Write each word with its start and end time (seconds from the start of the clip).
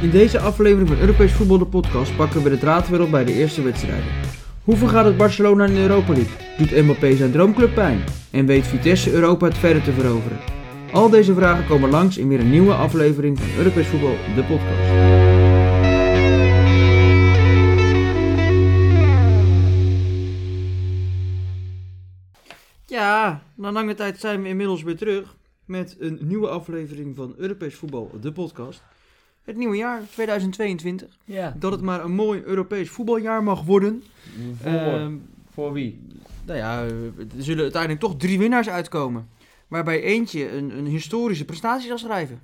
In 0.00 0.10
deze 0.10 0.38
aflevering 0.38 0.88
van 0.88 0.98
Europees 0.98 1.32
Voetbal 1.32 1.58
de 1.58 1.66
podcast 1.66 2.16
pakken 2.16 2.42
we 2.42 2.50
de 2.50 2.58
draad 2.58 2.88
weer 2.88 3.02
op 3.02 3.10
bij 3.10 3.24
de 3.24 3.32
eerste 3.32 3.62
wedstrijden. 3.62 4.10
Hoe 4.64 4.76
vergaat 4.76 5.04
het 5.04 5.16
Barcelona 5.16 5.64
in 5.64 5.74
de 5.74 5.80
Europa 5.80 6.12
League? 6.12 6.56
Doet 6.58 6.82
Mbappé 6.82 7.16
zijn 7.16 7.32
droomclub 7.32 7.74
pijn? 7.74 8.04
En 8.30 8.46
weet 8.46 8.66
Vitesse 8.66 9.12
Europa 9.12 9.46
het 9.46 9.58
verder 9.58 9.82
te 9.82 9.92
veroveren? 9.92 10.38
Al 10.92 11.10
deze 11.10 11.34
vragen 11.34 11.66
komen 11.66 11.90
langs 11.90 12.18
in 12.18 12.28
weer 12.28 12.40
een 12.40 12.50
nieuwe 12.50 12.74
aflevering 12.74 13.38
van 13.38 13.48
Europees 13.56 13.86
Voetbal 13.86 14.16
de 14.34 14.44
podcast. 14.44 14.88
Ja, 22.86 23.42
na 23.54 23.72
lange 23.72 23.94
tijd 23.94 24.20
zijn 24.20 24.42
we 24.42 24.48
inmiddels 24.48 24.82
weer 24.82 24.96
terug 24.96 25.36
met 25.64 25.96
een 25.98 26.18
nieuwe 26.22 26.48
aflevering 26.48 27.16
van 27.16 27.34
Europees 27.36 27.74
Voetbal, 27.74 28.10
de 28.20 28.32
podcast. 28.32 28.82
Het 29.50 29.58
nieuwe 29.58 29.76
jaar, 29.76 30.00
2022. 30.12 31.08
Ja. 31.24 31.54
Dat 31.58 31.72
het 31.72 31.80
maar 31.80 32.04
een 32.04 32.12
mooi 32.12 32.42
Europees 32.42 32.90
voetbaljaar 32.90 33.42
mag 33.42 33.62
worden. 33.62 34.02
Voor, 34.62 34.70
Ehm, 34.72 35.12
voor 35.52 35.72
wie? 35.72 36.00
nou 36.44 36.58
ja, 36.58 36.82
er 36.82 37.12
zullen 37.38 37.62
uiteindelijk 37.62 38.00
toch 38.00 38.16
drie 38.16 38.38
winnaars 38.38 38.68
uitkomen. 38.68 39.28
Waarbij 39.68 40.02
eentje 40.02 40.52
een, 40.56 40.78
een 40.78 40.86
historische 40.86 41.44
prestatie 41.44 41.88
zal 41.88 41.98
schrijven. 41.98 42.40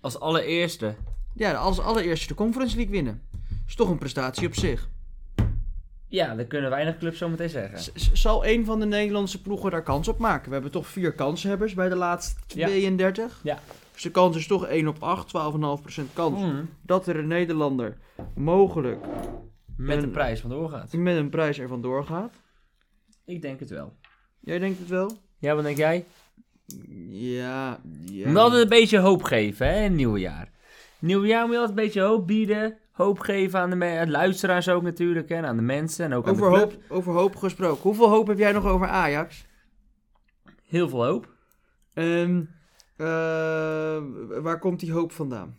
Als 0.00 0.20
allereerste. 0.20 0.94
Ja, 1.34 1.52
als 1.52 1.80
allereerste 1.80 2.26
de 2.26 2.34
Conference 2.34 2.76
League 2.76 2.92
winnen. 2.94 3.22
Is 3.66 3.74
toch 3.74 3.90
een 3.90 3.98
prestatie 3.98 4.46
op 4.46 4.54
zich. 4.54 4.88
Ja, 6.08 6.34
dat 6.34 6.46
kunnen 6.46 6.70
weinig 6.70 6.98
clubs 6.98 7.18
zo 7.18 7.28
meteen 7.28 7.48
zeggen. 7.48 7.92
Zal 8.12 8.46
een 8.46 8.64
van 8.64 8.80
de 8.80 8.86
Nederlandse 8.86 9.42
ploegen 9.42 9.70
daar 9.70 9.82
kans 9.82 10.08
op 10.08 10.18
maken? 10.18 10.46
We 10.48 10.52
hebben 10.52 10.70
toch 10.72 10.86
vier 10.86 11.12
kanshebbers 11.12 11.74
bij 11.74 11.88
de 11.88 11.96
laatste 11.96 12.34
Ja. 12.46 12.66
32. 12.66 13.40
Ja. 13.42 13.58
Dus 13.92 14.02
de 14.02 14.10
kans 14.10 14.36
is 14.36 14.46
toch 14.46 14.66
1 14.66 14.88
op 14.88 15.02
8, 15.02 15.26
12,5% 16.00 16.12
kans. 16.12 16.40
Mm. 16.42 16.68
Dat 16.82 17.06
er 17.06 17.16
een 17.16 17.26
Nederlander 17.26 17.96
mogelijk 18.34 19.04
Met 19.76 19.86
Men- 19.96 20.00
de 20.00 20.08
prijs 20.08 20.40
vandoor 20.40 20.68
gaat. 20.68 20.92
met 20.92 21.16
een 21.16 21.30
prijs 21.30 21.58
ervan 21.58 21.82
doorgaat. 21.82 22.34
Ik 23.24 23.42
denk 23.42 23.60
het 23.60 23.70
wel. 23.70 23.92
Jij 24.40 24.58
denkt 24.58 24.78
het 24.78 24.88
wel? 24.88 25.10
Ja, 25.38 25.54
wat 25.54 25.64
denk 25.64 25.76
jij? 25.76 26.04
Ja, 27.08 27.80
ja. 28.04 28.32
We 28.32 28.38
altijd 28.38 28.62
een 28.62 28.68
beetje 28.68 28.98
hoop 28.98 29.22
geven, 29.22 29.66
hè, 29.66 29.84
in 29.84 29.94
nieuwe 29.94 30.18
jaar. 30.20 30.50
Nieuwe 30.98 31.26
jaar 31.26 31.44
moet 31.44 31.52
je 31.54 31.58
altijd 31.60 31.78
een 31.78 31.84
beetje 31.84 32.00
hoop 32.00 32.26
bieden. 32.26 32.76
Hoop 32.92 33.18
geven 33.18 33.60
aan 33.60 33.70
de 33.78 33.98
aan 33.98 34.10
luisteraars 34.10 34.68
ook 34.68 34.82
natuurlijk, 34.82 35.28
hè, 35.28 35.34
en 35.34 35.44
aan 35.46 35.56
de 35.56 35.62
mensen 35.62 36.04
en 36.04 36.12
ook 36.14 36.26
aan 36.26 36.32
over, 36.32 36.50
de 36.50 36.56
club. 36.56 36.70
hoop, 36.70 36.82
over 36.88 37.12
hoop 37.12 37.36
gesproken. 37.36 37.82
Hoeveel 37.82 38.08
hoop 38.08 38.26
heb 38.26 38.38
jij 38.38 38.52
nog 38.52 38.66
over 38.66 38.86
Ajax? 38.86 39.46
Heel 40.62 40.88
veel 40.88 41.04
hoop. 41.04 41.32
En 41.94 42.48
eh, 42.96 43.06
waar 44.42 44.58
komt 44.58 44.80
die 44.80 44.92
hoop 44.92 45.12
vandaan? 45.12 45.56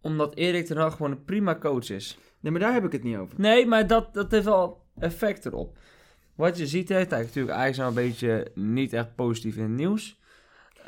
Omdat 0.00 0.34
Erik 0.34 0.66
ten 0.66 0.76
Hag 0.76 0.96
gewoon 0.96 1.10
een 1.12 1.24
prima 1.24 1.58
coach 1.58 1.90
is. 1.90 2.18
Nee, 2.40 2.52
maar 2.52 2.60
daar 2.60 2.72
heb 2.72 2.84
ik 2.84 2.92
het 2.92 3.02
niet 3.02 3.16
over. 3.16 3.40
Nee, 3.40 3.66
maar 3.66 3.86
dat, 3.86 4.14
dat 4.14 4.30
heeft 4.30 4.44
wel 4.44 4.82
effect 4.98 5.46
erop. 5.46 5.76
Wat 6.34 6.58
je 6.58 6.66
ziet, 6.66 6.88
hè, 6.88 7.06
kijk, 7.06 7.26
natuurlijk 7.26 7.76
nou 7.76 7.88
een 7.88 7.94
beetje 7.94 8.50
niet 8.54 8.92
echt 8.92 9.14
positief 9.14 9.56
in 9.56 9.62
het 9.62 9.72
nieuws. 9.72 10.20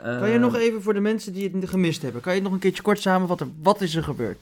Kan 0.03 0.29
je 0.29 0.35
Eh, 0.35 0.41
nog 0.41 0.55
even 0.57 0.83
voor 0.83 0.95
de 0.95 1.01
mensen 1.01 1.33
die 1.33 1.51
het 1.51 1.69
gemist 1.69 2.03
hebben, 2.03 2.21
kan 2.21 2.35
je 2.35 2.41
nog 2.43 2.53
een 2.53 2.59
keertje 2.59 2.83
kort 2.83 3.01
samenvatten? 3.01 3.57
Wat 3.63 3.81
is 3.81 3.95
er 3.95 4.03
gebeurd? 4.05 4.39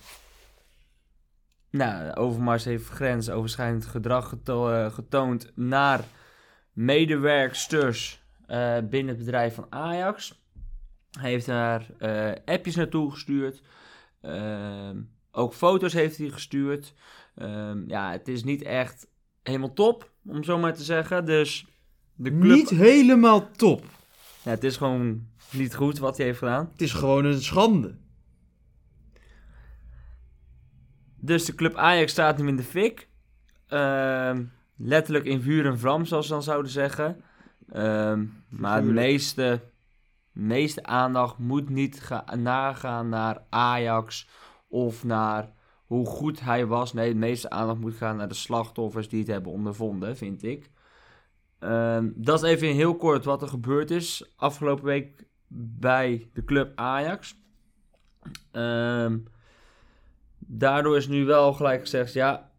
Nou, 1.71 2.15
Overmars 2.15 2.65
heeft 2.65 2.89
grensoverschrijdend 2.89 3.87
gedrag 3.87 4.29
geto- 4.29 4.71
eh, 4.71 4.93
getoond 4.93 5.51
naar 5.55 6.05
medewerksters 6.73 8.23
binnen 8.91 9.09
het 9.09 9.19
bedrijf 9.19 9.55
van 9.55 9.67
Ajax. 9.71 10.42
Hij 11.21 11.31
heeft 11.31 11.47
daar 11.47 11.87
eh, 11.99 12.33
appjes 12.45 12.75
naartoe 12.75 13.11
gestuurd. 13.11 13.63
Ehm, 14.21 15.01
ook 15.31 15.55
foto's 15.55 15.93
heeft 15.93 16.19
hij 16.19 16.29
gestuurd. 16.29 16.95
Ehm, 17.35 17.89
ja, 17.89 18.11
het 18.11 18.29
is 18.29 18.45
niet 18.45 18.63
echt 18.63 19.07
helemaal 19.43 19.73
top, 19.73 20.11
om 20.27 20.45
zo 20.45 20.59
maar 20.59 20.75
te 20.75 20.83
zeggen. 20.83 21.25
Dus 21.25 21.67
de 22.15 22.39
club... 22.39 22.57
Niet 22.57 22.71
helemaal 22.71 23.51
top. 23.51 23.85
Ja, 24.43 24.51
het 24.51 24.65
is 24.65 24.77
gewoon 24.77 25.27
niet 25.51 25.75
goed 25.75 25.99
wat 25.99 26.17
hij 26.17 26.27
heeft 26.27 26.39
gedaan. 26.39 26.69
Het 26.73 26.81
is 26.81 26.93
gewoon 26.93 27.25
een 27.25 27.43
schande. 27.43 27.95
Dus 31.17 31.45
de 31.45 31.55
club 31.55 31.75
Ajax 31.75 32.13
staat 32.13 32.39
nu 32.39 32.49
in 32.49 32.57
de 32.57 32.63
fik. 32.63 33.09
Ehm, 33.67 34.45
letterlijk 34.77 35.25
in 35.25 35.41
vuur 35.41 35.67
en 35.67 35.79
vlam, 35.79 36.05
zoals 36.05 36.27
ze 36.27 36.33
dan 36.33 36.43
zouden 36.43 36.71
zeggen. 36.71 37.23
Maar 38.49 38.83
de 38.83 38.93
meeste, 38.93 39.61
meeste 40.33 40.85
aandacht 40.85 41.39
moet 41.39 41.69
niet 41.69 42.01
ga- 42.01 42.35
nagaan 42.35 43.09
naar 43.09 43.43
Ajax 43.49 44.29
of 44.69 45.05
naar 45.05 45.53
hoe 45.87 46.07
goed 46.07 46.41
hij 46.41 46.67
was. 46.67 46.93
Nee, 46.93 47.13
de 47.13 47.19
meeste 47.19 47.51
aandacht 47.51 47.81
moet 47.81 47.95
gaan 47.95 48.17
naar 48.17 48.29
de 48.29 48.35
slachtoffers 48.35 49.09
die 49.09 49.19
het 49.19 49.29
hebben 49.29 49.53
ondervonden, 49.53 50.17
vind 50.17 50.43
ik. 50.43 50.71
Ehm, 51.59 52.11
dat 52.15 52.43
is 52.43 52.51
even 52.51 52.69
in 52.69 52.75
heel 52.75 52.97
kort 52.97 53.25
wat 53.25 53.43
er 53.43 53.49
gebeurd 53.49 53.91
is 53.91 54.33
afgelopen 54.37 54.85
week 54.85 55.25
bij 55.79 56.31
de 56.33 56.45
club 56.45 56.73
Ajax. 56.79 57.35
Ehm 58.51 59.19
daardoor 60.47 60.97
is 60.97 61.09
nu 61.09 61.25
wel 61.25 61.53
gelijk 61.53 61.81
gezegd, 61.81 62.13
ja, 62.13 62.51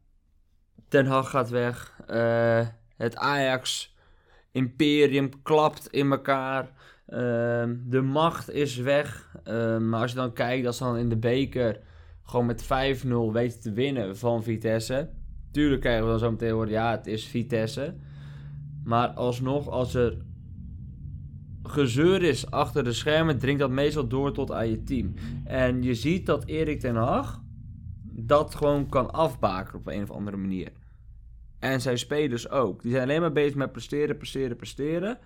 Ten 0.88 1.06
Hag 1.06 1.30
gaat 1.30 1.50
weg. 1.50 2.00
Eh, 2.08 2.68
het 2.96 3.16
Ajax-imperium 4.54 5.30
klapt 5.42 5.88
in 5.88 6.12
elkaar. 6.12 6.72
Ehm, 7.08 7.76
de 7.86 8.02
macht 8.02 8.50
is 8.50 8.78
weg. 8.78 9.36
Ehm, 9.44 9.90
maar 9.90 10.02
als 10.02 10.12
je 10.12 10.18
dan 10.18 10.34
kijkt 10.34 10.64
dat 10.64 10.76
ze 10.76 10.84
dan 10.84 10.98
in 10.98 11.10
de 11.10 11.18
beker 11.18 11.80
gewoon 12.24 12.46
met 12.46 12.64
5-0 12.64 13.34
weten 13.34 13.60
te 13.60 13.72
winnen 13.72 14.18
van 14.18 14.44
Vitesse. 14.44 15.10
Tuurlijk 15.52 15.82
krijgen 15.82 16.04
we 16.04 16.10
dan 16.10 16.20
zo 16.20 16.32
meteen 16.32 16.52
horen, 16.52 16.70
ja, 16.70 16.92
het 16.92 17.08
is 17.08 17.26
Vitesse. 17.26 17.96
Maar 18.84 19.08
alsnog, 19.08 19.70
als 19.70 19.94
er 19.94 20.18
gezeur 21.64 22.24
is 22.24 22.52
achter 22.52 22.84
de 22.84 22.94
schermen, 22.94 23.40
dringt 23.40 23.60
dat 23.60 23.70
meestal 23.70 24.08
door 24.08 24.34
tot 24.34 24.52
aan 24.52 24.70
je 24.70 24.84
team. 24.84 25.14
En 25.46 25.84
je 25.84 25.94
ziet 25.94 26.26
dat 26.26 26.46
Erik 26.46 26.80
ten 26.80 26.96
Hag 26.96 27.42
dat 28.04 28.56
gewoon 28.56 28.90
kan 28.90 29.12
afbaken 29.12 29.78
op 29.78 29.88
een 29.88 30.02
of 30.02 30.12
andere 30.12 30.38
manier. 30.38 30.72
En 31.64 31.82
zijn 31.82 31.98
spelers 31.98 32.50
ook. 32.50 32.82
Die 32.82 32.92
zijn 32.92 33.04
alleen 33.04 33.22
maar 33.22 33.32
bezig 33.32 33.56
met 33.56 33.72
presteren, 33.72 34.18
presteren, 34.18 34.56
presteren. 34.56 35.18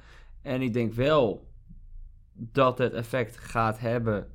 En 0.41 0.61
ik 0.61 0.73
denk 0.73 0.93
wel 0.93 1.47
dat 2.33 2.77
het 2.77 2.93
effect 2.93 3.37
gaat 3.37 3.79
hebben 3.79 4.27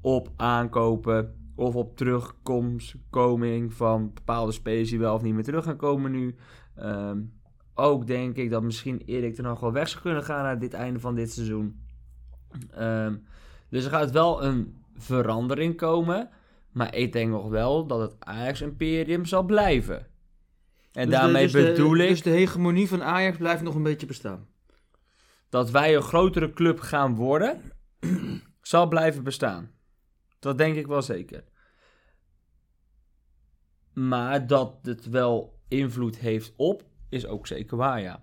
op 0.00 0.32
aankopen 0.36 1.50
of 1.54 1.74
op 1.74 1.96
terugkoming 1.96 3.72
van 3.74 4.12
bepaalde 4.14 4.52
spelers 4.52 4.90
die 4.90 4.98
wel 4.98 5.14
of 5.14 5.22
niet 5.22 5.34
meer 5.34 5.44
terug 5.44 5.64
gaan 5.64 5.76
komen 5.76 6.10
nu. 6.10 6.36
Ehm, 6.74 7.20
ook 7.74 8.06
denk 8.06 8.36
ik 8.36 8.50
dat 8.50 8.62
misschien 8.62 9.02
Erik 9.06 9.34
ten 9.34 9.44
Hag 9.44 9.60
wel 9.60 9.72
weg 9.72 9.88
zou 9.88 10.02
kunnen 10.02 10.24
gaan 10.24 10.42
naar 10.42 10.58
dit 10.58 10.72
einde 10.72 11.00
van 11.00 11.14
dit 11.14 11.32
seizoen. 11.32 11.80
Ehm, 12.70 13.16
dus 13.68 13.84
er 13.84 13.90
gaat 13.90 14.10
wel 14.10 14.44
een 14.44 14.84
verandering 14.94 15.76
komen. 15.76 16.30
Maar 16.72 16.94
ik 16.94 17.12
denk 17.12 17.30
nog 17.30 17.48
wel 17.48 17.86
dat 17.86 18.00
het 18.00 18.16
Ajax-imperium 18.18 19.24
zal 19.24 19.42
blijven. 19.42 20.06
En 20.98 21.04
Dus 21.08 21.14
de- 21.14 21.20
daarmee 21.20 21.42
dus 21.42 21.52
de- 21.52 21.62
bedoel 21.62 21.96
ik 21.96 22.08
Dus 22.08 22.22
de 22.22 22.30
hegemonie 22.30 22.88
van 22.88 23.02
Ajax 23.02 23.36
blijft 23.36 23.62
nog 23.62 23.74
een 23.74 23.82
beetje 23.82 24.06
bestaan. 24.06 24.46
dat 25.48 25.70
wij 25.70 25.96
een 25.96 26.02
grotere 26.02 26.52
club 26.52 26.80
gaan 26.80 27.14
worden, 27.14 27.60
zal 28.62 28.88
blijven 28.88 29.22
bestaan. 29.24 29.70
Dat 30.38 30.58
denk 30.58 30.76
ik 30.76 30.86
wel 30.86 31.02
zeker. 31.02 31.44
Maar 33.92 34.46
dat 34.46 34.74
het 34.82 35.08
wel 35.08 35.58
invloed 35.68 36.18
heeft 36.18 36.52
op, 36.56 36.82
is 37.08 37.26
ook 37.26 37.46
zeker 37.46 37.76
waar, 37.76 38.00
ja. 38.00 38.22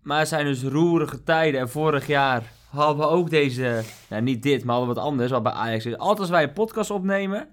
Maar 0.00 0.18
het 0.18 0.28
zijn 0.28 0.44
dus 0.46 0.62
roerige 0.62 1.22
tijden. 1.22 1.60
En 1.60 1.68
vorig 1.68 2.06
jaar 2.06 2.52
hadden 2.70 2.96
we 3.06 3.12
ook 3.12 3.30
deze... 3.30 3.82
Nou, 4.08 4.22
niet 4.22 4.42
dit, 4.42 4.64
maar 4.64 4.76
hadden 4.76 4.94
we 4.94 5.00
wat 5.00 5.10
anders. 5.10 5.30
Wat 5.30 5.42
bij 5.42 5.52
Ajax 5.52 5.86
is. 5.86 5.96
Altijd 5.96 6.18
als 6.20 6.30
wij 6.30 6.42
een 6.42 6.52
podcast 6.52 6.90
opnemen, 6.90 7.48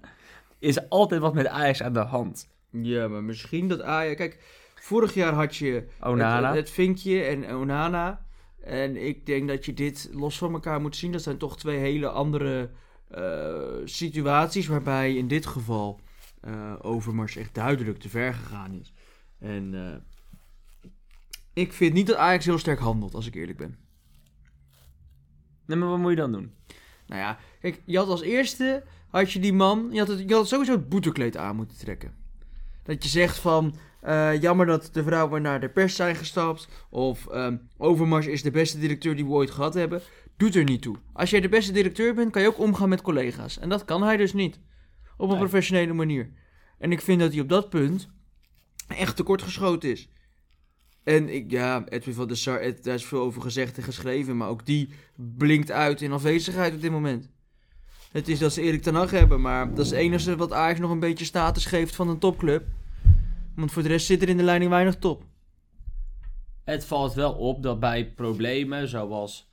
is 0.58 0.76
er 0.76 0.86
altijd 0.88 1.20
wat 1.20 1.34
met 1.34 1.46
Ajax 1.46 1.82
aan 1.82 1.92
de 1.92 1.98
hand. 2.00 2.48
Ja, 2.70 3.08
maar 3.08 3.24
misschien 3.24 3.68
dat 3.68 3.82
Ajax... 3.82 4.16
Kijk, 4.16 4.38
vorig 4.74 5.14
jaar 5.14 5.32
had 5.32 5.56
je 5.56 5.86
Onana. 6.00 6.48
Het, 6.48 6.56
het 6.56 6.70
Vinkje 6.70 7.22
en 7.22 7.54
Onana. 7.54 8.26
En 8.60 9.06
ik 9.06 9.26
denk 9.26 9.48
dat 9.48 9.64
je 9.64 9.74
dit 9.74 10.08
los 10.12 10.38
van 10.38 10.52
elkaar 10.52 10.80
moet 10.80 10.96
zien. 10.96 11.12
Dat 11.12 11.22
zijn 11.22 11.38
toch 11.38 11.58
twee 11.58 11.78
hele 11.78 12.08
andere 12.08 12.70
eh, 13.08 13.62
situaties. 13.84 14.66
Waarbij 14.66 15.16
in 15.16 15.28
dit 15.28 15.46
geval 15.46 16.00
eh, 16.40 16.74
Overmars 16.80 17.36
echt 17.36 17.54
duidelijk 17.54 17.98
te 17.98 18.08
ver 18.08 18.34
gegaan 18.34 18.72
is. 18.72 18.92
En 19.38 19.74
eh, 19.74 19.96
ik 21.52 21.72
vind 21.72 21.92
niet 21.92 22.06
dat 22.06 22.16
Ajax 22.16 22.44
heel 22.44 22.58
sterk 22.58 22.78
handelt, 22.78 23.14
als 23.14 23.26
ik 23.26 23.34
eerlijk 23.34 23.58
ben. 23.58 23.78
Nee, 25.66 25.78
maar 25.78 25.88
wat 25.88 25.98
moet 25.98 26.10
je 26.10 26.16
dan 26.16 26.32
doen? 26.32 26.54
Nou 27.06 27.20
ja, 27.20 27.38
kijk, 27.60 27.82
je 27.84 27.96
had 27.98 28.08
als 28.08 28.22
eerste, 28.22 28.84
had 29.08 29.32
je 29.32 29.40
die 29.40 29.52
man, 29.52 29.88
je 29.92 29.98
had, 29.98 30.08
het, 30.08 30.28
je 30.28 30.34
had 30.34 30.48
sowieso 30.48 30.72
het 30.72 30.88
boetekleed 30.88 31.36
aan 31.36 31.56
moeten 31.56 31.78
trekken. 31.78 32.14
Dat 32.90 33.02
je 33.02 33.08
zegt 33.08 33.38
van, 33.38 33.74
Eh, 34.00 34.40
jammer 34.40 34.66
dat 34.66 34.88
de 34.92 35.02
vrouwen 35.02 35.42
naar 35.42 35.60
de 35.60 35.68
pers 35.68 35.94
zijn 35.96 36.16
gestapt. 36.16 36.68
Of 36.90 37.26
ehm, 37.26 37.56
Overmars 37.76 38.26
is 38.26 38.42
de 38.42 38.50
beste 38.50 38.78
directeur 38.78 39.16
die 39.16 39.24
we 39.24 39.30
ooit 39.30 39.50
gehad 39.50 39.74
hebben. 39.74 40.00
Doet 40.36 40.54
er 40.54 40.64
niet 40.64 40.82
toe. 40.82 40.96
Als 41.12 41.30
jij 41.30 41.40
de 41.40 41.48
beste 41.48 41.72
directeur 41.72 42.14
bent, 42.14 42.30
kan 42.32 42.42
je 42.42 42.48
ook 42.48 42.58
omgaan 42.58 42.88
met 42.88 43.02
collega's. 43.02 43.58
En 43.58 43.68
dat 43.68 43.84
kan 43.84 44.02
hij 44.02 44.16
dus 44.16 44.32
niet. 44.32 44.58
Op 45.16 45.20
een 45.20 45.28
Nee. 45.28 45.38
professionele 45.38 45.92
manier. 45.92 46.30
En 46.78 46.92
ik 46.92 47.00
vind 47.00 47.20
dat 47.20 47.32
hij 47.32 47.40
op 47.40 47.48
dat 47.48 47.70
punt 47.70 48.08
echt 48.88 49.16
tekortgeschoten 49.16 49.90
is. 49.90 50.08
En 51.04 51.28
ik, 51.34 51.50
ja, 51.50 51.84
Edwin 51.88 52.14
van 52.14 52.28
der 52.28 52.36
Sar, 52.36 52.60
daar 52.82 52.94
is 52.94 53.04
veel 53.04 53.20
over 53.20 53.42
gezegd 53.42 53.76
en 53.76 53.82
geschreven. 53.82 54.36
Maar 54.36 54.48
ook 54.48 54.66
die 54.66 54.88
blinkt 55.16 55.70
uit 55.70 56.02
in 56.02 56.12
afwezigheid 56.12 56.74
op 56.74 56.80
dit 56.80 56.90
moment. 56.90 57.28
Het 58.12 58.28
is 58.28 58.38
dat 58.38 58.52
ze 58.52 58.62
Erik 58.62 58.82
ten 58.82 58.94
Hag 58.94 59.10
hebben, 59.10 59.40
maar 59.40 59.68
dat 59.74 59.84
is 59.84 59.90
het 59.90 60.00
enige 60.00 60.36
wat 60.36 60.52
Ajax 60.52 60.78
nog 60.80 60.90
een 60.90 61.00
beetje 61.00 61.24
status 61.24 61.66
geeft 61.66 61.94
van 61.94 62.08
een 62.08 62.18
topclub. 62.18 62.62
Want 63.54 63.72
voor 63.72 63.82
de 63.82 63.88
rest 63.88 64.06
zit 64.06 64.22
er 64.22 64.28
in 64.28 64.36
de 64.36 64.42
leiding 64.42 64.70
weinig 64.70 64.96
top. 64.96 65.24
Het 66.64 66.84
valt 66.84 67.14
wel 67.14 67.32
op 67.32 67.62
dat 67.62 67.80
bij 67.80 68.12
problemen 68.12 68.88
zoals 68.88 69.50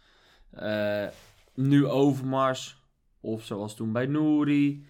eh, 0.50 1.08
nu 1.54 1.86
Overmars, 1.86 2.84
of 3.20 3.44
zoals 3.44 3.76
toen 3.76 3.92
bij 3.92 4.06
Nouri, 4.06 4.86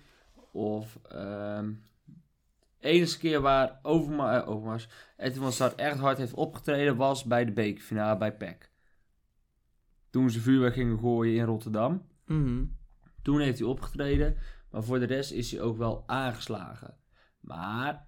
of 0.52 1.00
ehm 1.10 1.70
enige 2.80 3.18
keer 3.18 3.42
waar 3.42 3.80
Overma 3.82 4.42
eh, 4.42 4.50
Overmars 4.50 4.88
Edwin 5.18 5.42
van 5.42 5.52
Start 5.52 5.76
echt 5.76 6.00
hard 6.00 6.18
heeft 6.18 6.34
opgetreden 6.34 6.96
was 6.96 7.24
bij 7.24 7.46
de 7.46 7.52
bekerfinale 7.52 8.18
bij 8.18 8.36
PEC. 8.36 8.72
Toen 10.10 10.30
ze 10.30 10.40
vuurwerk 10.40 10.74
gingen 10.74 11.00
gooien 11.00 11.36
in 11.36 11.46
Rotterdam. 11.46 12.08
Mhm. 12.26 12.66
Toen 13.22 13.40
heeft 13.40 13.60
hij 13.60 13.68
opgetreden, 13.68 14.38
maar 14.72 14.84
voor 14.84 15.00
de 15.00 15.06
rest 15.06 15.32
is 15.32 15.52
hij 15.52 15.62
ook 15.62 15.78
wel 15.78 16.04
aangeslagen. 16.08 16.98
Maar 17.40 18.07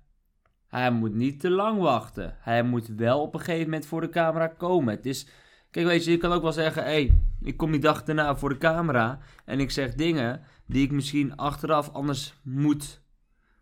hij 0.69 0.91
moet 0.91 1.13
niet 1.13 1.39
te 1.39 1.49
lang 1.49 1.79
wachten. 1.79 2.35
Hij 2.39 2.63
moet 2.63 2.87
wel 2.87 3.21
op 3.21 3.33
een 3.33 3.39
gegeven 3.39 3.63
moment 3.63 3.85
voor 3.85 4.01
de 4.01 4.09
camera 4.09 4.47
komen. 4.47 4.95
Het 4.95 5.05
is, 5.05 5.27
kijk, 5.71 5.85
weet 5.85 6.03
je, 6.03 6.11
je 6.11 6.17
kan 6.17 6.31
ook 6.31 6.41
wel 6.41 6.51
zeggen: 6.51 6.83
hé, 6.83 6.89
hey, 6.89 7.17
ik 7.41 7.57
kom 7.57 7.71
die 7.71 7.79
dag 7.79 8.03
daarna 8.03 8.35
voor 8.35 8.49
de 8.49 8.57
camera 8.57 9.19
en 9.45 9.59
ik 9.59 9.71
zeg 9.71 9.93
dingen 9.93 10.41
die 10.65 10.83
ik 10.83 10.91
misschien 10.91 11.35
achteraf 11.35 11.89
anders 11.93 12.33
moet 12.43 13.01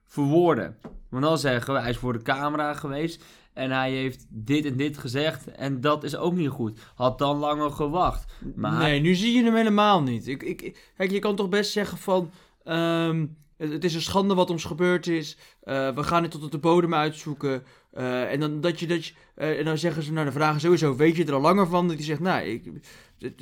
verwoorden. 0.06 0.78
Want 1.10 1.24
dan 1.24 1.38
zeggen 1.38 1.74
we: 1.74 1.80
hij 1.80 1.90
is 1.90 1.98
voor 1.98 2.14
de 2.14 2.22
camera 2.22 2.74
geweest 2.74 3.24
en 3.54 3.72
hij 3.72 3.92
heeft 3.92 4.26
dit 4.30 4.66
en 4.66 4.78
dit 4.78 4.98
gezegd 4.98 5.52
en 5.52 5.82
dat 5.82 6.04
is 6.04 6.16
ook 6.16 6.34
niet 6.34 6.50
goed. 6.50 6.80
Had 6.96 7.18
dan 7.18 7.38
langer 7.38 7.72
gewacht. 7.72 8.34
Nee, 8.80 9.00
nu 9.00 9.16
zie 9.16 9.38
je 9.38 9.44
hem 9.44 9.56
helemaal 9.56 10.02
niet. 10.02 10.28
Ik, 10.28 10.44
ik, 10.44 10.92
kijk, 10.98 11.12
je 11.12 11.20
kan 11.20 11.36
toch 11.36 11.50
best 11.50 11.72
zeggen 11.72 11.98
van... 11.98 12.32
ehm, 12.64 13.26
het, 13.58 13.84
is 13.84 13.94
een 13.96 14.02
schande 14.02 14.36
wat 14.36 14.50
ons 14.50 14.64
gebeurd 14.64 15.08
is. 15.08 15.38
Eh, 15.64 15.96
we 15.96 16.04
gaan 16.04 16.22
het 16.24 16.32
tot 16.32 16.44
op 16.44 16.52
de 16.52 16.58
bodem 16.58 16.94
uitzoeken. 16.94 17.64
Eh, 17.94 18.32
en, 18.32 18.40
dan, 18.40 18.62
dat 18.62 18.80
je, 18.80 18.88
dat 18.88 19.06
je, 19.06 19.14
eh, 19.36 19.60
en 19.60 19.66
dan 19.66 19.78
zeggen 19.78 20.04
ze, 20.04 20.12
nou 20.14 20.26
de 20.26 20.32
vragen 20.32 20.62
sowieso, 20.62 20.96
weet 20.96 21.16
je 21.16 21.26
er 21.26 21.34
al 21.34 21.42
langer 21.42 21.68
van? 21.68 21.88
Dat 21.88 21.96
hij 21.96 22.06
zegt, 22.06 22.20
nou, 22.20 22.46
ik, 22.46 22.72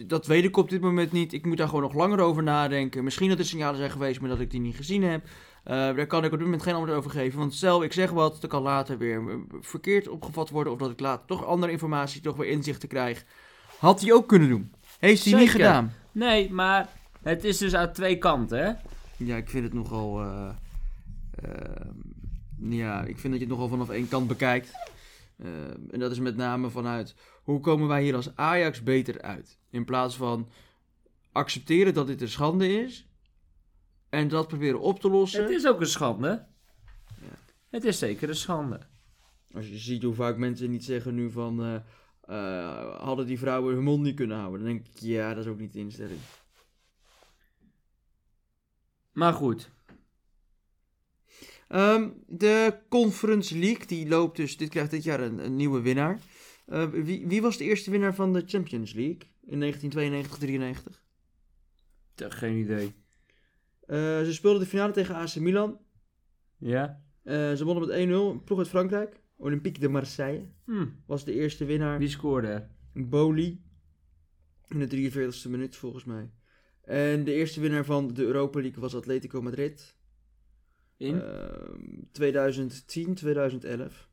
dat- 0.09 0.25
weet 0.25 0.43
ik 0.43 0.57
op 0.57 0.69
dit 0.69 0.81
moment 0.81 1.11
niet. 1.11 1.33
Ik 1.33 1.45
moet 1.45 1.57
daar 1.57 1.67
gewoon 1.67 1.83
nog 1.83 1.93
langer 1.93 2.19
over 2.19 2.43
nadenken. 2.43 3.03
Misschien 3.03 3.29
dat 3.29 3.39
er 3.39 3.45
signalen 3.45 3.77
zijn 3.77 3.91
geweest, 3.91 4.19
maar 4.19 4.29
dat 4.29 4.39
ik 4.39 4.51
die 4.51 4.59
niet 4.59 4.75
gezien 4.75 5.03
heb. 5.03 5.23
Daar 5.63 6.07
kan 6.07 6.23
ik 6.23 6.31
op 6.31 6.37
dit 6.37 6.47
moment 6.47 6.63
geen 6.63 6.73
antwoord 6.73 6.97
over 6.97 7.11
geven. 7.11 7.39
Want 7.39 7.53
stel, 7.53 7.83
ik 7.83 7.93
zeg 7.93 8.11
wat, 8.11 8.41
dat 8.41 8.49
kan 8.49 8.61
later 8.61 8.97
weer 8.97 9.39
verkeerd 9.61 10.07
opgevat 10.07 10.49
worden. 10.49 10.73
Of 10.73 10.79
dat 10.79 10.91
ik 10.91 10.99
later 10.99 11.25
toch 11.25 11.45
andere 11.45 11.71
informatie, 11.71 12.21
toch 12.21 12.35
weer 12.35 12.49
inzichten 12.49 12.87
krijg. 12.89 13.25
Had 13.79 14.01
hij 14.01 14.13
ook 14.13 14.27
kunnen 14.27 14.49
doen. 14.49 14.71
Heeft 14.99 15.25
hij 15.25 15.39
niet 15.39 15.49
gedaan. 15.49 15.93
Nee, 16.11 16.51
maar 16.53 16.89
het 17.23 17.43
is 17.43 17.57
dus 17.57 17.75
uit 17.75 17.93
twee 17.93 18.17
kanten, 18.17 18.65
hè? 18.65 18.71
Ja, 19.17 19.37
ik 19.37 19.49
vind 19.49 19.63
het 19.63 19.73
nogal. 19.73 20.21
eh, 20.21 20.49
eh, 21.35 21.85
ja, 22.59 23.01
ik 23.03 23.19
vind 23.19 23.33
dat 23.33 23.41
je 23.41 23.47
het 23.47 23.55
nogal 23.55 23.67
vanaf 23.67 23.89
één 23.89 24.07
kant 24.07 24.27
bekijkt. 24.27 24.71
Eh, 25.37 25.69
en 25.91 25.99
dat 25.99 26.11
is 26.11 26.19
met 26.19 26.35
name 26.35 26.69
vanuit 26.69 27.15
hoe 27.43 27.59
komen 27.59 27.87
wij 27.87 28.03
hier 28.03 28.15
als 28.15 28.35
Ajax 28.35 28.83
beter 28.83 29.21
uit? 29.21 29.59
In 29.69 29.85
plaats 29.85 30.15
van 30.15 30.49
accepteren 31.31 31.93
dat 31.93 32.07
dit 32.07 32.21
een 32.21 32.29
schande 32.29 32.81
is 32.81 33.07
en 34.09 34.27
dat 34.27 34.47
proberen 34.47 34.79
op 34.79 34.99
te 34.99 35.09
lossen. 35.09 35.41
Het 35.41 35.51
is 35.51 35.67
ook 35.67 35.79
een 35.79 35.85
schande. 35.87 36.45
Ja. 37.21 37.37
Het 37.69 37.83
is 37.83 37.99
zeker 37.99 38.29
een 38.29 38.35
schande. 38.35 38.79
Als 39.53 39.67
je 39.69 39.77
ziet 39.77 40.03
hoe 40.03 40.13
vaak 40.13 40.37
mensen 40.37 40.69
niet 40.69 40.83
zeggen 40.85 41.15
nu 41.15 41.31
van. 41.31 41.61
eh, 41.63 41.75
eh, 42.21 43.01
hadden 43.01 43.25
die 43.25 43.39
vrouwen 43.39 43.73
hun 43.75 43.83
mond 43.83 44.03
niet 44.03 44.15
kunnen 44.15 44.37
houden? 44.37 44.59
Dan 44.63 44.69
denk 44.73 44.85
ik, 44.87 44.99
ja, 44.99 45.33
dat 45.33 45.45
is 45.45 45.51
ook 45.51 45.59
niet 45.59 45.73
de 45.73 45.79
instelling. 45.79 46.19
Maar 49.15 49.33
goed. 49.33 49.71
Ehm, 51.67 52.09
de 52.27 52.77
Conference 52.89 53.57
League, 53.57 53.85
die 53.85 54.07
loopt 54.07 54.37
dus, 54.37 54.57
dit 54.57 54.69
krijgt 54.69 54.91
dit 54.91 55.03
jaar 55.03 55.19
een, 55.19 55.45
een 55.45 55.55
nieuwe 55.55 55.81
winnaar. 55.81 56.19
Eh, 56.65 56.89
wie, 56.89 57.27
wie 57.27 57.41
was 57.41 57.57
de 57.57 57.63
eerste 57.63 57.91
winnaar 57.91 58.15
van 58.15 58.33
de 58.33 58.43
Champions 58.45 58.93
League 58.93 59.21
in 59.45 59.59
1992-93? 59.59 61.01
Te- 62.15 62.31
Geen 62.31 62.57
idee. 62.57 62.93
Eh, 63.81 63.97
ze 64.23 64.33
speelden 64.33 64.61
de 64.61 64.67
finale 64.67 64.91
tegen 64.93 65.15
AC 65.15 65.35
Milan. 65.35 65.79
Ja? 66.57 67.03
Eh, 67.23 67.53
ze 67.53 67.65
wonnen 67.65 67.87
met 67.87 67.97
1-0. 67.97 68.31
Een 68.31 68.43
ploeg 68.43 68.57
uit 68.59 68.67
Frankrijk. 68.67 69.23
Olympique 69.37 69.79
de 69.79 69.89
Marseille 69.89 70.49
Hm. 70.65 70.85
was 71.05 71.25
de 71.25 71.33
eerste 71.33 71.65
winnaar. 71.65 71.99
Wie 71.99 72.07
scoorde 72.09 72.47
er? 72.47 72.69
Boli. 72.93 73.63
In 74.67 74.79
de 74.79 74.87
43ste 74.87 75.49
minuut 75.49 75.75
volgens 75.75 76.03
mij. 76.03 76.31
En 76.85 77.23
de 77.23 77.33
eerste 77.33 77.59
winnaar 77.61 77.85
van 77.85 78.13
de 78.13 78.23
Europa 78.23 78.61
League 78.61 78.81
was 78.81 78.95
Atletico 78.95 79.41
Madrid. 79.41 79.95
In? 80.97 81.21
Ehm, 81.21 81.79
2010, 82.11 83.13
2011. 83.15 84.09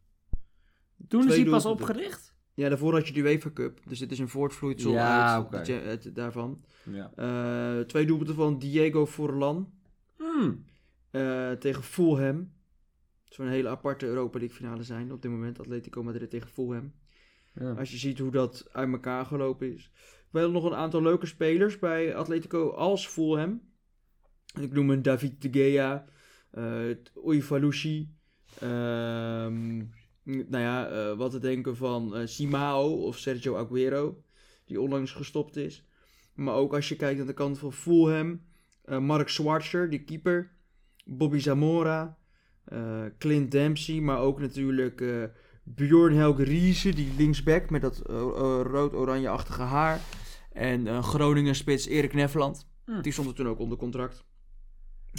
Toen 1.09 1.29
is 1.29 1.37
hij 1.37 1.45
pas 1.45 1.67
opgericht? 1.67 2.35
Ja, 2.55 2.69
daarvoor 2.69 2.93
had 2.95 3.07
je 3.07 3.13
de 3.13 3.21
UEFA 3.21 3.51
Cup. 3.53 3.81
Dus 3.89 3.99
dit 3.99 4.13
is 4.13 4.19
een 4.19 4.29
voortvloeisel 4.29 4.93
Ja, 4.93 5.49
uit, 5.51 6.03
de 6.03 6.13
daarvan. 6.13 6.65
Ja. 6.91 7.13
Eh, 7.17 7.85
twee 7.85 8.07
doelpunten 8.07 8.35
van 8.35 8.59
Diego 8.59 9.07
Forlan 9.07 9.73
Hm. 10.17 10.53
eh, 11.11 11.51
tegen 11.53 11.83
Fulham. 11.83 12.53
Het 13.25 13.35
zou 13.35 13.49
een 13.49 13.55
hele 13.55 13.69
aparte 13.69 14.07
Europa 14.07 14.39
League 14.39 14.57
finale 14.57 14.83
zijn 14.83 15.13
op 15.13 15.23
dit 15.23 15.31
moment. 15.31 15.59
Atletico 15.59 16.03
Madrid 16.03 16.31
tegen 16.31 16.49
Fulham. 16.49 16.93
Ja. 17.55 17.73
Als 17.73 17.91
je 17.91 17.97
ziet 17.97 18.19
hoe 18.19 18.31
dat 18.31 18.69
uit 18.73 18.93
elkaar 18.93 19.27
gelopen 19.27 19.75
is. 19.75 19.91
We 20.33 20.39
hadden 20.39 20.53
nog 20.63 20.65
een 20.65 20.77
aantal 20.77 21.03
leuke 21.03 21.27
spelers 21.27 21.79
bij 21.79 22.15
Atletico 22.15 22.71
als 22.71 23.09
Fulham. 23.09 23.61
Ik 24.61 24.73
noem 24.73 24.91
een 24.91 25.03
David 25.03 25.43
de 25.43 25.49
Gea, 25.51 26.05
uh, 26.59 26.97
Oifalushi. 27.15 28.15
ehm 28.61 29.85
nou 30.25 30.63
ja, 30.63 30.89
eh, 30.89 31.17
wat 31.17 31.31
te 31.31 31.39
denken 31.39 31.77
van 31.77 32.17
eh, 32.17 32.27
Simao 32.27 32.93
of 32.93 33.19
Sergio 33.19 33.57
Aguero, 33.57 34.23
die 34.65 34.81
onlangs 34.81 35.13
gestopt 35.13 35.57
is. 35.57 35.87
Maar 36.35 36.55
ook 36.55 36.75
als 36.75 36.89
je 36.89 36.97
kijkt 36.97 37.21
aan 37.21 37.27
de 37.27 37.33
kant 37.33 37.59
van 37.59 37.73
Fulham, 37.73 38.43
eh, 38.85 38.99
Mark 38.99 39.29
Schwarzer, 39.29 39.91
die 39.91 40.05
keeper. 40.05 40.51
Bobby 41.05 41.39
Zamora, 41.39 42.19
eh, 42.65 43.05
Clint 43.19 43.51
Dempsey, 43.51 44.01
maar 44.01 44.19
ook 44.19 44.41
natuurlijk 44.41 45.01
eh, 45.01 45.25
Bjorn 45.65 46.15
Helge 46.15 46.43
Riese, 46.43 46.95
die 46.95 47.13
linksback 47.17 47.71
met 47.71 47.81
dat 47.83 47.99
eh, 47.99 48.17
eh, 48.17 48.61
rood-oranje-achtige 48.63 49.63
haar. 49.63 50.01
En 50.53 50.87
eh 50.87 51.03
Groningen-spits 51.03 51.87
Erik 51.87 52.15
Nefland. 52.15 52.67
Hm. 52.85 53.01
Die 53.01 53.13
stond 53.13 53.29
er 53.29 53.35
toen 53.35 53.49
ook 53.49 53.59
onder 53.59 53.79
contract. 53.79 54.25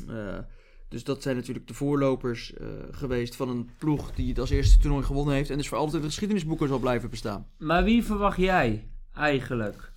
Eh, 0.08 0.40
dus 0.88 1.04
dat 1.04 1.22
zijn 1.22 1.36
natuurlijk 1.36 1.68
de 1.68 1.74
voorlopers 1.74 2.54
eh, 2.54 2.68
geweest 2.92 3.36
van 3.36 3.50
een 3.50 3.70
ploeg 3.78 4.12
die 4.12 4.30
het 4.30 4.40
als 4.40 4.50
eerste 4.50 4.80
toernooi 4.80 5.04
gewonnen 5.04 5.36
heeft. 5.36 5.50
En 5.50 5.58
dus 5.58 5.68
voor 5.68 5.78
altijd 5.78 5.96
in 5.96 6.02
de 6.02 6.08
geschiedenisboeken 6.08 6.68
zal 6.68 6.80
blijven 6.80 7.10
bestaan. 7.10 7.48
Maar 7.58 7.84
wie 7.84 8.04
verwacht 8.04 8.38
jij 8.38 8.88
eigenlijk? 9.13 9.92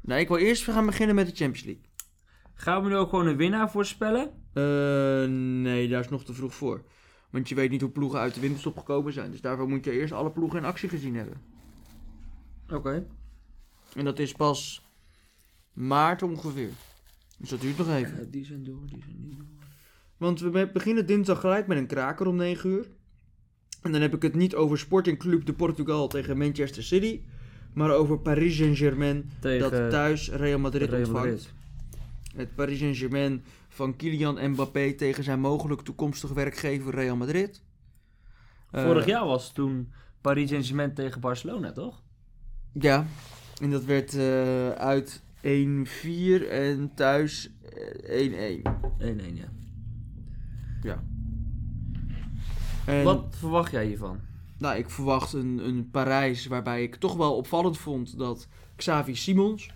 Nou, 0.00 0.20
ik 0.20 0.28
wil 0.28 0.36
eerst 0.36 0.64
gaan 0.64 0.86
beginnen 0.86 1.14
met 1.14 1.26
de 1.26 1.34
Champions 1.36 1.64
League. 1.66 1.84
Gaan 2.54 2.82
we 2.82 2.88
nu 2.88 2.96
ook 2.96 3.08
gewoon 3.08 3.26
een 3.26 3.36
winnaar 3.36 3.70
voorspellen? 3.70 4.30
Nee, 5.62 5.88
daar 5.88 6.00
is 6.00 6.08
nog 6.08 6.24
te 6.24 6.34
vroeg 6.34 6.54
voor. 6.54 6.84
Want 7.30 7.48
je 7.48 7.54
weet 7.54 7.70
niet 7.70 7.80
hoe 7.80 7.90
ploegen 7.90 8.18
uit 8.18 8.34
de 8.34 8.40
winterstop 8.40 8.78
gekomen 8.78 9.12
zijn. 9.12 9.30
Dus 9.30 9.40
daarvoor 9.40 9.68
moet 9.68 9.84
je 9.84 9.90
eerst 9.90 10.12
alle 10.12 10.30
ploegen 10.30 10.58
in 10.58 10.64
actie 10.64 10.88
gezien 10.88 11.16
hebben. 11.16 11.40
Oké. 12.70 13.06
En 13.96 14.04
dat 14.04 14.18
is 14.18 14.32
pas 14.32 14.82
maart 15.72 16.22
ongeveer. 16.22 16.70
Dus 17.38 17.48
dat 17.48 17.60
duurt 17.60 17.78
nog 17.78 17.88
even. 17.88 18.30
die 18.30 18.44
zijn 18.44 18.64
door, 18.64 18.86
die 18.86 19.02
zijn 19.02 19.16
niet 19.20 19.36
door. 19.36 19.46
Want 20.16 20.40
we 20.40 20.50
be- 20.50 20.70
beginnen 20.72 21.06
dinsdag 21.06 21.40
gelijk 21.40 21.66
met 21.66 21.78
een 21.78 21.86
kraker 21.86 22.26
om 22.26 22.36
9 22.36 22.70
uur. 22.70 22.86
En 23.82 23.92
dan 23.92 24.00
heb 24.00 24.14
ik 24.14 24.22
het 24.22 24.34
niet 24.34 24.54
over 24.54 24.78
Sporting 24.78 25.18
Club 25.18 25.46
de 25.46 25.52
Portugal 25.52 26.08
tegen 26.08 26.38
Manchester 26.38 26.82
City. 26.82 27.20
Maar 27.74 27.90
over 27.90 28.18
Paris 28.18 28.56
Saint-Germain 28.56 29.30
dat 29.40 29.90
thuis 29.90 30.30
Real 30.30 30.58
Madrid 30.58 30.88
Real 30.90 30.98
ontvangt. 31.00 31.26
Madrid. 31.26 31.52
Het 32.36 32.54
Paris 32.54 32.78
Saint-Germain 32.78 33.44
van 33.68 33.96
Kylian 33.96 34.50
Mbappé 34.50 34.92
tegen 34.92 35.24
zijn 35.24 35.40
mogelijk 35.40 35.80
toekomstige 35.80 36.34
werkgever 36.34 36.94
Real 36.94 37.16
Madrid. 37.16 37.62
Eh, 38.70 38.84
Vorig 38.84 39.06
jaar 39.06 39.26
was 39.26 39.44
het 39.44 39.54
toen 39.54 39.92
Paris 40.20 40.48
Saint-Germain 40.48 40.94
tegen 40.94 41.20
Barcelona, 41.20 41.72
toch? 41.72 42.02
Ja, 42.72 43.06
en 43.60 43.70
dat 43.70 43.84
werd 43.84 44.14
eh, 44.14 44.70
uit 44.70 45.22
1-4 45.40 46.48
en 46.50 46.90
thuis 46.94 47.50
eh, 48.06 48.60
1-1. 48.60 48.62
1-1, 48.98 49.04
ja. 50.82 51.02
En, 52.86 53.04
Wat 53.04 53.24
verwacht 53.30 53.72
jij 53.72 53.86
hiervan? 53.86 54.18
nou, 54.58 54.76
ik 54.76 54.90
verwacht 54.90 55.32
een, 55.32 55.60
een 55.66 55.90
Parijs 55.90 56.46
waarbij 56.46 56.82
ik 56.82 56.94
toch 56.94 57.16
wel 57.16 57.36
opvallend 57.36 57.78
vond 57.78 58.18
dat 58.18 58.48
Xavi 58.76 59.14
Simons, 59.14 59.70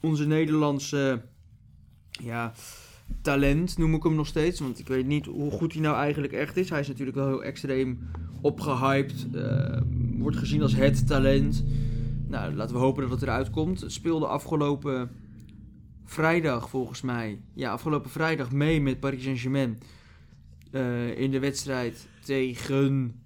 onze 0.00 0.26
Nederlandse 0.26 1.22
ja, 2.10 2.52
talent 3.20 3.78
noem 3.78 3.94
ik 3.94 4.02
hem 4.02 4.14
nog 4.14 4.26
steeds, 4.26 4.60
want 4.60 4.78
ik 4.78 4.86
weet 4.86 5.06
niet 5.06 5.26
hoe 5.26 5.50
goed 5.50 5.72
hij 5.72 5.82
nou 5.82 5.96
eigenlijk 5.96 6.32
echt 6.32 6.56
is. 6.56 6.70
Hij 6.70 6.80
is 6.80 6.88
natuurlijk 6.88 7.16
wel 7.16 7.26
heel 7.26 7.44
extreem 7.44 8.10
opgehyped, 8.40 9.26
eh, 9.34 9.80
wordt 10.18 10.36
gezien 10.36 10.62
als 10.62 10.74
het 10.74 11.06
talent. 11.06 11.64
Nou, 12.32 12.54
laten 12.54 12.74
we 12.74 12.80
hopen 12.80 13.02
dat 13.02 13.10
het 13.10 13.22
eruit 13.22 13.50
komt. 13.50 13.84
Speelde 13.86 14.26
afgelopen 14.26 15.10
vrijdag 16.04 16.68
volgens 16.68 17.00
mij, 17.00 17.40
ja, 17.54 17.72
afgelopen 17.72 18.10
vrijdag 18.10 18.52
mee 18.52 18.80
met 18.80 19.00
Paris 19.00 19.22
Saint-Germain 19.22 19.78
eh, 20.70 21.18
in 21.18 21.30
de 21.30 21.38
wedstrijd 21.38 22.08
tegen 22.24 23.22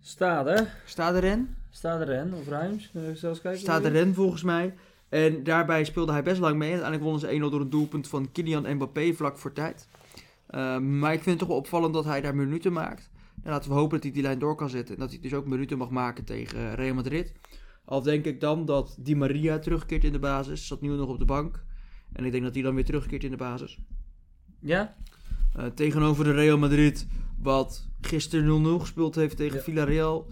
Stade. 0.00 0.68
Stade 0.84 1.18
Rennes. 1.18 1.48
Stade 1.70 2.04
Ren 2.04 2.32
of 2.34 2.48
Ruims. 2.48 2.92
Zelfs 3.14 3.40
kijken? 3.40 3.60
Stade 3.60 3.88
Rennes 3.88 4.16
volgens 4.16 4.42
mij. 4.42 4.74
En 5.08 5.44
daarbij 5.44 5.84
speelde 5.84 6.12
hij 6.12 6.22
best 6.22 6.40
lang 6.40 6.56
mee. 6.56 6.70
Uiteindelijk 6.70 7.10
wonnen 7.10 7.20
ze 7.20 7.36
1-0 7.36 7.50
door 7.50 7.60
een 7.60 7.70
doelpunt 7.70 8.08
van 8.08 8.32
Kylian 8.32 8.74
Mbappé 8.74 9.12
vlak 9.12 9.38
voor 9.38 9.52
tijd. 9.52 9.88
Uh, 10.50 10.78
maar 10.78 11.12
ik 11.12 11.22
vind 11.22 11.30
het 11.30 11.38
toch 11.38 11.48
wel 11.48 11.56
opvallend 11.56 11.94
dat 11.94 12.04
hij 12.04 12.20
daar 12.20 12.34
minuten 12.34 12.72
maakt. 12.72 13.10
En 13.42 13.50
laten 13.50 13.70
we 13.70 13.76
hopen 13.76 13.94
dat 13.94 14.02
hij 14.02 14.12
die 14.12 14.22
lijn 14.22 14.38
door 14.38 14.54
kan 14.54 14.70
zetten. 14.70 14.94
En 14.94 15.00
dat 15.00 15.10
hij 15.10 15.20
dus 15.20 15.34
ook 15.34 15.46
minuten 15.46 15.78
mag 15.78 15.90
maken 15.90 16.24
tegen 16.24 16.74
Real 16.74 16.94
Madrid. 16.94 17.32
Al 17.88 18.02
denk 18.02 18.24
ik 18.24 18.40
dan 18.40 18.64
dat 18.64 18.96
Di 19.00 19.16
Maria 19.16 19.58
terugkeert 19.58 20.04
in 20.04 20.12
de 20.12 20.18
basis. 20.18 20.66
Zat 20.66 20.80
nu 20.80 20.88
nog 20.88 21.08
op 21.08 21.18
de 21.18 21.24
bank. 21.24 21.64
En 22.12 22.24
ik 22.24 22.32
denk 22.32 22.44
dat 22.44 22.54
hij 22.54 22.62
dan 22.62 22.74
weer 22.74 22.84
terugkeert 22.84 23.24
in 23.24 23.30
de 23.30 23.36
basis. 23.36 23.78
Ja? 24.60 24.96
Uh, 25.56 25.64
tegenover 25.66 26.24
de 26.24 26.32
Real 26.32 26.58
Madrid, 26.58 27.06
wat 27.38 27.88
gisteren 28.00 28.78
0-0 28.78 28.80
gespeeld 28.80 29.14
heeft 29.14 29.36
tegen 29.36 29.56
Ja. 29.56 29.62
Villarreal. 29.62 30.26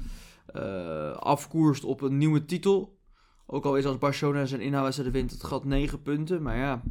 eh, 0.47 1.11
afkoerst 1.13 1.85
op 1.85 2.01
een 2.01 2.19
nieuwe 2.19 2.45
titel. 2.45 2.99
Ook 3.47 3.65
al 3.65 3.77
is 3.77 3.85
als 3.85 3.99
Barcelona 3.99 4.45
zijn 4.47 4.61
inhaalwedstrijd 4.61 5.13
wint 5.13 5.31
het 5.31 5.45
gat 5.45 5.65
9 5.65 6.03
punten. 6.03 6.43
Maar 6.43 6.57
ja, 6.57 6.83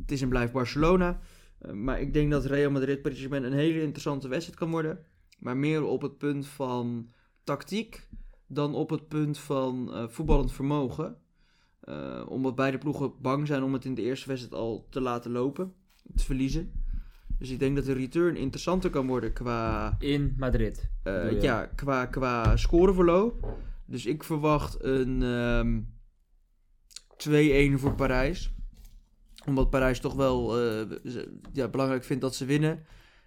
het 0.00 0.12
is 0.12 0.22
en 0.22 0.28
blijft 0.28 0.52
Barcelona. 0.52 1.20
Eh, 1.58 1.72
maar 1.72 2.00
ik 2.00 2.12
denk 2.12 2.30
dat 2.30 2.44
Real 2.44 2.70
Madrid 2.70 3.02
Paris 3.02 3.18
Saint-Germain 3.18 3.52
een 3.52 3.58
hele 3.58 3.80
interessante 3.82 4.28
wedstrijd 4.28 4.58
kan 4.58 4.70
worden. 4.70 4.98
Maar 5.38 5.56
meer 5.56 5.84
op 5.84 6.02
het 6.02 6.18
punt 6.18 6.46
van 6.46 7.08
tactiek 7.44 8.08
dan 8.48 8.74
op 8.74 8.90
het 8.90 9.08
punt 9.08 9.38
van 9.38 9.94
eh, 9.94 10.08
voetballend 10.08 10.52
vermogen. 10.52 11.16
Eh, 11.80 12.24
omdat 12.28 12.54
beide 12.54 12.78
ploegen 12.78 13.12
bang 13.20 13.46
zijn 13.46 13.62
om 13.62 13.72
het 13.72 13.84
in 13.84 13.94
de 13.94 14.02
eerste 14.02 14.28
wedstrijd 14.28 14.54
al 14.62 14.86
te 14.90 15.00
laten 15.00 15.30
lopen. 15.30 15.72
Te 16.14 16.24
verliezen. 16.24 16.72
Dus 17.38 17.50
ik 17.50 17.58
denk 17.58 17.76
dat 17.76 17.84
de 17.84 17.92
return 17.92 18.36
interessanter 18.36 18.90
kan 18.90 19.06
worden 19.06 19.32
qua, 19.32 19.96
In 19.98 20.34
Madrid. 20.38 20.90
eh, 21.02 21.42
ja, 21.42 21.66
qua, 21.66 22.06
qua 22.06 22.56
scoreverloop. 22.56 23.56
Dus 23.86 24.06
ik 24.06 24.24
verwacht 24.24 24.84
een 24.84 25.22
ehm 25.22 25.80
2-1 27.76 27.78
voor 27.78 27.94
Parijs. 27.94 28.52
Omdat 29.46 29.70
Parijs 29.70 30.00
toch 30.00 30.14
wel 30.14 30.58
ja, 31.52 31.68
belangrijk 31.68 32.04
vindt 32.04 32.22
dat 32.22 32.34
ze 32.34 32.44
winnen. 32.44 32.84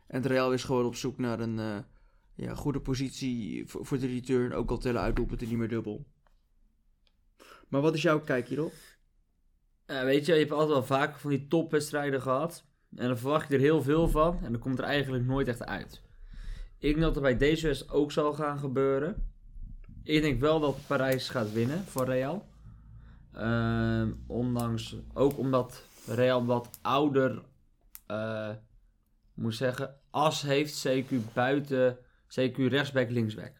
En 0.07 0.21
de 0.21 0.27
Real 0.27 0.53
is 0.53 0.63
gewoon 0.63 0.85
op 0.85 0.95
zoek 0.95 1.17
naar 1.17 1.39
een 1.39 1.83
ja, 2.41 2.55
goede 2.55 2.79
positie 2.79 3.63
voor, 3.67 3.99
de 3.99 4.07
return. 4.07 4.53
Ook 4.53 4.69
al 4.69 4.77
tellen 4.77 5.01
uitdoelpunten 5.01 5.47
niet 5.47 5.57
meer 5.57 5.67
dubbel. 5.67 6.05
Maar 7.67 7.81
wat 7.81 7.93
is 7.93 8.01
jouw 8.01 8.19
kijk 8.19 8.47
hierop? 8.47 8.73
Weet 9.85 10.25
je, 10.25 10.33
je 10.33 10.39
hebt 10.39 10.51
altijd 10.51 10.69
wel 10.69 10.83
vaker 10.83 11.19
van 11.19 11.29
die 11.29 11.47
topwedstrijden 11.47 12.21
gehad. 12.21 12.65
En 12.95 13.07
dan 13.07 13.17
verwacht 13.17 13.49
je 13.49 13.53
er 13.53 13.59
heel 13.59 13.81
veel 13.81 14.07
van. 14.07 14.39
En 14.43 14.51
dan 14.51 14.61
komt 14.61 14.79
er 14.79 14.83
eigenlijk 14.83 15.25
nooit 15.25 15.47
echt 15.47 15.65
uit. 15.65 16.01
Ik 16.77 16.89
denk 16.89 16.99
dat 16.99 17.15
er 17.15 17.21
bij 17.21 17.37
deze 17.37 17.67
wedstrijd 17.67 17.93
ook 17.93 18.11
zal 18.11 18.33
gaan 18.33 18.59
gebeuren. 18.59 19.33
Ik 20.03 20.21
denk 20.21 20.39
wel 20.39 20.59
dat 20.59 20.87
Parijs 20.87 21.29
gaat 21.29 21.53
winnen 21.53 21.83
voor 21.85 22.05
Real. 22.05 22.47
Ehm, 23.33 24.11
ondanks, 24.27 24.95
ook 25.13 25.37
omdat 25.37 25.83
Real 26.05 26.45
wat 26.45 26.69
ouder, 26.81 27.41
eh 28.07 28.49
moet 29.33 29.55
zeggen, 29.55 29.95
as 30.09 30.41
heeft. 30.41 30.87
CQ 30.87 31.33
buiten, 31.33 31.97
CQ 32.39 32.55
rechtsback, 32.55 33.09
linksback. 33.09 33.53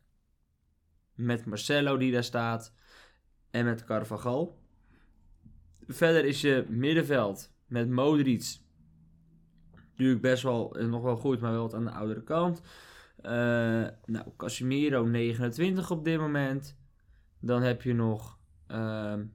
Met 1.16 1.46
Marcelo 1.46 1.98
die 1.98 2.12
daar 2.12 2.24
staat. 2.24 2.74
En 3.50 3.66
met 3.66 3.84
Carvajal. 3.84 4.60
Verder 5.88 6.26
is 6.26 6.42
je 6.42 6.66
middenveld 6.70 7.52
met 7.66 7.90
Modric. 7.90 8.60
Natuurlijk 9.90 10.22
best 10.22 10.44
wel 10.44 10.76
eh, 10.76 10.86
nog 10.86 11.02
wel 11.02 11.16
goed, 11.16 11.40
maar 11.40 11.52
wel 11.52 11.62
wat 11.62 11.74
aan 11.74 11.86
de 11.86 11.92
oudere 11.92 12.24
kant. 12.24 12.62
Eh, 13.22 13.32
nou, 14.06 14.26
Casemiro 14.38 15.06
29 15.06 15.92
op 15.92 16.04
dit 16.04 16.20
moment. 16.20 16.78
Dan 17.40 17.62
heb 17.62 17.82
je 17.82 17.94
nog, 17.94 18.40
ehm, 18.68 19.26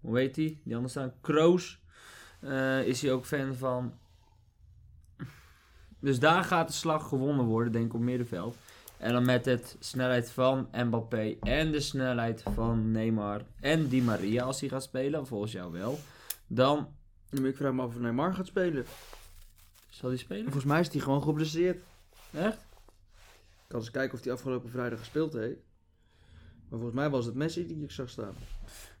hoe 0.00 0.18
heet 0.18 0.34
die? 0.34 0.60
Die 0.64 0.74
anders 0.74 0.92
staan, 0.92 1.14
Kroos. 1.20 1.82
Eh, 2.40 2.86
is 2.86 3.02
hij 3.02 3.12
ook 3.12 3.26
fan 3.26 3.54
van. 3.54 3.98
Dus 5.98 6.18
daar 6.18 6.44
gaat 6.44 6.68
de 6.68 6.74
slag 6.74 7.08
gewonnen 7.08 7.46
worden, 7.46 7.72
denk 7.72 7.86
ik, 7.86 7.94
op 7.94 8.00
middenveld. 8.00 8.56
En 9.02 9.12
dan 9.12 9.24
met 9.24 9.44
het 9.44 9.76
snelheid 9.78 10.30
van 10.30 10.68
Mbappé 10.72 11.36
en 11.40 11.70
de 11.72 11.80
snelheid 11.80 12.42
van 12.42 12.90
Neymar 12.90 13.42
en 13.60 13.88
Di 13.88 14.02
Maria 14.02 14.42
als 14.44 14.60
hij 14.60 14.68
gaat 14.68 14.82
spelen, 14.82 15.26
volgens 15.26 15.52
jou 15.52 15.72
wel. 15.72 15.98
Dan 16.46 16.88
Nu, 17.30 17.48
Ik 17.48 17.56
vraag 17.56 17.72
me 17.72 17.82
af 17.82 17.88
of 17.88 17.98
Neymar 18.00 18.34
gaat 18.34 18.46
spelen. 18.46 18.84
zal 19.88 20.08
hij 20.08 20.18
spelen. 20.18 20.42
Volgens 20.44 20.64
mij 20.64 20.80
is 20.80 20.88
hij 20.88 21.00
gewoon 21.00 21.22
geblesseerd. 21.22 21.82
Echt? 22.32 22.56
Ik 22.56 23.68
kan 23.68 23.80
eens 23.80 23.90
kijken 23.90 24.18
of 24.18 24.24
hij 24.24 24.32
afgelopen 24.32 24.70
vrijdag 24.70 24.98
gespeeld 24.98 25.32
heeft. 25.32 25.60
Maar 26.68 26.78
volgens 26.80 26.94
mij 26.94 27.10
was 27.10 27.26
het 27.26 27.34
Messi 27.34 27.66
die 27.66 27.82
ik 27.82 27.90
zag 27.90 28.08
staan. 28.08 28.34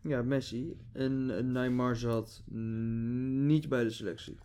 Ja, 0.00 0.22
Messi. 0.22 0.76
En 0.92 1.52
Neymar 1.52 1.96
zat 1.96 2.42
niet 2.46 3.68
bij 3.68 3.84
de 3.84 3.90
selectie. 3.90 4.38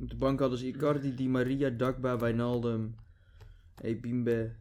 Op 0.00 0.10
de 0.10 0.16
bank 0.16 0.40
hadden 0.40 0.58
ze 0.58 0.66
Icardi, 0.66 1.14
Di 1.14 1.28
Maria, 1.28 1.70
Dagba, 1.70 2.18
Wijnaldum, 2.18 2.94
Ebimbe, 3.84 4.52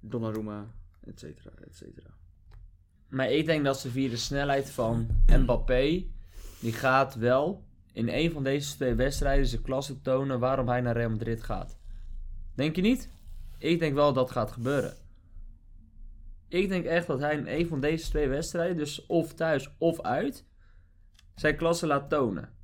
Donnarumma, 0.00 0.66
et 1.06 1.18
cetera, 1.18 1.50
et 1.64 1.76
cetera. 1.76 2.10
Maar 3.08 3.30
ik 3.30 3.46
denk 3.46 3.64
dat 3.64 3.80
ze 3.80 3.90
via 3.90 4.08
de 4.08 4.16
snelheid 4.16 4.70
van 4.70 5.06
Mbappé, 5.26 6.06
die 6.60 6.72
gaat 6.72 7.14
wel 7.14 7.64
in 7.92 8.08
een 8.08 8.30
van 8.30 8.44
deze 8.44 8.74
twee 8.74 8.94
wedstrijden 8.94 9.46
zijn 9.46 9.62
klasse 9.62 10.00
tonen 10.00 10.38
waarom 10.38 10.68
hij 10.68 10.80
naar 10.80 10.96
Real 10.96 11.10
Madrid 11.10 11.42
gaat. 11.42 11.78
Denk 12.54 12.76
je 12.76 12.82
niet? 12.82 13.08
Ik 13.58 13.78
denk 13.78 13.94
wel 13.94 14.12
dat 14.12 14.14
dat 14.14 14.30
gaat 14.30 14.52
gebeuren. 14.52 14.94
Ik 16.48 16.68
denk 16.68 16.84
echt 16.84 17.06
dat 17.06 17.20
hij 17.20 17.36
in 17.36 17.46
een 17.46 17.66
van 17.66 17.80
deze 17.80 18.08
twee 18.08 18.28
wedstrijden, 18.28 18.76
dus 18.76 19.06
of 19.06 19.34
thuis 19.34 19.70
of 19.78 20.00
uit, 20.00 20.44
zijn 21.34 21.56
klasse 21.56 21.86
laat 21.86 22.10
tonen. 22.10 22.54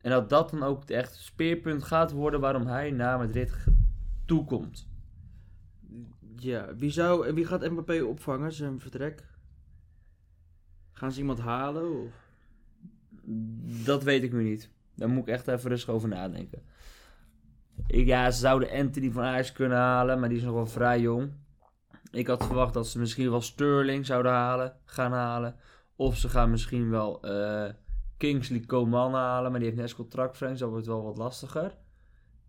En 0.00 0.10
dat 0.10 0.28
dat 0.28 0.50
dan 0.50 0.62
ook 0.62 0.80
het 0.80 0.90
echt 0.90 1.14
speerpunt 1.14 1.84
gaat 1.84 2.12
worden 2.12 2.40
waarom 2.40 2.66
hij 2.66 2.90
naar 2.90 3.18
Madrid 3.18 3.52
toekomt. 4.26 4.88
Ja, 6.36 6.74
wie, 6.74 6.90
zou, 6.90 7.32
wie 7.32 7.46
gaat 7.46 7.70
Mbappé 7.70 8.02
opvangen, 8.02 8.52
zijn 8.52 8.80
vertrek? 8.80 9.24
Gaan 10.92 11.12
ze 11.12 11.18
iemand 11.18 11.40
halen? 11.40 12.04
Of? 12.04 12.14
Dat 13.84 14.02
weet 14.02 14.22
ik 14.22 14.32
nu 14.32 14.42
niet. 14.42 14.70
Daar 14.94 15.08
moet 15.08 15.28
ik 15.28 15.34
echt 15.34 15.48
even 15.48 15.70
rustig 15.70 15.94
over 15.94 16.08
nadenken. 16.08 16.62
Ik, 17.86 18.06
ja, 18.06 18.30
ze 18.30 18.40
zouden 18.40 18.70
Anthony 18.70 19.10
van 19.10 19.22
Ajax 19.22 19.52
kunnen 19.52 19.78
halen, 19.78 20.20
maar 20.20 20.28
die 20.28 20.38
is 20.38 20.44
nog 20.44 20.54
wel 20.54 20.66
vrij 20.66 21.00
jong. 21.00 21.32
Ik 22.10 22.26
had 22.26 22.46
verwacht 22.46 22.74
dat 22.74 22.86
ze 22.86 22.98
misschien 22.98 23.30
wel 23.30 23.40
Sterling 23.40 24.06
zouden 24.06 24.32
halen, 24.32 24.76
gaan 24.84 25.12
halen. 25.12 25.56
Of 25.96 26.16
ze 26.16 26.28
gaan 26.28 26.50
misschien 26.50 26.90
wel 26.90 27.22
eh, 27.22 27.72
Kingsley 28.16 28.60
Coman 28.60 29.14
halen, 29.14 29.50
maar 29.50 29.60
die 29.60 29.68
heeft 29.68 29.80
net 29.80 29.90
zijn 29.90 30.00
contractverlenging, 30.00 30.60
dus 30.60 30.68
dat 30.68 30.70
wordt 30.70 30.86
wel 30.86 31.02
wat 31.02 31.16
lastiger. 31.16 31.76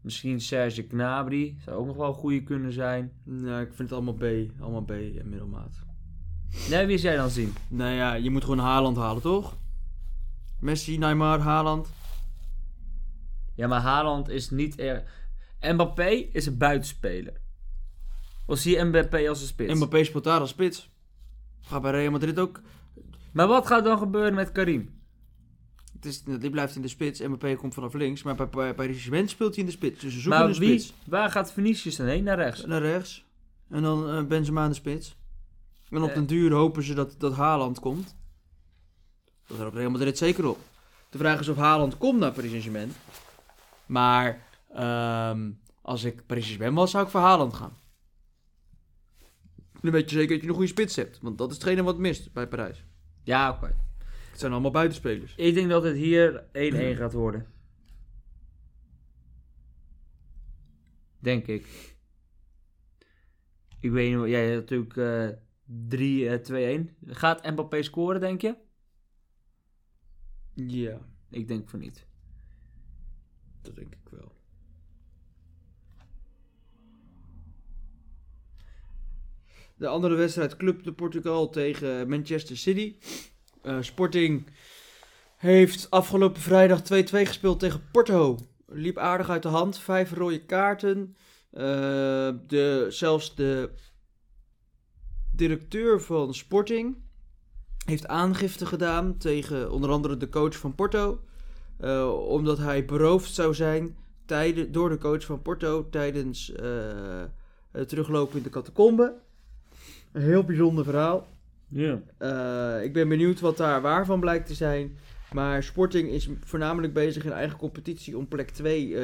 Misschien 0.07 0.41
Serge 0.41 0.85
Gnabry, 0.89 1.57
zou 1.59 1.77
ook 1.77 1.85
nog 1.85 1.95
wel 1.95 2.07
een 2.07 2.13
goede 2.13 2.43
kunnen 2.43 2.71
zijn. 2.71 3.11
Nou, 3.23 3.61
ik 3.61 3.67
vind 3.67 3.89
het 3.89 3.91
allemaal 3.91 4.13
B. 4.13 4.23
Allemaal 4.61 4.81
B 4.81 4.91
en 4.91 5.29
middelmaat. 5.29 5.79
Nee, 6.69 6.85
wie 6.85 6.97
zou 6.97 7.13
jij 7.13 7.21
dan 7.21 7.31
zien? 7.31 7.53
Nou 7.67 7.91
ja, 7.91 8.13
je 8.13 8.29
moet 8.29 8.43
gewoon 8.43 8.59
Haaland 8.59 8.97
halen, 8.97 9.21
toch? 9.21 9.57
Messi, 10.59 10.97
Neymar, 10.97 11.39
Haaland. 11.39 11.89
Ja, 13.55 13.67
maar 13.67 13.81
Haaland 13.81 14.29
is 14.29 14.49
niet 14.49 14.75
erg... 14.75 15.03
Mbappé 15.61 16.09
is 16.09 16.45
een 16.45 16.57
buitenspeler. 16.57 17.41
Of 18.45 18.57
zie 18.57 18.77
je 18.77 18.83
Mbappé 18.83 19.29
als 19.29 19.41
een 19.41 19.47
spits? 19.47 19.73
Mbappé 19.73 20.03
speelt 20.03 20.23
daar 20.23 20.39
als 20.39 20.49
spits. 20.49 20.91
Gaat 21.61 21.81
bij 21.81 21.91
Real 21.91 22.11
Madrid 22.11 22.39
ook. 22.39 22.61
Maar 23.31 23.47
wat 23.47 23.67
gaat 23.67 23.83
dan 23.83 23.97
gebeuren 23.97 24.33
met 24.33 24.51
Karim? 24.51 24.96
Het 25.97 26.05
is, 26.05 26.23
die 26.23 26.49
blijft 26.49 26.75
in 26.75 26.81
de 26.81 26.87
spits. 26.87 27.19
Mbappé 27.21 27.55
komt 27.55 27.73
vanaf 27.73 27.93
links. 27.93 28.23
Maar 28.23 28.35
bij, 28.35 28.49
bij, 28.49 28.75
bij 28.75 28.85
Regiment 28.85 29.29
speelt 29.29 29.49
hij 29.55 29.59
in 29.63 29.69
de 29.69 29.75
spits. 29.75 29.99
Dus 30.01 30.13
ze 30.13 30.19
zoeken 30.19 30.39
Maar 30.39 30.49
een 30.49 30.59
wie, 30.59 30.79
spits. 30.79 30.93
waar 31.05 31.29
gaat 31.31 31.51
Vinicius 31.53 31.95
dan 31.95 32.05
heen? 32.07 32.23
Naar 32.23 32.37
rechts. 32.37 32.65
Naar 32.65 32.81
rechts. 32.81 33.25
En 33.69 33.81
dan 33.83 34.09
eh, 34.09 34.23
Benzema 34.23 34.63
in 34.63 34.69
de 34.69 34.75
spits. 34.75 35.15
En 35.89 36.01
op 36.01 36.09
Eh. 36.09 36.15
den 36.15 36.25
duur 36.25 36.51
hopen 36.51 36.83
ze 36.83 36.93
dat, 36.93 37.15
dat 37.17 37.33
Haaland 37.33 37.79
komt. 37.79 38.15
Dat 39.47 39.57
hoopt 39.57 39.75
Real 39.75 39.89
Madrid 39.91 40.17
zeker 40.17 40.47
op. 40.47 40.59
De 41.09 41.17
vraag 41.17 41.39
is 41.39 41.47
of 41.47 41.57
Haaland 41.57 41.97
komt 41.97 42.19
naar 42.19 42.31
Paris 42.31 42.49
Saint-Germain. 42.49 42.91
Maar 43.85 44.43
ehm, 44.73 45.51
Als 45.81 46.03
ik 46.03 46.25
Paris 46.25 46.57
ben 46.57 46.73
was, 46.73 46.91
zou 46.91 47.03
ik 47.05 47.09
voor 47.11 47.19
Haaland 47.19 47.53
gaan. 47.53 47.73
Dan 49.81 49.91
weet 49.91 50.09
je 50.09 50.15
zeker 50.15 50.33
dat 50.33 50.41
je 50.41 50.47
een 50.47 50.53
goede 50.53 50.69
spits 50.69 50.95
hebt. 50.95 51.19
Want 51.21 51.37
dat 51.37 51.49
is 51.49 51.55
hetgene 51.55 51.83
wat 51.83 51.97
mist 51.97 52.33
bij 52.33 52.47
Parijs. 52.47 52.83
Ja, 53.23 53.49
oké. 53.49 53.75
Het 54.37 54.45
zijn 54.45 54.55
allemaal 54.55 54.81
buitenspelers. 54.81 55.35
Ik 55.35 55.53
denk 55.53 55.69
dat 55.69 55.83
het 55.83 55.95
hier 55.95 56.43
1-1 56.43 56.97
gaat 56.97 57.13
worden. 57.13 57.47
Denk 61.19 61.47
ik. 61.47 61.95
Ik 63.79 63.91
weet 63.91 64.15
niet, 64.15 64.27
jij 64.29 64.49
hebt 64.49 64.69
natuurlijk 64.69 64.97
eh 64.97 65.37
3, 65.87 66.29
eh 66.29 66.79
2-1. 66.79 66.95
Gaat 67.05 67.45
Mbappé 67.51 67.81
scoren, 67.81 68.19
denk 68.19 68.41
je? 68.41 68.55
Ja, 70.53 71.07
Ik 71.29 71.47
denk 71.47 71.69
van 71.69 71.79
niet. 71.79 72.07
dat 73.61 73.75
denk 73.75 73.95
ik 73.95 74.09
wel. 74.09 74.35
De 79.75 79.87
andere 79.87 80.15
wedstrijd, 80.15 80.57
Club 80.57 80.83
de 80.83 80.93
Portugal 80.93 81.49
tegen 81.49 82.09
Manchester 82.09 82.57
City. 82.57 82.95
Eh, 83.67 83.77
Sporting 83.79 84.47
heeft 85.37 85.89
afgelopen 85.89 86.41
vrijdag 86.41 86.81
2-2 86.81 87.25
gespeeld 87.25 87.59
tegen 87.59 87.81
Porto. 87.91 88.37
Liep 88.65 88.97
aardig 88.97 89.29
uit 89.29 89.43
de 89.43 89.47
hand, 89.47 89.79
vijf 89.79 90.13
rode 90.13 90.45
kaarten. 90.45 91.15
Eh, 91.51 91.63
de, 92.47 92.85
zelfs 92.89 93.35
de 93.35 93.69
directeur 95.35 96.01
van 96.01 96.33
Sporting 96.33 96.97
heeft 97.85 98.07
aangifte 98.07 98.65
gedaan 98.65 99.17
tegen 99.17 99.71
onder 99.71 99.89
andere 99.89 100.17
de 100.17 100.29
coach 100.29 100.55
van 100.55 100.75
Porto. 100.75 101.19
eh, 101.77 102.27
omdat 102.27 102.57
hij 102.57 102.85
beroofd 102.85 103.33
zou 103.33 103.53
zijn 103.53 103.95
tijden, 104.25 104.71
door 104.71 104.89
de 104.89 104.97
coach 104.97 105.25
van 105.25 105.41
Porto 105.41 105.89
tijdens 105.89 106.53
het 107.71 107.89
teruglopen 107.89 108.37
in 108.37 108.43
de 108.43 108.49
catacombe. 108.49 109.15
Een 110.11 110.21
heel 110.21 110.43
bijzonder 110.43 110.83
verhaal. 110.83 111.27
Ja. 111.67 112.01
Eh, 112.17 112.83
ik 112.83 112.93
ben 112.93 113.07
benieuwd 113.07 113.39
wat 113.39 113.57
daar 113.57 113.81
waar 113.81 114.05
van 114.05 114.19
blijkt 114.19 114.47
te 114.47 114.53
zijn. 114.53 114.97
Maar 115.33 115.63
Sporting 115.63 116.09
is 116.09 116.29
voornamelijk 116.43 116.93
bezig 116.93 117.25
in 117.25 117.31
eigen 117.31 117.57
competitie 117.57 118.17
om 118.17 118.27
plek 118.27 118.49
2 118.49 118.95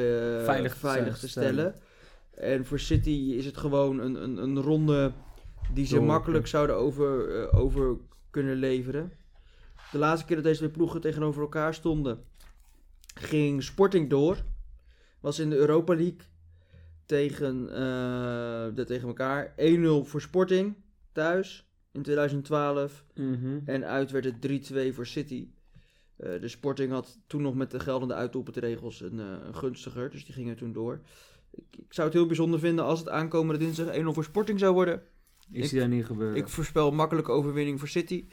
Veilig 0.44 0.76
veilig, 0.76 1.14
te 1.14 1.20
te 1.20 1.28
stellen. 1.28 1.52
stellen. 1.52 1.74
En 2.34 2.64
voor 2.64 2.78
City 2.78 3.34
is 3.36 3.44
het 3.44 3.56
gewoon 3.56 3.98
een, 3.98 4.22
een, 4.22 4.36
een 4.36 4.60
ronde 4.60 5.12
die 5.72 5.86
ze 5.86 5.94
Door, 5.94 6.04
makkelijk 6.04 6.46
zouden 6.46 6.76
over, 6.76 7.40
eh, 7.40 7.58
over 7.58 7.96
kunnen 8.30 8.56
leveren. 8.56 9.12
De 9.92 9.98
laatste 9.98 10.26
keer 10.26 10.36
dat 10.36 10.44
deze 10.44 10.58
twee 10.58 10.70
ploegen 10.70 11.00
tegenover 11.00 11.42
elkaar 11.42 11.74
stonden, 11.74 12.24
ging 13.14 13.62
Sporting 13.62 14.10
door. 14.10 14.36
Was 15.20 15.38
in 15.38 15.50
de 15.50 15.56
Europa 15.56 15.94
League 15.94 16.20
tegen, 17.06 17.68
eh, 17.68 18.74
de, 18.74 18.84
tegen 18.86 19.08
elkaar. 19.08 19.52
1-0 19.56 20.04
voor 20.04 20.20
Sporting 20.20 20.74
thuis 21.12 21.68
in 21.94 22.02
2012. 22.02 23.04
Mhm. 23.14 23.58
En 23.64 23.84
uit 23.84 24.10
werd 24.10 24.24
het 24.24 24.40
3-2 24.40 24.92
voor 24.94 25.06
City. 25.06 25.48
Eh, 26.16 26.40
de 26.40 26.48
Sporting 26.48 26.90
had 26.92 27.18
toen 27.26 27.42
nog 27.42 27.54
met 27.54 27.70
de 27.70 27.80
geldende 27.80 28.14
uitdoelpuntregels 28.14 29.00
een, 29.00 29.20
eh, 29.20 29.26
een 29.46 29.54
gunstiger. 29.56 30.10
Dus 30.10 30.24
die 30.24 30.34
gingen 30.34 30.56
toen 30.56 30.72
door. 30.72 31.00
Ik, 31.50 31.64
ik 31.78 31.92
zou 31.92 32.06
het 32.08 32.16
heel 32.16 32.26
bijzonder 32.26 32.58
vinden 32.60 32.84
als 32.84 32.98
het 32.98 33.08
aankomende 33.08 33.58
dinsdag 33.64 33.94
1-0 33.96 34.12
voor 34.12 34.24
Sporting 34.24 34.58
zou 34.58 34.74
worden. 34.74 35.02
Ik- 35.50 35.64
zie 35.64 35.80
dat 35.80 35.88
niet 35.88 36.04
gebeuren. 36.06 36.36
Ik 36.36 36.48
voorspel 36.48 36.90
makkelijke 36.92 37.30
overwinning 37.30 37.78
voor 37.78 37.88
City. 37.88 38.24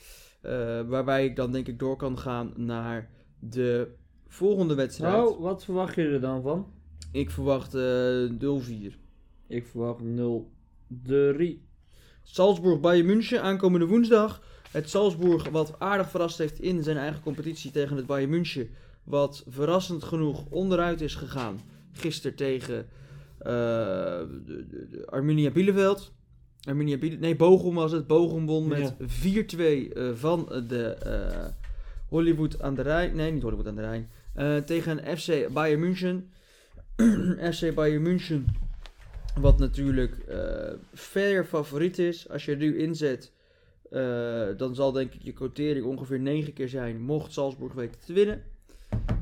eh, 0.42 0.82
waarbij 0.82 1.26
ik 1.26 1.36
dan 1.36 1.52
denk 1.52 1.68
ik 1.68 1.80
door 1.80 1.96
kan 1.98 2.18
gaan 2.18 2.54
naar 2.56 3.10
de 3.40 3.92
volgende 4.28 4.76
wedstrijd. 4.76 5.14
nou, 5.14 5.40
wat 5.42 5.64
verwacht 5.64 5.96
je 5.96 6.02
er 6.08 6.22
dan 6.22 6.42
van? 6.42 6.74
Ik 7.12 7.30
verwacht 7.30 7.74
eh 7.74 8.30
0-4. 8.30 8.98
Ik 9.48 9.66
verwacht 9.66 10.02
0-3. 10.02 11.70
Salzburg 12.24 12.80
Bayern 12.80 13.06
München 13.06 13.42
aankomende 13.42 13.88
woensdag. 13.88 14.42
Het 14.72 14.90
Salzburg 14.90 15.50
wat 15.50 15.76
aardig 15.80 16.10
verrast 16.10 16.38
heeft 16.38 16.60
in 16.60 16.84
zijn 16.84 16.98
eigen 16.98 17.22
competitie 17.22 17.72
tegen 17.72 17.96
het 17.96 18.06
Bayern 18.06 18.30
München. 18.30 18.70
Wat 19.04 19.44
verrassend 19.48 20.04
genoeg 20.04 20.46
onderuit 20.50 21.02
is 21.02 21.16
gegaan. 21.16 21.60
Gisteren 21.92 22.38
tegen 22.38 22.88
de 23.38 25.04
Arminia 25.06 25.52
Bielefeld. 25.52 26.12
Arminia 26.62 26.98
Biele 26.98 27.18
nee, 27.18 27.36
Bochum 27.36 27.76
was 27.76 27.92
het. 27.92 28.08
Bochum 28.08 28.46
won 28.46 28.68
met 28.68 28.94
4-2 28.94 28.98
eh, 29.58 30.10
van 30.14 30.64
de 30.68 30.84
eh, 30.84 31.46
Hollywood 32.08 32.62
aan 32.62 32.76
de 32.76 32.82
Rijn. 32.82 33.16
Nee, 33.16 33.32
niet 33.32 33.42
Hollywood 33.42 33.68
aan 33.68 33.76
de 33.76 33.82
Rijn. 33.82 34.10
Tegen 34.66 35.18
FC 35.18 35.54
Bayern 35.54 35.80
München. 35.80 36.32
FC 37.54 37.74
Bayern 37.74 38.02
München. 38.02 38.46
Wat 39.40 39.60
natuurlijk 39.60 40.18
eh 40.18 40.74
fair 40.94 41.46
favoriet 41.46 41.98
is. 42.00 42.30
Als 42.30 42.46
je 42.46 42.52
er 42.52 42.58
nu 42.58 42.78
inzet, 42.78 43.32
eh, 43.90 44.48
dan 44.58 44.76
zal 44.76 44.92
denk 44.92 45.14
ik 45.14 45.22
je 45.22 45.34
quotering 45.34 45.86
ongeveer 45.86 46.20
9 46.20 46.54
keer 46.54 46.70
zijn. 46.70 47.02
Mocht 47.02 47.34
Salzburg 47.34 47.74
weten 47.74 48.00
te 48.06 48.14
winnen. 48.14 48.44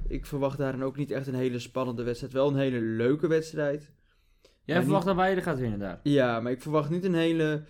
Ik 0.08 0.26
verwacht 0.26 0.58
daarin 0.58 0.84
ook 0.84 0.98
niet 0.98 1.12
echt 1.12 1.28
een 1.28 1.36
hele 1.36 1.60
spannende 1.60 2.04
wedstrijd. 2.04 2.34
Wel 2.34 2.48
een 2.48 2.58
hele 2.58 2.80
leuke 2.80 3.28
wedstrijd. 3.28 3.92
Jij 4.66 4.76
Maar 4.76 4.84
verwacht 4.84 5.06
dat 5.06 5.16
Bayern 5.16 5.42
gaat 5.42 5.60
winnen 5.60 5.80
daar? 5.80 6.00
Ja, 6.04 6.40
maar 6.40 6.52
ik 6.52 6.62
verwacht 6.62 6.90
niet 6.90 7.04
een 7.04 7.16
hele. 7.16 7.64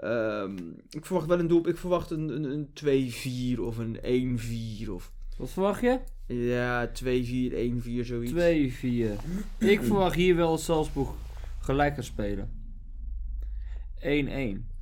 ehm, 0.00 0.56
ik 0.90 1.06
verwacht 1.06 1.26
wel 1.26 1.38
een 1.38 1.46
doel. 1.48 1.68
Ik 1.68 1.76
verwacht 1.76 2.10
een, 2.10 2.28
een, 2.28 2.44
een 2.84 3.56
2-4 3.56 3.60
of 3.60 3.78
een 3.78 4.38
1-4 4.86 4.90
of. 4.90 5.12
Wat 5.38 5.50
verwacht 5.50 5.80
je? 5.80 5.98
Ja, 6.26 6.88
2-4, 6.88 7.52
1-4, 8.02 8.06
zoiets. 8.06 8.32
2-4. 8.32 8.34
Ik 9.58 9.82
verwacht 9.82 10.14
hier 10.14 10.36
wel 10.36 10.58
Salzburg 10.58 11.08
gelijk 11.66 11.94
gaan 11.94 12.02
spelen. 12.02 12.64
1-1. 14.00 14.74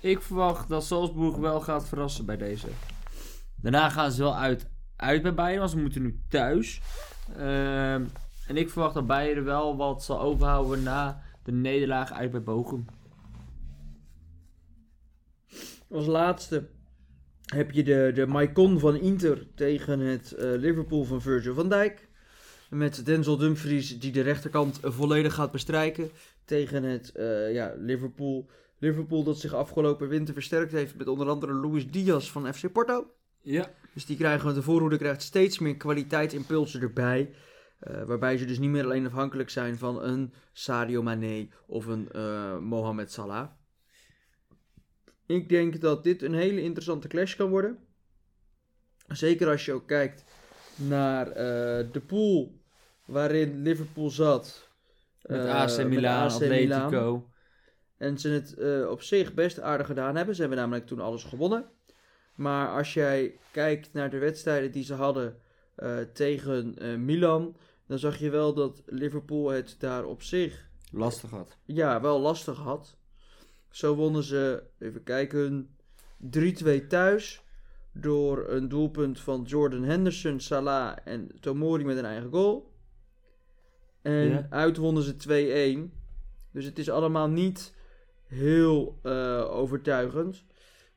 Ik 0.00 0.22
verwacht 0.22 0.68
dat 0.68 0.84
Salzburg 0.84 1.36
wel 1.36 1.60
gaat 1.60 1.88
verrassen 1.88 2.26
bij 2.26 2.36
deze. 2.36 2.68
Daarna 3.56 3.88
gaan 3.88 4.12
ze 4.12 4.22
wel 4.22 4.36
uit, 4.36 4.68
uit 4.96 5.22
bij 5.22 5.34
Bayern, 5.34 5.58
want 5.58 5.70
ze 5.70 5.78
moeten 5.78 6.02
nu 6.02 6.20
thuis. 6.28 6.80
Ehm, 7.36 8.04
en 8.46 8.56
ik 8.56 8.70
verwacht 8.70 8.94
dat 8.94 9.06
Bayern 9.06 9.44
wel 9.44 9.76
wat 9.76 10.04
zal 10.04 10.20
overhouden 10.20 10.82
na 10.82 11.22
de 11.42 11.52
nederlaag 11.52 12.12
uit 12.12 12.30
bij 12.30 12.42
Bochum. 12.42 12.84
Als 15.90 16.06
laatste 16.06 16.68
heb 17.46 17.70
je 17.70 17.82
de, 17.82 18.10
de 18.14 18.26
Maicon 18.26 18.78
van 18.78 18.96
Inter 18.96 19.46
tegen 19.54 19.98
het 20.00 20.32
eh, 20.32 20.50
Liverpool 20.56 21.04
van 21.04 21.20
Virgil 21.20 21.54
van 21.54 21.68
Dijk. 21.68 22.05
Met 22.70 23.04
Denzel 23.04 23.36
Dumfries 23.36 23.98
die 23.98 24.12
de 24.12 24.20
rechterkant 24.20 24.78
volledig 24.82 25.34
gaat 25.34 25.52
bestrijken 25.52 26.10
tegen 26.44 26.82
het 26.82 27.12
eh, 27.12 27.52
ja, 27.52 27.74
Liverpool. 27.76 28.50
Liverpool 28.78 29.24
dat 29.24 29.40
zich 29.40 29.54
afgelopen 29.54 30.08
winter 30.08 30.34
versterkt 30.34 30.72
heeft 30.72 30.96
met 30.96 31.08
onder 31.08 31.28
andere 31.28 31.52
Luis 31.52 31.90
Diaz 31.90 32.30
van 32.30 32.54
FC 32.54 32.72
Porto. 32.72 33.10
Ja. 33.42 33.70
Dus 33.94 34.06
die 34.06 34.16
krijgen, 34.16 34.54
de 34.54 34.62
voorhoede 34.62 34.98
krijgt 34.98 35.22
steeds 35.22 35.58
meer 35.58 35.76
kwaliteitsimpulsen 35.76 36.80
erbij. 36.80 37.34
Eh, 37.78 38.02
waarbij 38.02 38.36
ze 38.36 38.44
dus 38.44 38.58
niet 38.58 38.70
meer 38.70 38.84
alleen 38.84 39.06
afhankelijk 39.06 39.50
zijn 39.50 39.78
van 39.78 40.02
een 40.02 40.32
Sadio 40.52 41.02
Mane 41.02 41.48
of 41.66 41.86
een 41.86 42.08
eh, 42.12 42.58
Mohamed 42.58 43.12
Salah. 43.12 43.50
Ik 45.26 45.48
denk 45.48 45.80
dat 45.80 46.04
dit 46.04 46.22
een 46.22 46.34
hele 46.34 46.62
interessante 46.62 47.08
clash 47.08 47.36
kan 47.36 47.50
worden. 47.50 47.78
Zeker 49.08 49.48
als 49.48 49.64
je 49.64 49.72
ook 49.72 49.86
kijkt 49.86 50.24
naar 50.76 51.34
de 51.92 52.02
pool 52.06 52.55
waarin 53.06 53.62
Liverpool 53.62 54.10
zat. 54.10 54.68
Met 55.22 55.44
eh, 55.44 55.54
AC 55.54 55.76
met 55.76 55.88
Milan. 55.88 57.24
En 57.96 58.18
ze 58.18 58.28
het 58.28 58.54
eh, 58.54 58.90
op 58.90 59.02
zich 59.02 59.34
best 59.34 59.60
aardig 59.60 59.86
gedaan 59.86 60.16
hebben. 60.16 60.34
Ze 60.34 60.40
hebben 60.40 60.58
namelijk 60.58 60.86
toen 60.86 61.00
alles 61.00 61.24
gewonnen. 61.24 61.64
Maar 62.34 62.68
als 62.68 62.94
jij 62.94 63.38
kijkt 63.50 63.92
naar 63.92 64.10
de 64.10 64.18
wedstrijden 64.18 64.72
die 64.72 64.84
ze 64.84 64.94
hadden 64.94 65.36
eh, 65.74 65.98
tegen 66.12 66.74
Milan, 67.04 67.56
dan 67.86 67.98
zag 67.98 68.18
je 68.18 68.30
wel 68.30 68.54
dat 68.54 68.82
Liverpool 68.86 69.50
het 69.50 69.76
daar 69.78 70.04
op 70.04 70.22
zich 70.22 70.68
Lastig 70.92 71.30
had. 71.30 71.56
ja, 71.64 72.00
wel 72.00 72.20
lastig 72.20 72.58
had. 72.58 72.96
Zo 73.70 73.94
wonnen 73.94 74.22
ze, 74.22 74.62
even 74.78 75.02
kijken, 75.02 75.76
3-2 76.38 76.86
thuis. 76.88 77.44
Door 77.92 78.48
een 78.48 78.68
doelpunt 78.68 79.20
van 79.20 79.42
Jordan 79.42 79.82
Henderson, 79.82 80.40
Salah 80.40 80.96
en 81.04 81.30
Tomori 81.40 81.84
met 81.84 81.96
een 81.96 82.04
eigen 82.04 82.30
goal. 82.30 82.75
En 84.06 84.28
Ja. 84.28 84.46
uit 84.50 84.76
wonnen 84.76 85.02
ze 85.02 85.16
2-1. 85.16 85.92
Dus 86.52 86.64
het 86.64 86.78
is 86.78 86.90
allemaal 86.90 87.28
niet 87.28 87.72
heel 88.26 88.98
eh, 89.02 89.50
overtuigend. 89.50 90.44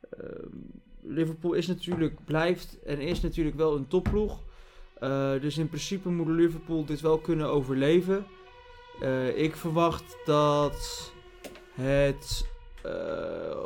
Ehm, 0.10 0.48
Liverpool 1.02 1.54
is 1.54 1.68
natuurlijk, 1.68 2.26
blijft 2.26 2.80
en 2.84 3.00
is 3.00 3.22
natuurlijk 3.22 3.56
wel 3.56 3.76
een 3.76 3.88
topploeg. 3.88 4.44
Eh, 5.00 5.32
dus 5.42 5.58
in 5.58 5.68
principe 5.68 6.10
moet 6.10 6.28
Liverpool 6.28 6.86
dit 6.86 7.02
wel 7.02 7.18
kunnen 7.18 7.48
overleven. 7.48 8.26
Eh, 9.02 9.38
ik 9.38 9.56
verwacht 9.56 10.18
dat 10.26 11.12
het 11.74 12.48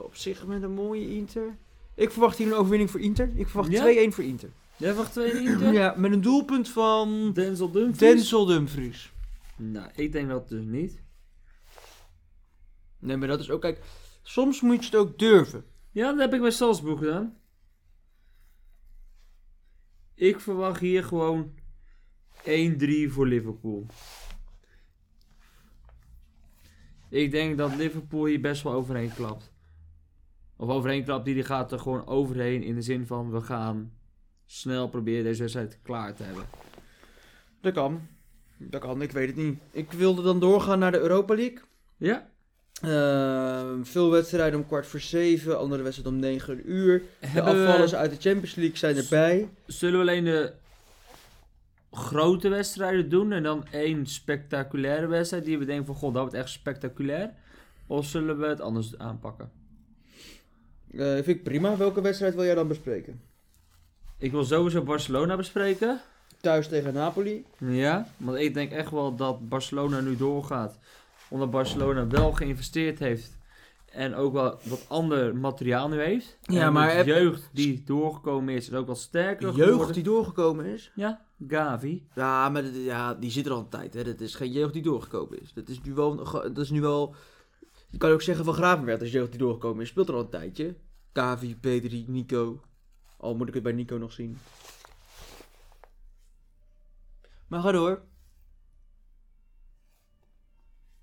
op 0.04 0.16
zich 0.16 0.46
met 0.46 0.64
een 0.64 0.72
mooie 0.72 1.16
Inter. 1.16 1.56
Ik 1.96 2.12
verwacht 2.12 2.38
hier 2.38 2.48
een 2.48 2.54
overwinning 2.54 2.92
voor 2.92 3.00
Inter. 3.00 3.30
Ik 3.36 3.48
verwacht 3.48 3.72
Ja? 3.72 3.82
2-1 3.82 4.14
voor 4.14 4.24
Inter. 4.24 4.50
Jij 4.78 4.88
verwacht 4.90 5.12
2 5.12 5.32
Inter? 5.42 5.74
Ja, 5.74 5.94
met 5.98 6.12
een 6.12 6.22
doelpunt 6.22 6.70
van 6.70 7.32
Denzel 7.34 7.72
Dumfries? 7.72 7.98
Denzel 7.98 8.46
Dumfries. 8.46 9.13
Nou, 9.58 9.92
ik 9.96 10.12
denk 10.12 10.30
dat 10.30 10.50
dus 10.50 10.66
niet. 10.66 11.04
Nee, 13.00 13.18
maar 13.18 13.28
dat 13.28 13.40
is 13.40 13.50
ook, 13.50 13.62
kijk, 13.62 13.84
soms 14.22 14.62
moet 14.62 14.80
je 14.80 14.86
het 14.86 14.96
ook 14.96 15.20
durven. 15.20 15.66
Ja, 15.92 16.10
dat 16.12 16.20
heb 16.20 16.34
ik 16.34 16.42
bij 16.42 16.52
Salzburg 16.52 17.00
gedaan. 17.00 17.38
Ik 20.16 20.40
verwacht 20.40 20.80
hier 20.80 21.04
gewoon 21.04 21.54
1-3 22.38 22.44
voor 23.08 23.28
Liverpool. 23.28 23.86
Ik 27.10 27.32
denk 27.32 27.58
dat 27.58 27.76
Liverpool 27.76 28.26
hier 28.26 28.42
best 28.42 28.64
wel 28.64 28.74
overheen 28.74 29.14
klapt. 29.14 29.52
Of 30.56 30.70
overheen 30.70 31.04
klapt, 31.04 31.26
die, 31.26 31.34
die 31.34 31.44
gaat 31.44 31.72
er 31.72 31.80
gewoon 31.80 32.08
overheen 32.08 32.64
in 32.64 32.76
de 32.76 32.82
zin 32.82 33.08
van 33.08 33.32
we 33.32 33.42
gaan 33.42 33.94
snel 34.46 34.90
proberen 34.90 35.24
deze 35.24 35.42
wedstrijd 35.42 35.80
klaar 35.82 36.16
te 36.16 36.24
hebben. 36.24 36.46
Dat 37.62 37.74
kan. 37.74 38.08
Dat 38.58 38.82
kan, 38.82 39.02
ik 39.02 39.12
weet 39.12 39.28
het 39.28 39.36
niet. 39.36 39.60
Ik 39.72 39.92
wilde 39.92 40.22
dan 40.22 40.40
doorgaan 40.40 40.80
naar 40.80 40.92
de 40.92 41.00
Europa 41.00 41.36
League. 41.36 41.60
Ja? 41.98 42.30
Ehm, 42.82 43.84
veel 43.84 44.10
wedstrijden 44.12 44.60
om 44.60 44.68
kwart 44.68 44.88
voor 44.88 45.00
zeven, 45.00 45.60
andere 45.60 45.84
wedstrijden 45.84 46.14
om 46.16 46.20
negen 46.30 46.72
uur. 46.72 47.02
De 47.20 47.28
we- 47.34 47.42
afvallers 47.42 47.96
uit 47.96 48.12
de 48.12 48.30
Champions 48.30 48.56
League 48.56 48.78
zijn 48.78 48.96
erbij. 48.98 49.50
Zullen 49.66 49.96
we 49.96 50.00
alleen 50.02 50.24
de 50.24 50.54
grote 51.92 52.50
wedstrijden 52.50 53.10
doen 53.10 53.32
en 53.32 53.44
dan 53.44 53.66
één 53.72 54.06
spectaculaire 54.08 55.08
wedstrijd 55.08 55.46
die 55.46 55.58
we 55.58 55.66
denken 55.66 55.86
van 55.86 55.96
god, 55.96 56.14
dat 56.14 56.22
wordt 56.22 56.38
echt 56.38 56.50
spectaculair? 56.50 57.34
Of 57.88 58.06
zullen 58.06 58.40
we 58.40 58.46
het 58.48 58.62
anders 58.62 58.98
aanpakken? 58.98 59.52
Eh, 60.92 61.14
vind 61.14 61.28
ik 61.28 61.44
prima. 61.44 61.78
Welke 61.78 62.02
wedstrijd 62.02 62.36
wil 62.36 62.44
jij 62.46 62.56
dan 62.56 62.68
bespreken? 62.68 63.22
Ik 64.18 64.32
wil 64.32 64.44
sowieso 64.44 64.82
Barcelona 64.84 65.36
bespreken. 65.36 66.02
Thuis 66.44 66.68
tegen 66.68 66.94
Napoli. 66.94 67.46
Ja, 67.58 68.08
want 68.18 68.38
ik 68.38 68.54
denk 68.54 68.72
echt 68.72 68.92
wel 68.92 69.16
dat 69.16 69.50
Barcelona 69.50 70.00
nu 70.00 70.16
doorgaat. 70.18 70.80
Omdat 71.30 71.52
Barcelona 71.52 72.08
wel 72.08 72.32
geïnvesteerd 72.32 73.00
heeft. 73.00 73.38
En 73.92 74.16
ook 74.16 74.34
wel 74.34 74.60
wat 74.64 74.86
ander 74.88 75.36
materiaal 75.36 75.90
nu 75.90 76.00
heeft. 76.02 76.38
Ja, 76.42 76.66
En 76.66 76.74
maar 76.74 77.04
de 77.04 77.04
jeugd 77.12 77.50
die 77.54 77.84
doorgekomen 77.84 78.54
is, 78.54 78.68
is 78.68 78.74
ook 78.74 78.88
wat 78.88 78.98
sterker 79.00 79.54
Jeugd 79.56 79.70
geworden. 79.70 79.94
die 79.94 80.04
doorgekomen 80.04 80.66
is. 80.66 80.92
Ja, 80.96 81.26
Gavi. 81.48 82.08
Ja, 82.16 82.50
maar 82.50 82.66
ja, 82.66 83.14
die 83.14 83.32
zit 83.32 83.46
er 83.46 83.52
al 83.52 83.60
een 83.60 83.70
tijd. 83.70 83.94
Hè. 83.94 84.04
Dat 84.04 84.20
is 84.20 84.36
geen 84.36 84.52
jeugd 84.52 84.74
die 84.74 84.82
doorgekomen 84.82 85.42
is. 85.42 85.54
Dat 85.54 85.70
is 85.70 85.82
nu 85.82 85.94
wel... 85.94 86.16
Dat 86.34 86.58
is 86.58 86.70
nu 86.70 86.82
wel 86.82 87.16
je 87.90 87.98
kan 87.98 88.12
ook 88.12 88.22
zeggen 88.22 88.46
van 88.46 88.54
Gravenberg 88.54 89.00
als 89.02 89.12
jeugd 89.12 89.30
die 89.30 89.40
doorgekomen 89.40 89.82
is. 89.82 89.90
Speelt 89.90 90.08
er 90.08 90.14
al 90.16 90.20
een 90.20 90.30
tijdje. 90.30 90.76
Kavi, 91.12 91.56
Pedri, 91.58 92.06
Nico. 92.08 92.60
Al 93.18 93.36
moet 93.36 93.48
ik 93.48 93.54
het 93.54 93.64
bij 93.64 93.72
Nico 93.72 93.98
nog 93.98 94.12
zien. 94.12 94.38
Maar 97.54 97.62
ga 97.62 97.72
door. 97.72 98.02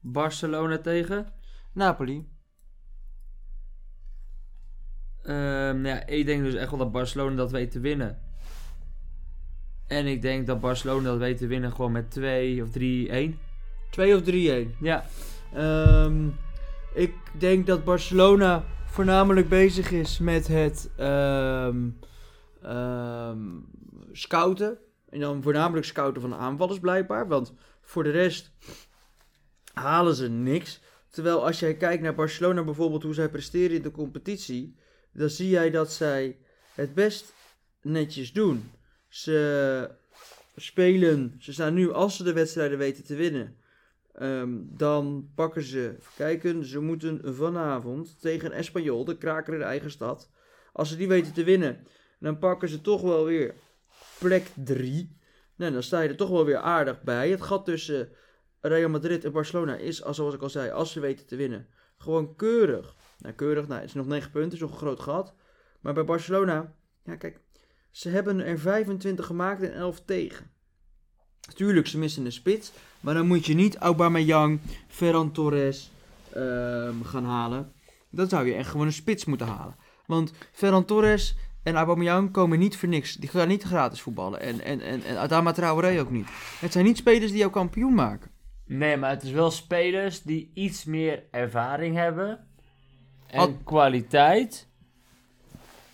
Barcelona 0.00 0.78
tegen. 0.78 1.32
Napoli. 1.72 2.28
Ehm, 5.22 5.80
nou 5.80 5.86
ja, 5.86 6.06
ik 6.06 6.26
denk 6.26 6.42
dus 6.42 6.54
echt 6.54 6.70
wel 6.70 6.78
dat 6.78 6.92
Barcelona 6.92 7.36
dat 7.36 7.50
weet 7.50 7.70
te 7.70 7.80
winnen. 7.80 8.18
En 9.86 10.06
ik 10.06 10.22
denk 10.22 10.46
dat 10.46 10.60
Barcelona 10.60 11.08
dat 11.08 11.18
weet 11.18 11.38
te 11.38 11.46
winnen 11.46 11.72
gewoon 11.72 11.92
met 11.92 12.10
2 12.10 12.62
of 12.62 12.70
3-1. 12.70 13.38
2 13.90 14.16
of 14.16 14.22
3-1. 14.22 14.76
Ja, 14.80 15.04
Ehm, 15.52 16.28
ik 16.94 17.14
denk 17.38 17.66
dat 17.66 17.84
Barcelona 17.84 18.64
voornamelijk 18.86 19.48
bezig 19.48 19.90
is 19.90 20.18
met 20.18 20.48
het 20.48 20.90
ehm, 20.96 21.88
ehm, 22.62 23.38
scouten. 24.12 24.78
En 25.10 25.20
dan 25.20 25.42
voornamelijk 25.42 25.86
scouten 25.86 26.22
van 26.22 26.34
aanvallers 26.34 26.78
blijkbaar. 26.78 27.28
Want 27.28 27.54
voor 27.82 28.02
de 28.02 28.10
rest 28.10 28.50
halen 29.72 30.14
ze 30.14 30.28
niks. 30.28 30.80
Terwijl 31.08 31.46
als 31.46 31.60
jij 31.60 31.74
kijkt 31.74 32.02
naar 32.02 32.14
Barcelona 32.14 32.64
bijvoorbeeld, 32.64 33.02
hoe 33.02 33.14
zij 33.14 33.28
presteren 33.28 33.76
in 33.76 33.82
de 33.82 33.90
competitie. 33.90 34.76
Dan 35.12 35.28
zie 35.28 35.48
jij 35.48 35.70
dat 35.70 35.92
zij 35.92 36.38
het 36.74 36.94
best 36.94 37.34
netjes 37.82 38.32
doen. 38.32 38.70
Ze 39.08 39.90
spelen, 40.56 41.34
ze 41.38 41.52
staan 41.52 41.74
nu, 41.74 41.92
als 41.92 42.16
ze 42.16 42.24
de 42.24 42.32
wedstrijden 42.32 42.78
weten 42.78 43.04
te 43.04 43.14
winnen, 43.14 43.60
Ehm, 44.20 44.58
dan 44.62 45.30
pakken 45.34 45.62
ze, 45.62 45.96
kijken, 46.16 46.64
ze 46.64 46.80
moeten 46.80 47.34
vanavond 47.34 48.20
tegen 48.20 48.52
Espanyol, 48.52 49.04
de 49.04 49.16
kraker 49.16 49.52
in 49.52 49.58
de 49.58 49.64
eigen 49.64 49.90
stad. 49.90 50.30
Als 50.72 50.88
ze 50.88 50.96
die 50.96 51.08
weten 51.08 51.32
te 51.32 51.44
winnen, 51.44 51.86
dan 52.18 52.38
pakken 52.38 52.68
ze 52.68 52.80
toch 52.80 53.02
wel 53.02 53.24
weer 53.24 53.54
plek 54.20 54.46
3. 54.54 55.16
Nou, 55.56 55.72
dan 55.72 55.82
sta 55.82 56.00
je 56.00 56.08
er 56.08 56.16
toch 56.16 56.28
wel 56.30 56.44
weer 56.44 56.56
aardig 56.58 57.02
bij. 57.02 57.30
Het 57.30 57.42
gat 57.42 57.64
tussen 57.64 58.08
Real 58.60 58.88
Madrid 58.88 59.24
en 59.24 59.32
Barcelona 59.32 59.76
is, 59.76 60.02
als- 60.04 60.16
zoals 60.16 60.34
ik 60.34 60.42
al 60.42 60.50
zei, 60.50 60.70
als 60.70 60.92
ze 60.92 61.00
weten 61.00 61.26
te 61.26 61.36
winnen, 61.36 61.66
gewoon 61.98 62.36
keurig. 62.36 62.94
Nou, 63.18 63.34
keurig, 63.34 63.66
nou, 63.68 63.80
het 63.80 63.88
is 63.88 63.94
nog 63.94 64.06
9 64.06 64.30
punten, 64.30 64.52
is 64.52 64.60
nog 64.60 64.70
een 64.70 64.76
groot 64.76 65.00
gat. 65.00 65.34
Maar 65.80 65.94
bij 65.94 66.04
Barcelona, 66.04 66.74
ja 67.04 67.16
kijk, 67.16 67.40
ze 67.90 68.08
hebben 68.08 68.40
er 68.40 68.58
25 68.58 69.26
gemaakt 69.26 69.62
en 69.62 69.72
11 69.74 70.00
tegen. 70.04 70.50
Tuurlijk, 71.54 71.86
ze 71.86 71.98
missen 71.98 72.24
een 72.24 72.32
spits. 72.32 72.72
Maar 73.00 73.14
dan 73.14 73.26
moet 73.26 73.46
je 73.46 73.54
niet 73.54 73.76
Aubameyang, 73.76 74.60
Ferran 74.88 75.32
Torres 75.32 75.90
ehm, 76.32 77.02
gaan 77.02 77.24
halen. 77.24 77.72
Dan 78.10 78.28
zou 78.28 78.46
je 78.46 78.54
echt 78.54 78.70
gewoon 78.70 78.86
een 78.86 78.92
spits 78.92 79.24
moeten 79.24 79.46
halen. 79.46 79.76
Want 80.06 80.32
Ferran 80.52 80.84
Torres 80.84 81.36
en 81.62 81.74
Aubameyang 81.74 82.30
komen 82.30 82.58
niet 82.58 82.76
voor 82.76 82.88
niks. 82.88 83.14
Die 83.14 83.28
gaan 83.28 83.48
niet 83.48 83.62
gratis 83.62 84.00
voetballen. 84.00 84.40
En, 84.40 84.60
en, 84.60 84.80
en, 84.80 85.04
en 85.04 85.16
Adama 85.16 85.52
Traoré 85.52 86.00
ook 86.00 86.10
niet. 86.10 86.28
Het 86.60 86.72
zijn 86.72 86.84
niet 86.84 86.96
spelers 86.96 87.30
die 87.30 87.40
jou 87.40 87.50
kampioen 87.50 87.94
maken. 87.94 88.30
Nee, 88.66 88.96
maar 88.96 89.10
het 89.10 89.22
is 89.22 89.30
wel 89.30 89.50
spelers 89.50 90.22
die 90.22 90.50
iets 90.54 90.84
meer 90.84 91.22
ervaring 91.30 91.96
hebben. 91.96 92.46
En 93.26 93.64
kwaliteit. 93.64 94.68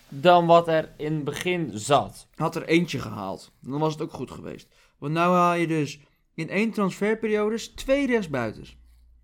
Dan 0.08 0.46
wat 0.46 0.68
er 0.68 0.92
in 0.96 1.14
het 1.14 1.24
begin 1.24 1.70
zat. 1.74 2.28
Had 2.34 2.56
er 2.56 2.64
eentje 2.64 2.98
gehaald. 2.98 3.52
Dan 3.60 3.80
was 3.80 3.92
het 3.92 4.02
ook 4.02 4.12
goed 4.12 4.30
geweest. 4.30 4.68
Want 4.98 5.12
nu 5.12 5.18
haal 5.18 5.54
je 5.54 5.66
dus 5.66 6.00
in 6.34 6.50
één 6.50 6.70
transferperiode 6.70 7.74
twee 7.74 8.06
rechtsbuiters. 8.06 8.76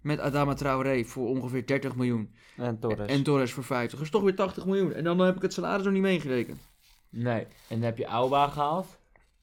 Met 0.02 0.20
Adama 0.20 0.54
Traoré 0.54 1.04
voor 1.04 1.28
ongeveer 1.28 1.66
30 1.66 1.96
miljoen. 1.96 2.34
En 2.56 2.78
Torres. 2.78 3.10
En 3.10 3.22
Torres 3.22 3.52
voor 3.52 3.64
50. 3.64 3.98
Dus 3.98 4.10
toch 4.10 4.22
weer 4.22 4.34
80 4.34 4.66
miljoen. 4.66 4.92
En 4.92 5.04
dan 5.04 5.18
heb 5.18 5.36
ik 5.36 5.42
het 5.42 5.52
salaris 5.52 5.84
nog 5.84 5.92
niet 5.92 6.02
meegerekend. 6.02 6.60
Nee. 7.08 7.40
En 7.40 7.46
dan 7.68 7.82
heb 7.82 7.98
je 7.98 8.04
Auba 8.04 8.48
gehaald. 8.48 8.98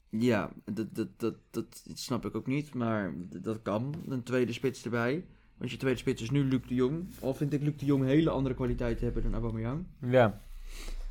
Ja, 0.08 0.50
dat, 0.64 0.94
dat, 0.94 1.08
dat, 1.16 1.34
dat 1.50 1.82
snap 1.94 2.24
ik 2.26 2.34
ook 2.34 2.46
niet, 2.46 2.74
maar 2.74 3.12
dat 3.42 3.62
kan. 3.62 3.94
Een 4.08 4.22
tweede 4.22 4.52
spits 4.52 4.84
erbij. 4.84 5.24
Want 5.56 5.70
je 5.70 5.76
tweede 5.76 5.98
spits 5.98 6.22
is 6.22 6.30
nu 6.30 6.44
Luc 6.44 6.60
de 6.68 6.74
Jong. 6.74 7.06
Al 7.20 7.34
vind 7.34 7.52
ik 7.52 7.62
Luc 7.62 7.76
de 7.76 7.84
Jong 7.84 8.04
hele 8.04 8.30
andere 8.30 8.54
kwaliteiten 8.54 9.04
hebben 9.04 9.22
dan 9.22 9.32
Aubameyang. 9.32 9.86
Ja. 10.00 10.40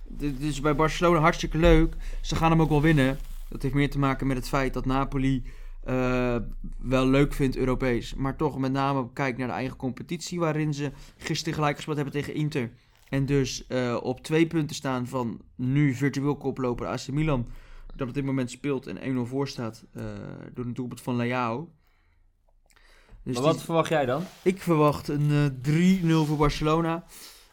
Dit 0.08 0.40
is 0.40 0.62
bij 0.62 0.76
Barcelona 0.76 1.20
hartstikke 1.20 1.58
leuk. 1.58 1.96
Ze 2.22 2.36
gaan 2.36 2.52
hem 2.52 2.62
ook 2.62 2.70
wel 2.70 2.82
winnen. 2.82 3.18
Dat 3.50 3.62
heeft 3.62 3.74
meer 3.74 3.90
te 3.90 4.00
maken 4.00 4.28
met 4.28 4.38
het 4.38 4.48
feit 4.48 4.74
dat 4.74 4.86
Napoli 4.86 5.44
eh, 5.90 6.36
wel 6.78 7.08
leuk 7.08 7.34
vindt 7.34 7.58
Europees. 7.58 8.14
Maar 8.14 8.36
toch 8.36 8.58
met 8.58 8.72
name 8.72 9.14
kijkt 9.14 9.38
naar 9.38 9.48
de 9.48 9.54
eigen 9.54 9.78
competitie. 9.78 10.40
Waarin 10.40 10.74
ze 10.74 10.92
gisteren 11.18 11.54
gelijk 11.54 11.76
gespeeld 11.76 11.96
hebben 11.96 12.14
tegen 12.16 12.34
Inter. 12.34 12.72
En 13.10 13.26
dus 13.26 13.68
eh, 13.68 13.98
op 14.02 14.22
twee 14.24 14.48
punten 14.48 14.76
staan 14.76 15.08
van 15.08 15.42
nu 15.56 15.94
virtueel 15.94 16.36
koploper 16.38 16.88
AC 16.88 17.08
Milan. 17.08 17.48
Dat 17.96 18.08
op 18.08 18.14
dit 18.14 18.26
moment 18.26 18.52
speelt 18.52 18.88
en 18.88 19.26
1-0 19.26 19.30
voor 19.30 19.48
staat 19.48 19.86
eh, 19.94 20.04
door 20.54 20.66
een 20.66 20.74
doelpunt 20.74 21.02
van 21.02 21.16
Leao. 21.16 21.70
Dus 23.24 23.34
maar 23.34 23.34
die- 23.34 23.42
wat 23.54 23.64
verwacht 23.64 23.90
jij 23.90 24.06
dan? 24.06 24.24
ik 24.44 24.62
verwacht 24.62 25.08
een 25.08 25.30
eh, 25.32 26.22
3-0 26.24 26.26
voor 26.26 26.38
Barcelona. 26.38 27.04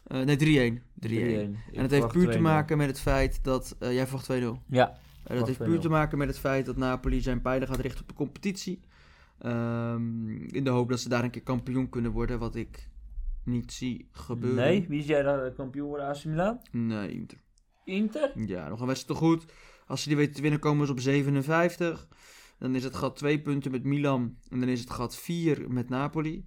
Nee, 0.09 0.37
3-1. 0.37 0.83
3-1. 1.01 1.09
3-1. 1.09 1.11
En 1.11 1.57
dat 1.83 1.91
heeft 1.91 2.09
puur 2.09 2.31
te 2.31 2.39
maken 2.39 2.77
met 2.79 2.87
het 2.87 3.01
feit 3.01 3.39
dat... 3.45 3.77
jij 3.79 4.07
verwacht 4.07 4.33
2-0. 4.33 4.63
Ja. 4.67 4.99
Eh, 5.27 5.39
dat 5.39 5.47
heeft 5.47 5.59
2-0. 5.59 5.65
puur 5.65 5.81
te 5.81 5.89
maken 5.89 6.19
met 6.19 6.29
het 6.29 6.39
feit 6.39 6.67
dat 6.67 6.77
Napoli 6.77 7.21
zijn 7.21 7.41
pijlen 7.41 7.69
gaat 7.69 7.81
richten 7.81 8.03
op 8.03 8.09
de 8.09 8.15
competitie. 8.15 8.81
Ehm, 9.39 10.29
in 10.37 10.65
de 10.65 10.71
hoop 10.71 10.89
dat 10.89 11.01
ze 11.01 11.09
daar 11.09 11.25
een 11.25 11.31
keer 11.31 11.43
kampioen 11.43 11.89
kunnen 11.89 12.11
worden, 12.11 12.39
wat 12.39 12.55
ik 12.55 12.89
niet 13.45 13.73
zie 13.73 14.09
gebeuren. 14.13 14.65
Nee, 14.65 14.87
wie 14.89 14.99
is 14.99 15.07
jij 15.07 15.23
dan 15.23 15.55
kampioen 15.55 15.89
worden 15.89 16.07
AC 16.07 16.25
Milan? 16.25 16.61
Nee, 16.71 17.11
Inter. 17.11 17.39
Inter? 17.85 18.33
Ja, 18.47 18.69
nog 18.69 18.81
een 18.81 18.87
wedstrijd 18.87 19.19
te 19.19 19.27
goed. 19.27 19.45
Als 19.87 20.03
ze 20.03 20.09
die 20.09 20.17
weten 20.17 20.35
te 20.35 20.43
winnen, 20.43 20.61
komen 20.61 20.87
ze 20.87 20.93
op 20.93 21.01
57. 21.01 22.09
Dan 22.59 22.75
is 22.75 22.85
het 22.85 22.95
gat 22.95 23.17
2 23.17 23.41
punten 23.41 23.71
met 23.71 23.85
Milan. 23.85 24.39
En 24.49 24.61
dan 24.61 24.69
is 24.69 24.81
het 24.81 24.91
gat 24.91 25.17
4 25.17 25.71
met 25.71 25.89
Napoli. 25.89 26.47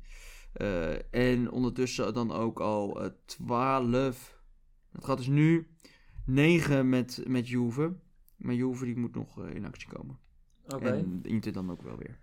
Eh, 0.54 1.14
en 1.14 1.52
ondertussen 1.52 2.14
dan 2.14 2.32
ook 2.32 2.60
al 2.60 3.04
eh 3.04 3.10
12. 3.26 4.42
Het 4.92 5.06
gaat 5.06 5.18
dus 5.18 5.28
nu 5.28 5.68
9 6.26 6.90
met, 6.90 7.24
met 7.28 7.48
Juve. 7.50 7.94
Maar 8.40 8.54
Juve 8.54 8.86
die 8.86 8.98
moet 8.98 9.16
nog 9.16 9.40
eh, 9.40 9.56
in 9.56 9.66
actie 9.66 9.88
komen. 9.88 10.20
Oké. 10.68 10.90
En 10.90 11.20
Inter 11.24 11.54
dan 11.54 11.72
ook 11.72 11.82
wel 11.82 11.98
weer. 11.98 12.20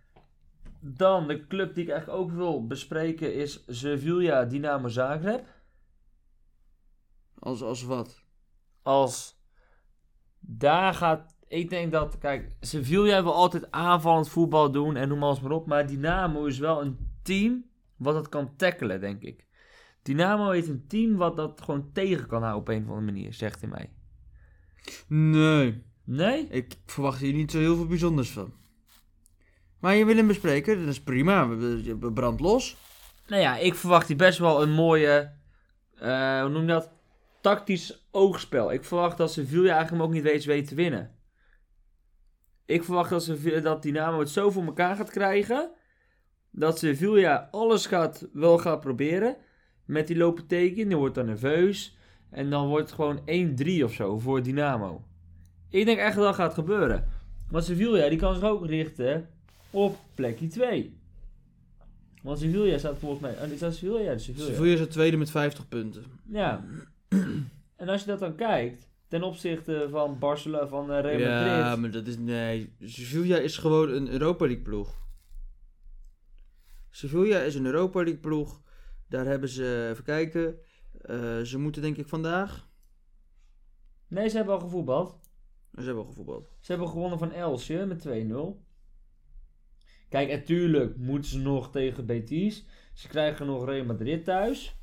Dan 0.80 1.26
de 1.26 1.46
club 1.46 1.74
die 1.74 1.84
ik 1.84 1.90
eigenlijk 1.90 2.20
ook 2.20 2.30
wil 2.30 2.66
bespreken 2.66 3.34
is 3.34 3.64
Sevilla 3.66 4.44
Dynamo 4.44 4.88
Zagreb. 4.88 5.46
Als, 7.38 7.62
als 7.62 7.82
wat? 7.82 8.24
Als 8.82 9.40
daar 10.40 10.94
gaat 10.94 11.36
Ik 11.48 11.70
denk 11.70 11.92
dat, 11.92 12.18
kijk, 12.18 12.56
Sevilla 12.60 13.22
wil 13.22 13.34
altijd 13.34 13.70
aanvallend 13.70 14.28
voetbal 14.28 14.70
doen 14.70 14.96
en 14.96 15.08
noem 15.08 15.22
alles 15.22 15.40
maar 15.40 15.50
op. 15.50 15.66
Maar 15.66 15.86
Dynamo 15.86 16.44
is 16.44 16.58
wel 16.58 16.82
een 16.82 16.98
team 17.22 17.64
wat 17.96 18.14
dat 18.14 18.28
kan 18.28 18.56
tackelen, 18.56 19.00
denk 19.00 19.22
ik. 19.22 19.46
Dynamo 20.02 20.50
heeft 20.50 20.68
een 20.68 20.86
team 20.86 21.16
wat 21.16 21.36
dat 21.36 21.60
gewoon 21.60 21.92
tegen 21.92 22.26
kan 22.26 22.42
houden 22.42 22.60
op 22.60 22.68
een 22.68 22.82
of 22.82 22.88
andere 22.88 23.12
manier, 23.12 23.34
zegt 23.34 23.60
hij 23.60 23.70
mij. 23.70 23.90
Nee, 25.08 25.84
Nee? 26.06 26.46
ik 26.50 26.74
verwacht 26.86 27.20
hier 27.20 27.32
niet 27.32 27.50
zo 27.50 27.58
heel 27.58 27.76
veel 27.76 27.86
bijzonders 27.86 28.30
van. 28.30 28.52
Maar 29.80 29.94
je 29.94 30.04
wil 30.04 30.16
hem 30.16 30.26
bespreken, 30.26 30.78
dat 30.78 30.88
is 30.88 31.02
prima. 31.02 31.48
Brand 32.14 32.40
los. 32.40 32.76
Nou 33.26 33.42
ja, 33.42 33.56
ik 33.56 33.74
verwacht 33.74 34.08
hier 34.08 34.16
best 34.16 34.38
wel 34.38 34.62
een 34.62 34.72
mooie, 34.72 35.32
eh, 35.98 36.40
hoe 36.40 36.48
noem 36.48 36.60
je 36.60 36.68
dat? 36.68 36.90
Tactisch 37.40 38.06
oogspel. 38.10 38.72
Ik 38.72 38.84
verwacht 38.84 39.16
dat 39.16 39.32
Sevilla 39.32 39.74
eigenlijk 39.74 40.04
ook 40.04 40.12
niet 40.12 40.22
weet, 40.22 40.44
weet 40.44 40.68
te 40.68 40.74
winnen. 40.74 41.14
Ik 42.64 42.84
verwacht 42.84 43.10
dat, 43.10 43.22
Sevilla, 43.22 43.60
dat 43.60 43.82
Dynamo 43.82 44.18
het 44.18 44.30
zo 44.30 44.50
voor 44.50 44.64
elkaar 44.64 44.96
gaat 44.96 45.10
krijgen. 45.10 45.70
Dat 46.50 46.78
Sevilla 46.78 47.48
alles 47.50 47.86
gaat, 47.86 48.28
wel 48.32 48.58
gaat 48.58 48.80
proberen. 48.80 49.36
Met 49.84 50.06
die 50.06 50.16
Lopetegui, 50.16 50.88
die 50.88 50.96
wordt 50.96 51.14
dan 51.14 51.26
nerveus. 51.26 51.96
En 52.30 52.50
dan 52.50 52.68
wordt 52.68 52.90
het 52.90 52.94
gewoon 52.94 53.20
1-3 53.80 53.84
of 53.84 53.92
zo 53.92 54.18
voor 54.18 54.42
Dynamo. 54.42 55.04
Ik 55.76 55.84
denk 55.84 55.98
echt 55.98 56.14
dat 56.16 56.24
dat 56.24 56.34
gaat 56.34 56.54
gebeuren. 56.54 57.04
Want 57.50 57.64
Sevilla 57.64 58.08
die 58.08 58.18
kan 58.18 58.34
zich 58.34 58.44
ook 58.44 58.66
richten 58.66 59.28
op 59.70 59.98
plekje 60.14 60.46
2. 60.46 60.98
Want 62.22 62.38
Sevilla 62.38 62.78
staat 62.78 62.98
volgens 62.98 63.20
mij... 63.20 63.32
Oh, 63.32 63.48
dit 63.48 63.56
staat 63.56 63.74
Sevilla? 63.74 63.98
Ja, 64.00 64.18
Sevilla. 64.18 64.46
Sevilla 64.46 64.72
is 64.72 64.80
het 64.80 64.90
tweede 64.90 65.16
met 65.16 65.30
50 65.30 65.68
punten. 65.68 66.04
Ja. 66.24 66.64
en 67.76 67.88
als 67.88 68.00
je 68.00 68.06
dat 68.06 68.18
dan 68.18 68.34
kijkt, 68.34 68.88
ten 69.08 69.22
opzichte 69.22 69.86
van 69.90 70.18
Barcelona, 70.18 70.66
van 70.68 70.92
eh, 70.92 71.00
Real 71.00 71.18
Ja, 71.18 71.58
Madrid. 71.68 71.80
maar 71.80 71.90
dat 71.90 72.06
is... 72.06 72.18
Nee, 72.18 72.72
Sevilla 72.80 73.36
is 73.36 73.56
gewoon 73.58 73.88
een 73.90 74.08
Europa 74.08 74.44
League 74.44 74.62
ploeg. 74.64 75.04
Sevilla 76.90 77.38
is 77.38 77.54
een 77.54 77.66
Europa 77.66 77.98
League 78.02 78.20
ploeg. 78.20 78.60
Daar 79.08 79.26
hebben 79.26 79.48
ze... 79.48 79.88
Even 79.90 80.04
kijken. 80.04 80.56
eh, 81.00 81.40
ze 81.40 81.58
moeten 81.58 81.82
denk 81.82 81.96
ik 81.96 82.08
vandaag... 82.08 82.68
Nee, 84.08 84.28
ze 84.28 84.36
hebben 84.36 84.54
al 84.54 84.60
gevoetbald. 84.60 85.18
Ze 85.76 85.82
hebben 85.82 86.02
al 86.02 86.08
gevoetbald. 86.08 86.48
Ze 86.60 86.72
hebben 86.72 86.88
gewonnen 86.88 87.18
van 87.18 87.32
Elsje 87.32 87.86
met 87.86 88.06
2-0. 88.08 88.10
Kijk, 90.08 90.28
natuurlijk 90.28 90.96
moeten 90.96 91.30
ze 91.30 91.38
nog 91.38 91.70
tegen 91.70 92.06
Betis. 92.06 92.64
Ze 92.94 93.08
krijgen 93.08 93.46
nog 93.46 93.64
Real 93.64 93.84
Madrid 93.84 94.24
thuis. 94.24 94.76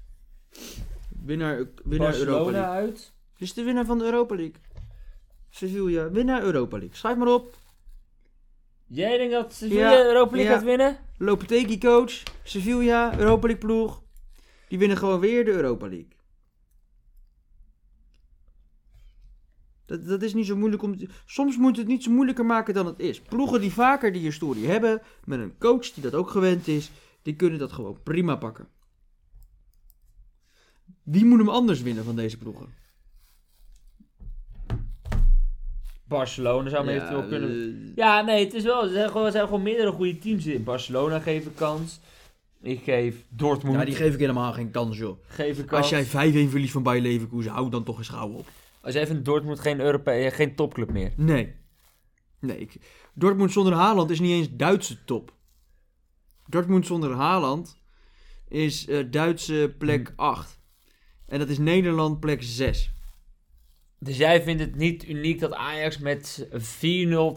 Winnaar, 1.26 1.66
winnaar 1.84 2.16
Europa 2.16 2.52
League. 2.52 2.72
uit. 2.72 3.14
Is 3.38 3.54
de 3.54 3.64
winnaar 3.64 3.86
van 3.86 3.98
de 3.98 4.04
Europa 4.04 4.36
League. 4.36 4.56
Sevilla, 5.50 6.12
winnaar 6.12 6.44
Europa 6.44 6.78
League. 6.78 6.96
Schrijf 6.96 7.18
maar 7.18 7.34
op. 7.34 7.58
Jij 8.88 9.18
denkt 9.18 9.34
dat 9.34 9.54
Sevilla 9.54 9.92
Ja, 9.92 10.06
Europa 10.06 10.36
League 10.36 10.52
ja. 10.52 10.58
gaat 10.58 10.66
winnen? 10.66 10.98
Lopetegui 11.18 11.78
coach. 11.78 12.24
Sevilla, 12.44 13.20
Europa 13.20 13.48
League 13.48 13.66
ploeg. 13.68 14.04
Die 14.68 14.80
winnen 14.80 14.98
gewoon 14.98 15.20
weer 15.20 15.46
de 15.46 15.52
Europa 15.52 15.88
League. 15.88 16.08
Dat, 19.86 20.08
dat 20.08 20.22
is 20.22 20.34
niet 20.34 20.46
zo 20.46 20.56
moeilijk 20.56 20.82
om... 20.84 20.98
te- 20.98 21.08
Soms 21.26 21.58
moet 21.58 21.78
het 21.78 21.88
niet 21.88 22.04
zo 22.04 22.12
moeilijker 22.12 22.46
maken 22.46 22.74
dan 22.74 22.86
het 22.86 23.00
is. 23.00 23.20
Ploegen 23.22 23.62
die 23.62 23.72
vaker 23.74 24.14
die 24.14 24.22
historie 24.22 24.68
hebben, 24.68 25.02
met 25.26 25.40
een 25.40 25.58
coach 25.60 25.92
die 25.92 26.04
dat 26.04 26.14
ook 26.14 26.30
gewend 26.30 26.68
is, 26.68 26.92
die 27.22 27.36
kunnen 27.36 27.60
dat 27.60 27.72
gewoon 27.72 27.98
prima 28.04 28.36
pakken. 28.36 28.68
Wie 31.04 31.26
moet 31.26 31.38
hem 31.40 31.50
anders 31.50 31.82
winnen 31.82 32.04
van 32.04 32.16
deze 32.16 32.38
ploegen? 32.38 32.68
Barcelona 36.08 36.70
zou 36.70 36.86
hem 36.86 36.96
Ja, 36.96 37.02
eventueel 37.02 37.28
kunnen... 37.28 37.50
eh, 37.50 37.96
Ja, 37.96 38.22
nee, 38.22 38.44
het 38.46 38.54
is 38.54 38.64
wel. 38.64 38.84
Er 38.84 38.90
zijn 38.90 39.10
gewoon, 39.10 39.26
er 39.26 39.32
zijn 39.32 39.46
gewoon 39.46 39.62
meerdere 39.64 39.92
goede 39.92 40.18
teams 40.20 40.46
in. 40.46 40.64
Barcelona 40.64 41.20
geeft 41.20 41.46
een 41.46 41.54
kans. 41.54 42.00
Ik 42.62 42.84
geef 42.84 43.26
Dortmund. 43.30 43.76
ja, 43.78 43.86
die 43.86 43.96
geef 43.96 44.14
ik 44.14 44.20
helemaal 44.20 44.54
geen 44.54 44.72
kans, 44.72 44.98
joh. 44.98 45.18
geef 45.28 45.58
een 45.58 45.66
kans. 45.66 45.92
Als 45.94 46.10
jij 46.12 46.32
5-1 46.48 46.50
verliest 46.50 46.72
van 46.72 46.84
Bayer 46.84 47.02
Leverkusen, 47.02 47.52
hou 47.52 47.70
dan 47.70 47.84
toch 47.84 47.98
eens 47.98 48.10
gauw 48.10 48.30
op. 48.30 48.48
Als 48.84 48.94
jij 48.94 49.08
vindt 49.08 49.26
Dortmund 49.26 49.60
geen, 49.60 49.80
Europe 49.80 50.12
eh, 50.12 50.32
geen 50.32 50.56
topclub 50.56 50.92
meer. 50.92 51.14
Nee. 51.16 51.56
Nee, 52.40 52.58
ik, 52.58 52.76
Dortmund 53.14 53.52
zonder 53.52 53.74
Haaland 53.74 54.10
is 54.10 54.20
niet 54.20 54.32
eens 54.32 54.56
Duitse 54.56 55.04
top. 55.04 55.34
Dortmund 56.48 56.86
zonder 56.86 57.14
Haaland 57.14 57.82
is 58.48 58.88
eh, 58.88 59.06
Duitse 59.12 59.76
plek 59.78 60.14
8. 60.16 60.60
En 61.26 61.40
dat 61.40 61.50
is 61.50 61.58
Nederland 61.58 62.20
plek 62.20 62.44
6. 62.44 62.92
Dus 64.00 64.18
jij 64.18 64.44
vindt 64.44 64.62
het 64.62 64.76
niet 64.76 65.08
uniek 65.08 65.40
dat 65.40 65.54
Ajax 65.54 65.98
met 65.98 66.48
4-0 66.52 66.58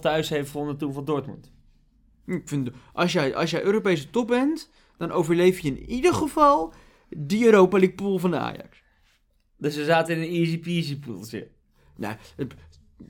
thuis 0.01 0.29
heeft 0.29 0.51
gewonnen 0.51 0.77
toen 0.77 0.93
van 0.93 1.05
Dortmund? 1.05 1.53
Ik 2.27 2.49
vind, 2.49 2.71
als, 2.93 3.13
jij, 3.13 3.35
als 3.35 3.51
jij 3.51 3.63
Europese 3.63 4.11
top 4.11 4.27
bent, 4.27 4.71
dan 4.99 5.11
overleef 5.11 5.59
je 5.59 5.69
in 5.69 5.91
ieder 5.91 6.15
geval 6.15 6.73
die 7.09 7.45
Europa 7.45 7.79
League 7.79 7.97
pool 7.97 8.19
van 8.19 8.31
de 8.31 8.39
Ajax. 8.39 8.85
Dus 9.57 9.75
ze 9.75 9.85
zaten 9.85 10.17
in 10.17 10.23
een 10.23 10.35
easy 10.35 10.59
peasy 10.59 10.99
pooltje. 10.99 11.49
Nou, 11.97 12.17
het, 12.37 12.55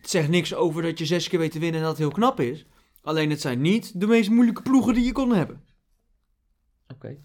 zegt 0.03 0.29
niks 0.29 0.55
over 0.55 0.83
dat 0.83 0.99
je 0.99 1.07
zes 1.07 1.29
keer 1.29 1.39
weet 1.39 1.53
te 1.53 1.59
winnen 1.59 1.81
en 1.81 1.87
dat 1.87 1.99
het 1.99 2.07
heel 2.07 2.17
knap 2.17 2.41
is. 2.41 2.67
Alleen 3.03 3.31
het 3.31 3.41
zijn 3.41 3.61
niet 3.61 4.01
de 4.01 4.07
meest 4.07 4.31
moeilijke 4.31 4.63
ploegen 4.63 4.95
die 4.95 5.05
je 5.05 5.13
kon 5.13 5.35
hebben. 5.35 5.65
Oké. 6.95 7.17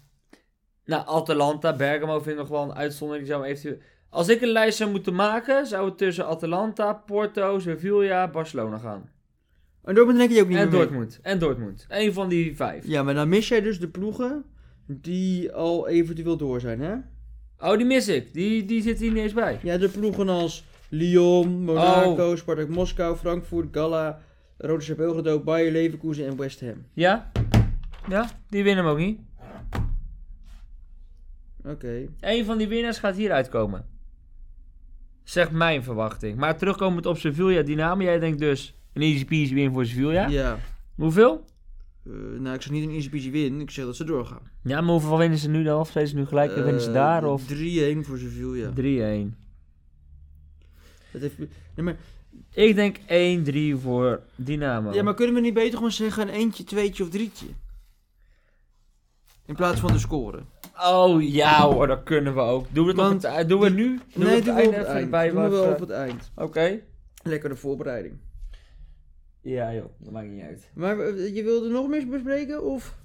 Nou, 0.84 1.06
Atalanta, 1.06 1.76
Bergamo 1.76 2.18
vind 2.18 2.26
ik 2.26 2.36
nog 2.36 2.48
wel 2.48 2.62
een 2.62 2.74
uitzondering. 2.74 3.26
Zou 3.26 3.44
eventueel... 3.44 3.78
Als 4.08 4.28
ik 4.28 4.40
een 4.40 4.48
lijst 4.48 4.76
zou 4.76 4.90
moeten 4.90 5.14
maken, 5.14 5.66
zou 5.66 5.88
het 5.88 5.98
tussen 5.98 6.26
Atalanta, 6.26 6.92
Porto, 6.92 7.58
Sevilla, 7.58 8.30
Barcelona 8.30 8.78
gaan. 8.78 9.10
En 9.82 9.94
Dortmund 9.94 10.18
denk 10.18 10.30
je 10.30 10.40
ook 10.40 10.48
niet 10.48 10.56
En 10.56 10.62
meer 10.62 10.72
mee. 10.72 10.80
Dortmund. 10.80 11.18
En 11.22 11.38
Dortmund. 11.38 11.86
Eén 11.88 12.12
van 12.12 12.28
die 12.28 12.56
vijf. 12.56 12.86
Ja, 12.86 13.02
maar 13.02 13.14
dan 13.14 13.28
mis 13.28 13.48
jij 13.48 13.60
dus 13.60 13.80
de 13.80 13.88
ploegen 13.88 14.44
die 14.86 15.52
al 15.52 15.88
eventueel 15.88 16.36
door 16.36 16.60
zijn, 16.60 16.80
hè? 16.80 16.96
Oh, 17.62 17.76
die 17.76 17.86
mis 17.86 18.08
ik. 18.08 18.32
Die, 18.32 18.64
die 18.64 18.82
zit 18.82 18.98
hier 18.98 19.10
niet 19.12 19.22
eens 19.22 19.32
bij. 19.32 19.58
Ja, 19.62 19.76
de 19.78 19.88
ploegen 19.88 20.28
als 20.28 20.64
Lyon, 20.88 21.64
Monaco, 21.64 22.30
Oh. 22.30 22.36
Spartak 22.36 22.68
Moskou, 22.68 23.16
Frankfurt, 23.16 23.68
Gala, 23.72 24.20
Rode 24.58 24.82
Ster 24.82 24.96
Belgrado, 24.96 25.40
Bayer 25.40 25.72
Leverkusen 25.72 26.26
en 26.26 26.36
West 26.36 26.60
Ham. 26.60 26.84
Ja? 26.92 27.32
Ja, 28.08 28.30
die 28.48 28.62
winnen 28.62 28.84
hem 28.84 28.92
ook 28.92 28.98
niet. 28.98 29.20
Oké. 31.64 32.06
Eén 32.20 32.44
van 32.44 32.58
die 32.58 32.68
winnaars 32.68 32.98
gaat 32.98 33.16
hier 33.16 33.32
uitkomen. 33.32 33.86
Zegt 35.24 35.50
mijn 35.50 35.82
verwachting. 35.82 36.36
Maar 36.38 36.58
terugkomend 36.58 37.06
op 37.06 37.18
Sevilla 37.18 37.62
Dynamo. 37.62 38.02
Jij 38.02 38.18
denkt 38.18 38.38
dus 38.38 38.74
een 38.92 39.02
easy 39.02 39.24
peasy 39.24 39.54
win 39.54 39.72
voor 39.72 39.86
Sevilla. 39.86 40.26
Ja. 40.26 40.58
Hoeveel? 40.94 41.44
Eh, 42.06 42.12
nou, 42.40 42.54
ik 42.54 42.62
zeg 42.62 42.72
niet 42.72 42.84
een 42.88 42.94
easy 42.94 43.08
peasy 43.10 43.30
win. 43.30 43.60
Ik 43.60 43.70
zeg 43.70 43.84
dat 43.84 43.96
ze 43.96 44.04
doorgaan. 44.04 44.50
Ja, 44.62 44.80
maar 44.80 44.90
hoeveel 44.90 45.18
winnen 45.18 45.38
ze 45.38 45.48
nu 45.48 45.62
dan? 45.62 45.80
Of 45.80 45.90
zijn 45.90 46.06
ze 46.06 46.14
nu 46.14 46.26
gelijk? 46.26 46.54
winnen 46.54 46.80
ze 46.80 46.88
Eh, 46.88 46.94
daar? 46.94 47.24
Of 47.24 47.42
3-1 47.46 48.04
voor 48.04 48.18
Sevilla. 48.18 48.70
3-1? 48.70 49.36
Dat 51.12 51.20
heeft... 51.20 51.38
nee, 51.38 51.48
maar... 51.76 51.96
Ik 52.54 52.74
denk 52.74 52.98
1-3 53.78 53.80
voor 53.80 54.20
Dynamo. 54.34 54.92
Ja, 54.92 55.02
maar 55.02 55.14
kunnen 55.14 55.34
we 55.34 55.40
niet 55.40 55.54
beter 55.54 55.74
gewoon 55.76 55.92
zeggen 55.92 56.22
een 56.28 56.34
eentje, 56.34 56.64
tweetje 56.64 57.02
of 57.02 57.08
drietje? 57.10 57.46
In 59.46 59.54
plaats 59.54 59.80
van 59.80 59.92
de 59.92 59.98
score. 59.98 60.38
Oh 60.84 61.22
ja 61.22 61.60
hoor, 61.68 61.86
dat 61.86 62.02
kunnen 62.02 62.34
we 62.34 62.40
ook. 62.40 62.66
Doen 62.70 62.84
we 62.84 62.90
het 62.90 63.00
Want- 63.00 63.24
op 63.24 63.32
het, 63.36 63.48
doen 63.48 63.60
we 63.60 63.68
nu? 63.70 64.00
Doen 64.14 64.24
nee, 64.24 64.34
het 64.34 64.44
doen 64.44 64.54
we 64.54 64.60
op 64.60 64.66
einde 64.72 64.76
het 64.76 64.86
eind. 65.12 65.32
Doen 65.34 65.50
we 65.50 65.62
eh, 65.64 65.70
op 65.70 65.80
het 65.80 65.90
eind. 65.90 66.30
Oké. 66.36 66.80
Lekker 67.22 67.48
de 67.48 67.56
voorbereiding. 67.56 68.14
Ja 69.42 69.74
joh, 69.74 69.84
dat 69.98 70.12
maakt 70.12 70.28
niet 70.28 70.42
uit. 70.42 70.70
Maar 70.74 70.98
eh, 71.00 71.34
je 71.34 71.42
wilde 71.42 71.68
nog 71.68 71.88
meer 71.88 72.08
bespreken, 72.08 72.64
of... 72.64 73.00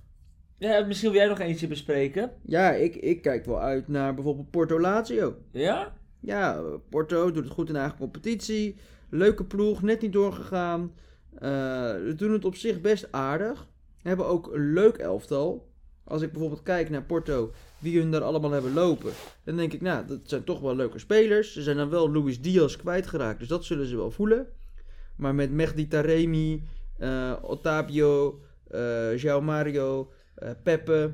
Ja, 0.57 0.85
misschien 0.85 1.11
wil 1.11 1.19
jij 1.19 1.29
nog 1.29 1.39
eentje 1.39 1.67
bespreken. 1.67 2.31
Ja, 2.45 2.71
ik, 2.71 2.95
ik 2.95 3.21
kijk 3.21 3.45
wel 3.45 3.61
uit 3.61 3.87
naar 3.87 4.13
bijvoorbeeld 4.13 4.51
Porto 4.51 4.79
Lazio. 4.79 5.35
Ja? 5.51 5.95
Ja, 6.19 6.61
Porto 6.89 7.31
doet 7.31 7.43
het 7.43 7.53
goed 7.53 7.67
in 7.67 7.73
de 7.73 7.79
eigen 7.79 7.97
competitie. 7.97 8.75
Leuke 9.09 9.43
ploeg, 9.43 9.81
net 9.81 10.01
niet 10.01 10.13
doorgegaan. 10.13 10.93
Eh 11.39 11.49
ze 11.95 12.13
doen 12.15 12.31
het 12.31 12.45
op 12.45 12.55
zich 12.55 12.81
best 12.81 13.07
aardig. 13.11 13.67
Hebben 14.01 14.25
ook 14.25 14.53
een 14.53 14.73
leuk 14.73 14.97
elftal. 14.97 15.71
Als 16.03 16.21
ik 16.21 16.31
bijvoorbeeld 16.31 16.63
kijk 16.63 16.89
naar 16.89 17.03
Porto, 17.03 17.51
wie 17.79 17.99
hun 17.99 18.11
daar 18.11 18.23
allemaal 18.23 18.51
hebben 18.51 18.73
lopen. 18.73 19.11
Dan 19.43 19.55
denk 19.55 19.73
ik, 19.73 19.81
nou, 19.81 20.05
dat 20.05 20.19
zijn 20.23 20.43
toch 20.43 20.59
wel 20.59 20.75
leuke 20.75 20.99
spelers. 20.99 21.53
Ze 21.53 21.61
zijn 21.61 21.77
dan 21.77 21.89
wel 21.89 22.11
Luis 22.11 22.41
Diaz 22.41 22.75
kwijtgeraakt, 22.75 23.39
dus 23.39 23.47
dat 23.47 23.65
zullen 23.65 23.85
ze 23.85 23.95
wel 23.95 24.11
voelen. 24.11 24.47
Maar 25.17 25.35
met 25.35 25.51
Mehdi 25.51 25.87
Taremi, 25.87 26.63
eh 26.97 27.33
Otavio, 27.41 28.41
João 29.15 29.43
Mario, 29.43 30.11
eh 30.35 30.49
Pepe... 30.63 31.13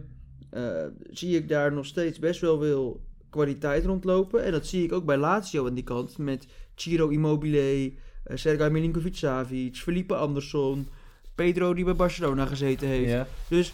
zie 1.11 1.37
ik 1.37 1.47
daar 1.47 1.73
nog 1.73 1.85
steeds 1.85 2.19
best 2.19 2.41
wel 2.41 2.59
veel 2.59 3.01
kwaliteit 3.29 3.85
rondlopen. 3.85 4.43
En 4.43 4.51
dat 4.51 4.65
zie 4.65 4.83
ik 4.83 4.91
ook 4.91 5.05
bij 5.05 5.17
Lazio 5.17 5.67
aan 5.67 5.73
die 5.73 5.83
kant. 5.83 6.17
Met 6.17 6.47
Ciro 6.75 7.07
Immobile, 7.07 7.93
Sergej 8.25 8.69
Milinkovic-Savic, 8.69 9.75
Felipe 9.75 10.15
Anderson, 10.15 10.87
Pedro 11.35 11.73
die 11.73 11.85
bij 11.85 11.95
Barcelona 11.95 12.45
gezeten 12.45 12.87
heeft. 12.87 13.25
Dus 13.47 13.73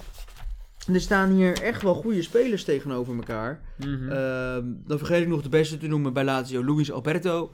er 0.93 1.01
staan 1.01 1.31
hier 1.31 1.61
echt 1.61 1.81
wel 1.81 1.93
goede 1.93 2.21
spelers 2.21 2.63
tegenover 2.63 3.15
elkaar. 3.15 3.61
Mhm. 3.77 4.09
Ehm, 4.09 4.63
dan 4.85 4.97
vergeet 4.97 5.21
ik 5.21 5.27
nog 5.27 5.41
de 5.41 5.49
beste 5.49 5.77
te 5.77 5.87
noemen 5.87 6.13
bij 6.13 6.23
Lazio, 6.23 6.63
Luis 6.65 6.91
Alberto. 6.91 7.51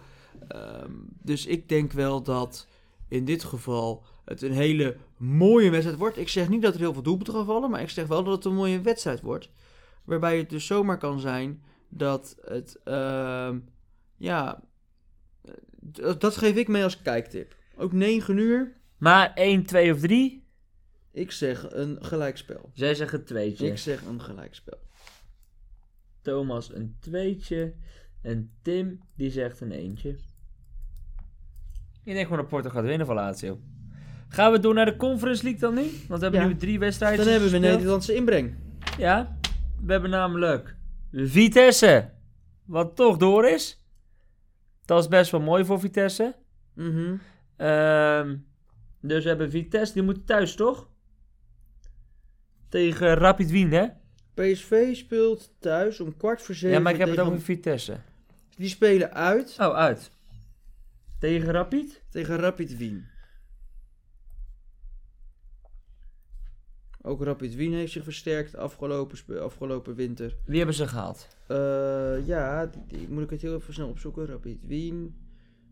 Ehm, 0.47 0.91
dus 1.21 1.45
ik 1.45 1.69
denk 1.69 1.91
wel 1.91 2.21
dat 2.23 2.67
in 3.07 3.25
dit 3.25 3.43
geval 3.43 4.03
het 4.25 4.41
een 4.41 4.51
hele 4.51 4.97
mooie 5.17 5.69
wedstrijd 5.69 5.97
wordt. 5.99 6.17
Ik 6.17 6.29
zeg 6.29 6.49
niet 6.49 6.61
dat 6.61 6.73
er 6.73 6.79
heel 6.79 6.93
veel 6.93 7.01
doelpunten 7.01 7.33
gaan 7.33 7.45
vallen, 7.45 7.69
maar 7.69 7.81
ik 7.81 7.89
zeg 7.89 8.07
wel 8.07 8.23
dat 8.23 8.35
het 8.35 8.45
een 8.45 8.55
mooie 8.55 8.81
wedstrijd 8.81 9.21
wordt. 9.21 9.49
Waarbij 10.03 10.37
het 10.37 10.49
dus 10.49 10.65
zomaar 10.65 10.97
kan 10.97 11.19
zijn 11.19 11.63
dat 11.89 12.37
het, 12.41 12.79
ehm, 12.83 13.59
ja, 14.17 14.63
d- 15.91 16.21
dat 16.21 16.37
geef 16.37 16.55
ik 16.55 16.67
mee 16.67 16.83
als 16.83 17.01
kijktip. 17.01 17.55
Ook 17.77 17.91
9 17.93 18.37
uur, 18.37 18.73
Maar 18.97 19.31
1, 19.35 19.63
2 19.65 19.93
of 19.93 19.99
3? 19.99 20.43
ik 21.11 21.31
zeg 21.31 21.71
een 21.71 21.97
gelijkspel. 22.01 22.69
Zij 22.73 22.95
zeggen 22.95 23.19
een 23.19 23.25
tweetje. 23.25 23.67
Ik 23.67 23.77
zeg 23.77 24.05
een 24.05 24.21
gelijkspel. 24.21 24.77
Thomas 26.21 26.73
een 26.73 26.97
tweetje. 26.99 27.73
En 28.25 28.51
Tim 28.61 28.99
die 29.15 29.29
zegt 29.31 29.61
een 29.61 29.71
eentje. 29.71 30.09
Ik 32.03 32.13
denk 32.13 32.23
gewoon 32.23 32.37
dat 32.37 32.47
Porto 32.47 32.69
gaat 32.69 32.83
winnen 32.83 33.07
van 33.07 33.15
Lazio. 33.15 33.59
Gaan 34.27 34.51
we 34.51 34.59
door 34.59 34.73
naar 34.73 34.85
de 34.85 34.95
Conference 34.95 35.43
League 35.43 35.61
dan 35.61 35.73
nu? 35.73 35.81
Want 35.81 36.19
we 36.19 36.25
hebben 36.25 36.39
Ja. 36.41 36.47
nu 36.47 36.55
drie 36.55 36.79
wedstrijden 36.79 37.17
Dan 37.17 37.27
hebben 37.27 37.49
we 37.49 37.55
gespeeld. 37.55 37.75
Nederlandse 37.75 38.13
inbreng. 38.15 38.55
Ja, 38.97 39.37
we 39.85 39.91
hebben 39.91 40.09
namelijk 40.09 40.75
Vitesse. 41.11 42.09
Wat 42.65 42.95
toch 42.95 43.17
door 43.17 43.47
is. 43.47 43.83
Dat 44.85 45.01
is 45.01 45.07
best 45.07 45.31
wel 45.31 45.41
mooi 45.41 45.65
voor 45.65 45.79
Vitesse. 45.79 46.35
Mhm. 46.73 47.15
Ehm, 47.55 48.37
dus 49.01 49.23
we 49.23 49.29
hebben 49.29 49.49
Vitesse, 49.49 49.93
die 49.93 50.03
moet 50.03 50.27
thuis 50.27 50.55
toch? 50.55 50.89
Tegen 52.69 53.13
Rapid 53.13 53.49
Wien, 53.51 53.71
hè? 53.71 53.85
PSV 54.33 54.95
speelt 54.95 55.53
thuis 55.59 55.99
om 55.99 56.17
kwart 56.17 56.41
voor 56.41 56.55
zeven 56.55 56.75
Ja, 56.77 56.79
maar 56.83 56.91
ik 56.93 56.97
heb 56.99 57.07
het 57.07 57.17
tegen- 57.17 57.31
over 57.31 57.43
Vitesse. 57.43 57.97
Die 58.55 58.69
spelen 58.69 59.13
uit 59.13 59.57
Oh, 59.59 59.73
uit. 59.75 60.11
Tegen 61.19 61.51
Rapid? 61.51 62.03
tegen 62.09 62.35
Rapid 62.37 62.77
Wien. 62.77 63.05
Ook 67.01 67.23
Rapid 67.23 67.55
Wien 67.55 67.73
heeft 67.73 67.91
zich 67.91 68.03
versterkt 68.03 68.55
afgelopen, 68.55 69.41
afgelopen 69.43 69.95
winter. 69.95 70.37
Wie 70.45 70.57
hebben 70.57 70.75
ze 70.75 70.87
gehaald? 70.87 71.27
Eh, 71.47 72.27
ja, 72.27 72.65
die, 72.65 72.85
die- 72.85 73.09
moet 73.09 73.23
ik 73.23 73.29
het 73.29 73.41
heel 73.41 73.55
even 73.55 73.73
snel 73.73 73.89
opzoeken. 73.89 74.25
Rapid 74.25 74.65
Wien. 74.65 75.19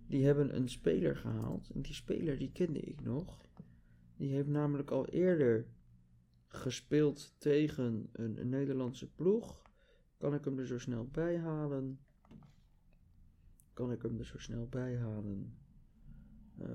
Die 0.08 0.26
hebben 0.26 0.56
een 0.56 0.70
speler 0.70 1.16
gehaald. 1.16 1.70
En 1.74 1.82
die 1.82 1.94
speler 1.94 2.38
die 2.38 2.52
kende 2.52 2.80
ik 2.80 3.02
nog. 3.02 3.42
Die 4.18 4.32
heeft 4.34 4.48
namelijk 4.48 4.92
al 4.92 5.08
eerder 5.08 5.66
gespeeld 6.48 7.36
tegen 7.38 8.10
een, 8.12 8.40
een 8.40 8.50
Nederlandse 8.50 9.08
ploeg. 9.12 9.62
Kan 10.18 10.34
ik 10.34 10.46
hem 10.46 10.60
er 10.60 10.68
zo 10.68 10.80
snel 10.80 11.08
bij 11.12 11.38
halen? 11.40 12.00
Kan 13.74 13.92
ik 13.92 14.02
hem 14.02 14.20
er 14.20 14.26
zo 14.26 14.38
snel 14.38 14.68
bij 14.70 14.98
halen? 14.98 15.54
Eh. 16.60 16.68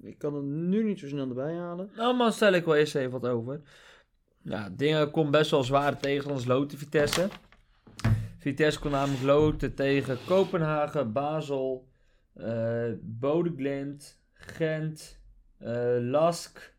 Ik 0.00 0.18
kan 0.18 0.34
hem 0.34 0.68
nu 0.68 0.84
niet 0.84 0.98
zo 0.98 1.08
snel 1.08 1.28
erbij 1.28 1.54
halen. 1.54 1.90
Nou, 1.96 2.16
maar 2.16 2.32
stel 2.32 2.52
ik 2.52 2.64
wel 2.64 2.74
eerst 2.76 2.94
even 2.94 3.10
wat 3.20 3.26
over. 3.26 3.60
Ja, 4.42 4.70
dingen 4.70 5.10
komt 5.10 5.30
best 5.30 5.50
wel 5.50 5.64
zwaar 5.64 5.98
tegen 6.00 6.30
ons 6.30 6.44
loten 6.44 6.78
Vitesse. 6.78 7.28
Vitesse 8.38 8.80
kon 8.80 8.90
namelijk 8.90 9.22
loten 9.22 9.74
tegen 9.74 10.18
Kopenhagen, 10.26 11.12
Basel, 11.12 11.88
eh 12.34 12.92
Bodeglimt, 13.00 14.20
Gent, 14.32 15.20
eh, 15.58 15.96
Lask. 16.00 16.74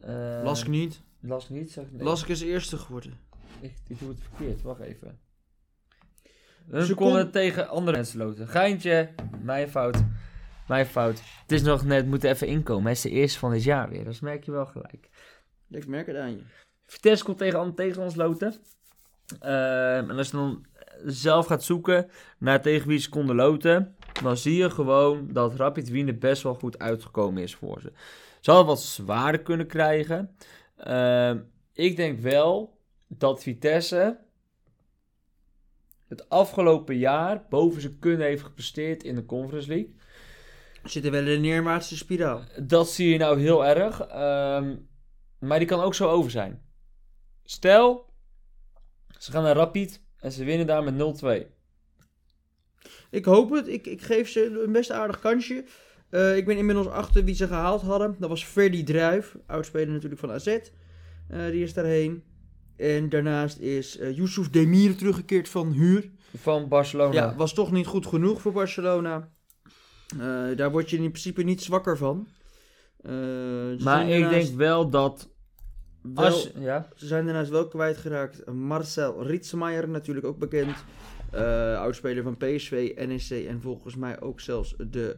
eh, 0.00 0.40
Lask 0.44 0.66
niet. 0.68 1.04
Lask 1.26 1.50
niet, 1.50 1.72
zeg 1.72 1.84
ik 1.84 1.92
nee. 1.92 2.02
Lask 2.04 2.28
is 2.28 2.40
eerste 2.40 2.78
geworden. 2.78 3.18
Ik, 3.60 3.74
ik 3.88 3.98
doe 3.98 4.08
het 4.08 4.18
verkeerd, 4.20 4.62
wacht 4.62 4.80
even. 4.80 5.18
Hun 6.70 6.84
Ze 6.84 6.94
konden 6.94 7.22
kon- 7.22 7.30
tegen 7.30 7.68
andere 7.68 7.96
mensen 7.96 8.18
loten. 8.18 8.48
Geintje, 8.48 9.08
mijn 9.42 9.68
fout. 9.68 9.96
Mijn 10.68 10.86
fout. 10.86 11.20
Het 11.42 11.52
is 11.52 11.62
nog 11.62 11.84
net, 11.84 12.06
moet 12.06 12.24
even 12.24 12.46
inkomen. 12.46 12.82
Hij 12.82 12.92
is 12.92 13.00
de 13.00 13.10
eerste 13.10 13.38
van 13.38 13.50
dit 13.50 13.64
jaar 13.64 13.88
weer. 13.88 14.04
Dat 14.04 14.20
merk 14.20 14.44
je 14.44 14.50
wel 14.50 14.66
gelijk. 14.66 15.08
Ik 15.70 15.86
merk 15.86 16.06
het 16.06 16.16
aan 16.16 16.30
je. 16.30 16.42
Vitesse 16.86 17.24
komt 17.24 17.76
tegen 17.76 18.02
ons 18.02 18.14
loten. 18.14 18.54
Ehm, 19.40 20.10
en 20.10 20.16
als 20.16 20.30
je 20.30 20.36
dan 20.36 20.66
zelf 21.04 21.46
gaat 21.46 21.64
zoeken 21.64 22.10
naar 22.38 22.62
tegen 22.62 22.88
wie 22.88 22.98
ze 22.98 23.08
konden 23.08 23.36
loten, 23.36 23.96
dan 24.22 24.36
zie 24.36 24.56
je 24.56 24.70
gewoon 24.70 25.28
dat 25.32 25.54
Rapid 25.54 25.88
Wien 25.88 26.08
er 26.08 26.18
best 26.18 26.42
wel 26.42 26.54
goed 26.54 26.78
uitgekomen 26.78 27.42
is 27.42 27.54
voor 27.54 27.80
ze. 27.80 27.92
Ze 28.40 28.50
hadden 28.50 28.68
wat 28.68 28.82
zwaarder 28.82 29.40
kunnen 29.40 29.66
krijgen. 29.66 30.36
Ehm, 30.76 31.40
ik 31.72 31.96
denk 31.96 32.20
wel 32.20 32.80
dat 33.08 33.42
Vitesse 33.42 34.18
het 36.08 36.28
afgelopen 36.28 36.96
jaar 36.98 37.46
boven 37.48 37.80
ze 37.80 37.98
kunnen 37.98 38.26
heeft 38.26 38.42
gepresteerd 38.42 39.02
in 39.02 39.14
de 39.14 39.24
Conference 39.24 39.68
League. 39.68 39.94
We 40.82 40.88
zitten 40.88 41.12
wel 41.12 41.20
in 41.20 41.28
een 41.28 41.40
neerwaartse 41.40 41.96
spiraal. 41.96 42.42
Dat 42.62 42.90
zie 42.90 43.08
je 43.08 43.18
nou 43.18 43.40
heel 43.40 43.64
erg. 43.66 44.00
ehm, 44.00 44.76
maar 45.38 45.58
die 45.58 45.68
kan 45.68 45.80
ook 45.80 45.94
zo 45.94 46.08
over 46.08 46.30
zijn. 46.30 46.62
Stel, 47.44 48.12
ze 49.18 49.30
gaan 49.30 49.42
naar 49.42 49.56
Rapid 49.56 50.02
en 50.18 50.32
ze 50.32 50.44
winnen 50.44 50.66
daar 50.66 50.84
met 50.84 50.94
0-2. 50.94 51.46
Ik 53.10 53.24
hoop 53.24 53.50
het. 53.50 53.68
Ik, 53.68 53.86
ik 53.86 54.02
geef 54.02 54.28
ze 54.28 54.62
een 54.64 54.72
best 54.72 54.90
aardig 54.90 55.20
kansje. 55.20 55.64
Eh, 56.10 56.36
ik 56.36 56.46
ben 56.46 56.56
inmiddels 56.56 56.86
achter 56.88 57.24
wie 57.24 57.34
ze 57.34 57.46
gehaald 57.46 57.82
hadden. 57.82 58.16
Dat 58.18 58.28
was 58.28 58.44
Ferdy 58.44 58.84
Druif, 58.84 59.36
oudspeler 59.46 59.88
natuurlijk 59.92 60.20
van 60.20 60.30
AZ. 60.30 60.46
Eh, 60.46 60.60
die 61.50 61.62
is 61.62 61.74
daarheen. 61.74 62.22
En 62.76 63.08
daarnaast 63.08 63.58
is 63.58 63.98
eh 63.98 64.16
Yusuf 64.16 64.50
Demir 64.50 64.96
teruggekeerd 64.96 65.48
van 65.48 65.72
huur. 65.72 66.10
Van 66.36 66.68
Barcelona. 66.68 67.12
Ja, 67.12 67.34
was 67.36 67.54
toch 67.54 67.72
niet 67.72 67.86
goed 67.86 68.06
genoeg 68.06 68.40
voor 68.40 68.52
Barcelona. 68.52 69.28
Daar 70.56 70.70
word 70.70 70.90
je 70.90 70.96
in 70.96 71.10
principe 71.10 71.42
niet 71.42 71.62
zwakker 71.62 71.96
van. 71.96 72.26
Maar 73.84 74.08
ik 74.08 74.28
denk 74.28 74.56
wel 74.56 74.90
dat... 74.90 75.30
wel- 76.02 76.24
Als, 76.24 76.50
ja, 76.58 76.88
Ze 76.94 77.06
zijn 77.06 77.24
daarnaast 77.24 77.50
wel 77.50 77.68
kwijtgeraakt. 77.68 78.46
Marcel 78.52 79.26
Rietsmeijer, 79.26 79.88
natuurlijk 79.88 80.26
ook 80.26 80.38
bekend. 80.38 80.76
Oudspeler 81.76 82.22
van 82.22 82.36
PSV, 82.36 82.92
NEC 83.06 83.46
en 83.46 83.60
volgens 83.60 83.96
mij 83.96 84.20
ook 84.20 84.40
zelfs 84.40 84.74
de 84.90 85.16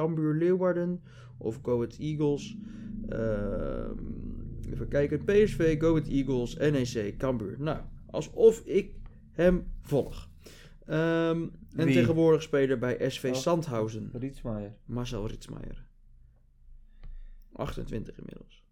Cambuur 0.00 0.34
Leeuwarden. 0.34 1.02
Of 1.38 1.58
Go 1.62 1.76
Ahead 1.76 1.96
Eagles. 1.98 2.56
Ehm, 3.08 3.98
even 4.72 4.88
kijken. 4.88 5.24
PSV, 5.24 5.80
Go 5.80 5.90
Ahead 5.90 6.08
Eagles, 6.08 6.56
NEC, 6.56 7.16
Cambuur. 7.18 7.56
Nou, 7.58 7.78
alsof 8.10 8.60
ik 8.64 8.94
hem 9.32 9.66
volg. 9.80 10.28
Ehm, 10.86 11.46
en 11.76 11.84
Wie? 11.86 11.94
tegenwoordig 11.94 12.42
speler 12.42 12.78
bij 12.78 13.10
SV 13.10 13.24
Oh. 13.24 13.34
Sandhausen. 13.34 14.10
Rietsmaier. 14.12 14.74
Marcel 14.84 15.26
Rietsmeijer. 15.26 15.86
28 17.52 18.18
inmiddels. 18.18 18.64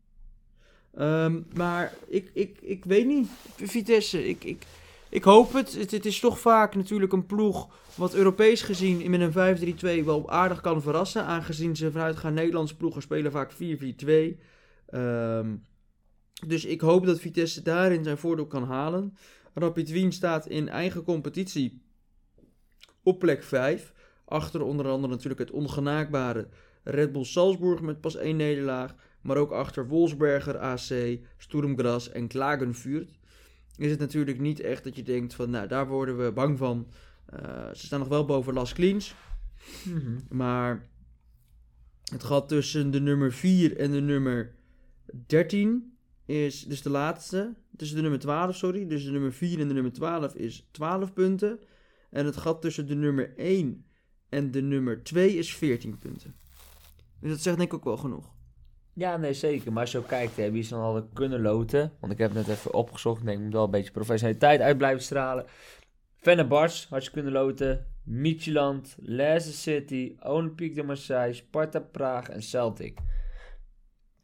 Ehm, 0.95 1.43
maar 1.55 1.95
ik, 2.07 2.31
ik, 2.35 2.59
ik 2.61 2.85
weet 2.85 3.07
niet. 3.07 3.29
Vitesse, 3.57 4.29
ik, 4.29 4.45
ik, 4.45 4.67
ik 5.11 5.25
hoop 5.25 5.53
het. 5.53 5.91
het. 5.91 6.07
Is 6.07 6.21
toch 6.21 6.41
vaak 6.41 6.75
natuurlijk 6.75 7.13
een 7.13 7.27
ploeg 7.27 7.69
wat 7.95 8.15
Europees 8.15 8.63
gezien 8.63 9.11
met 9.11 9.21
een 9.21 10.01
5-3-2 10.03 10.05
wel 10.05 10.31
aardig 10.31 10.61
kan 10.61 10.83
verrassen. 10.83 11.25
Aangezien 11.25 11.77
ze 11.77 11.91
vanuit 11.91 12.17
gaan 12.17 12.35
Nederlandse 12.35 12.77
ploegen 12.77 13.03
spelen 13.03 13.33
vaak 13.33 13.53
4-4-2. 13.53 14.41
Ehm, 14.87 15.57
dus 16.47 16.65
ik 16.65 16.81
hoop 16.81 17.07
dat 17.07 17.21
Vitesse 17.21 17.63
daarin 17.63 18.05
zijn 18.05 18.19
voordeel 18.19 18.47
kan 18.47 18.65
halen. 18.65 19.17
Rapid 19.55 19.91
Wien 19.91 20.13
staat 20.13 20.47
in 20.47 20.69
eigen 20.69 21.03
competitie 21.03 21.83
op 23.03 23.19
plek 23.19 23.43
5. 23.43 23.93
Achter 24.25 24.63
onder 24.63 24.89
andere 24.89 25.13
natuurlijk 25.13 25.41
het 25.41 25.51
ongenaakbare 25.51 26.49
Red 26.83 27.13
Bull 27.13 27.25
Salzburg 27.25 27.81
met 27.81 28.01
pas 28.01 28.17
één 28.17 28.37
nederlaag. 28.37 28.95
Maar 29.23 29.37
ook 29.37 29.51
achter 29.51 29.89
Wolfsberger, 29.89 30.59
AC, 30.59 31.19
Sturm 31.37 31.79
Graz 31.79 32.07
en 32.07 32.29
Klagenfurt. 32.29 33.18
Is 33.79 33.91
het 33.91 33.99
natuurlijk 33.99 34.41
niet 34.41 34.61
echt 34.61 34.85
dat 34.85 34.97
je 34.97 35.03
denkt 35.03 35.35
van, 35.35 35.51
nou 35.51 35.69
daar 35.69 35.89
worden 35.89 36.25
we 36.25 36.33
bang 36.33 36.59
van. 36.59 36.87
Eh, 37.27 37.69
ze 37.75 37.87
staan 37.87 37.99
nog 37.99 38.09
wel 38.09 38.25
boven 38.25 38.55
Las 38.55 38.73
Cleans. 38.73 39.15
Mhm. 39.85 40.19
Maar 40.29 40.89
het 42.11 42.25
gat 42.25 42.49
tussen 42.49 42.91
de 42.91 43.01
nummer 43.01 43.33
4 43.33 43.77
en 43.77 43.91
de 43.91 44.01
nummer 44.01 44.55
13 45.27 45.97
is 46.25 46.65
dus 46.65 46.83
de 46.83 46.91
laatste. 46.91 47.55
Tussen 47.77 47.97
de 47.97 48.03
nummer 48.03 48.21
12, 48.21 48.57
sorry. 48.57 48.87
Dus 48.87 49.05
de 49.05 49.11
nummer 49.11 49.33
4 49.33 49.61
en 49.61 49.69
de 49.69 49.75
nummer 49.75 49.93
12 49.93 50.35
is 50.35 50.69
12 50.71 51.13
punten. 51.13 51.61
En 52.11 52.27
het 52.27 52.37
gat 52.37 52.61
tussen 52.61 52.87
de 52.87 52.95
nummer 52.95 53.33
1 53.37 53.85
en 54.29 54.51
de 54.51 54.63
nummer 54.63 55.03
2 55.03 55.37
is 55.37 55.57
14 55.57 55.99
punten. 55.99 56.35
Dus 57.21 57.31
dat 57.31 57.41
zegt 57.41 57.57
denk 57.57 57.73
ik 57.73 57.79
ook 57.79 57.85
wel 57.85 57.97
genoeg. 57.97 58.37
Ja, 58.99 59.17
nee, 59.17 59.33
zeker. 59.33 59.73
Maar 59.73 59.83
als 59.83 59.93
je 59.93 59.99
ook 59.99 60.09
kijkt, 60.09 60.37
hè, 60.37 60.51
wie 60.51 60.63
ze 60.63 60.71
dan 60.71 60.81
hadden 60.83 61.09
kunnen 61.13 61.41
loten. 61.41 61.93
Want 62.01 62.13
ik 62.13 62.19
heb 62.19 62.35
het 62.35 62.47
net 62.47 62.57
even 62.57 62.75
opgezocht. 62.75 63.21
Ik 63.21 63.25
denk, 63.27 63.39
ik 63.39 63.45
moet 63.45 63.53
wel 63.53 63.65
een 63.65 63.71
beetje 63.71 63.91
professionaliteit 63.91 64.61
uit 64.61 64.79
blijven 64.79 65.03
stralen. 65.03 65.45
Fenerbahce 66.17 66.87
had 66.91 67.05
je 67.05 67.11
kunnen 67.11 67.33
loten. 67.33 67.87
Midtjylland, 68.05 68.97
Leicester 68.99 69.53
City, 69.55 70.15
Olympique 70.21 70.75
de 70.75 70.83
Marseille, 70.83 71.33
Sparta 71.35 71.81
Praag 71.81 72.29
en 72.29 72.43
Celtic. 72.43 72.99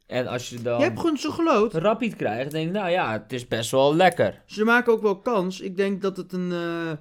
En 0.07 0.27
als 0.27 0.49
je 0.49 0.61
dan 0.61 0.77
Je 0.77 0.83
hebt 0.83 0.99
gewoon 0.99 1.17
zo 1.17 1.31
geloot. 1.31 1.73
Rapid 1.73 2.15
krijgt, 2.15 2.51
denk 2.51 2.67
ik, 2.67 2.73
nou 2.73 2.89
ja, 2.89 3.11
het 3.11 3.33
is 3.33 3.47
best 3.47 3.71
wel 3.71 3.95
lekker. 3.95 4.41
Ze 4.45 4.63
maken 4.63 4.93
ook 4.93 5.01
wel 5.01 5.19
kans. 5.19 5.61
Ik 5.61 5.77
denk 5.77 6.01
dat 6.01 6.17
het 6.17 6.33
een... 6.33 6.51
eh, 6.51 6.91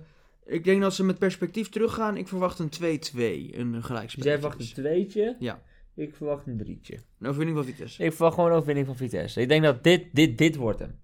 ik 0.44 0.64
denk 0.64 0.82
dat 0.82 0.94
ze 0.94 1.04
met 1.04 1.18
perspectief 1.18 1.68
teruggaan. 1.68 2.16
Ik 2.16 2.28
verwacht 2.28 2.58
een 2.58 2.70
2-2. 2.70 3.54
Een 3.56 3.82
gelijkspel. 3.82 4.22
Dus 4.22 4.32
jij 4.32 4.38
verwacht 4.38 4.60
een 4.60 4.72
tweetje. 4.74 5.36
Ja. 5.38 5.62
Ik 5.94 6.14
verwacht 6.14 6.46
een 6.46 6.56
drietje. 6.56 6.98
Een 7.18 7.26
overwinning 7.26 7.58
van 7.58 7.66
Vitesse. 7.66 8.04
Ik 8.04 8.12
verwacht 8.12 8.34
gewoon 8.34 8.50
een 8.50 8.56
overwinning 8.56 8.86
van 8.86 8.96
Vitesse. 8.96 9.40
Ik 9.40 9.48
denk 9.48 9.62
dat 9.62 9.84
dit, 9.84 10.06
dit, 10.12 10.38
dit 10.38 10.56
wordt 10.56 10.78
hem. 10.78 11.00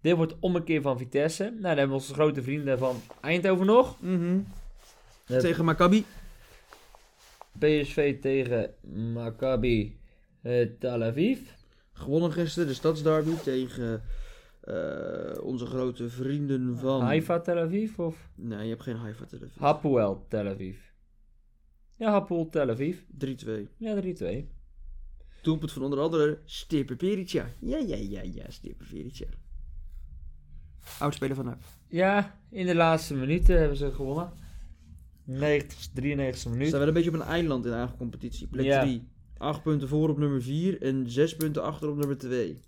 Dit 0.00 0.16
wordt 0.16 0.36
om 0.40 0.56
een 0.56 0.64
keer 0.64 0.82
van 0.82 0.98
Vitesse. 0.98 1.44
Nou, 1.44 1.60
dan 1.60 1.68
hebben 1.68 1.88
we 1.88 1.94
onze 1.94 2.14
grote 2.14 2.42
vrienden 2.42 2.78
van 2.78 2.96
Eindhoven 3.20 3.66
nog. 3.66 3.98
Eh, 5.26 5.36
Tegen 5.36 5.64
Maccabi. 5.64 6.04
PSV 7.58 8.20
tegen 8.20 8.74
Maccabi 9.12 9.98
eh, 10.42 10.68
Tel 10.78 11.02
Aviv. 11.02 11.38
Gewonnen 11.92 12.32
gisteren 12.32 12.68
de 12.68 12.74
stadsderby 12.74 13.34
tegen 13.34 14.02
eh, 14.60 15.44
onze 15.44 15.66
grote 15.66 16.08
vrienden 16.08 16.78
van... 16.78 17.00
Haifa 17.00 17.40
Tel 17.40 17.58
Aviv 17.58 17.98
of 17.98 18.28
Nee, 18.34 18.62
je 18.62 18.70
hebt 18.70 18.82
geen 18.82 18.96
Haifa 18.96 19.24
Tel 19.24 19.38
Aviv. 19.38 19.58
Hapoel 19.58 20.26
Tel 20.28 20.46
Aviv. 20.46 20.91
Ja, 21.96 22.10
Hapoel 22.10 22.48
Tel 22.48 22.70
Aviv. 22.70 22.98
3-2. 23.00 23.68
Ja, 23.76 24.02
3-2. 24.02 24.46
Doelpunt 25.42 25.72
van 25.72 25.82
onder 25.82 25.98
andere 25.98 26.40
Stipe 26.44 26.96
Perica. 26.96 27.46
Ja, 27.60 27.76
ja, 27.78 27.96
ja, 27.96 28.22
ja, 28.22 28.44
Stipe 28.50 28.84
Perica. 28.90 29.24
Oudspeler 30.98 31.36
van 31.36 31.44
NAC. 31.44 31.60
Ja, 31.88 32.40
in 32.50 32.66
de 32.66 32.74
laatste 32.74 33.14
minuten 33.14 33.58
hebben 33.58 33.76
ze 33.76 33.92
gewonnen. 33.92 34.32
90, 35.24 35.88
93 35.94 36.42
Ze 36.42 36.48
minuut. 36.48 36.66
staan 36.66 36.78
wel 36.78 36.88
een 36.88 36.94
beetje 36.94 37.08
op 37.10 37.14
een 37.14 37.22
eiland 37.22 37.64
in 37.64 37.70
de 37.70 37.76
eigen 37.76 37.96
competitie. 37.96 38.46
Plek 38.46 38.64
Ja. 38.64 38.82
3. 38.82 39.08
8 39.36 39.62
punten 39.62 39.88
voor 39.88 40.08
op 40.08 40.18
nummer 40.18 40.42
4 40.42 40.82
en 40.82 41.10
6 41.10 41.36
punten 41.36 41.62
achter 41.62 41.88
op 41.90 41.96
nummer 41.96 42.18
2. 42.18 42.62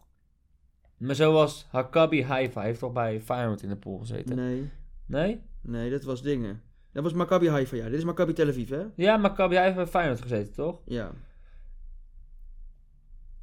Maar 0.96 1.14
zoals 1.14 1.66
Hakabi 1.70 2.22
Haifa 2.22 2.62
heeft 2.62 2.78
toch 2.78 2.92
bij 2.92 3.20
Feyenoord 3.20 3.62
in 3.62 3.68
de 3.68 3.76
pool 3.76 3.98
gezeten? 3.98 4.36
Nee, 4.36 4.70
Nee? 5.06 5.40
nee, 5.62 5.90
dat 5.90 6.02
was 6.04 6.22
dingen. 6.22 6.62
Dat 6.94 7.02
was 7.02 7.12
Maccabi 7.12 7.48
Haifa, 7.48 7.76
ja. 7.76 7.84
Dit 7.84 7.98
is 7.98 8.04
Maccabi 8.04 8.32
Tel 8.32 8.48
Aviv, 8.48 8.70
hè? 8.70 8.84
Ja, 8.96 9.16
Maccabi 9.16 9.56
Haifa 9.56 9.64
heeft 9.64 9.90
bij 9.92 10.00
Feyenoord 10.00 10.22
gezeten, 10.22 10.54
toch? 10.54 10.80
Ja. 10.84 11.12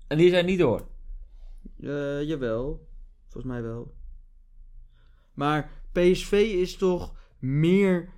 En 0.07 0.17
die 0.17 0.29
zijn 0.29 0.45
niet 0.45 0.59
door. 0.59 0.87
Eh, 1.79 2.23
jawel. 2.23 2.87
Volgens 3.27 3.53
mij 3.53 3.61
wel. 3.61 3.93
Maar 5.33 5.69
PSV 5.91 6.31
is 6.31 6.75
toch 6.75 7.15
meer... 7.39 8.09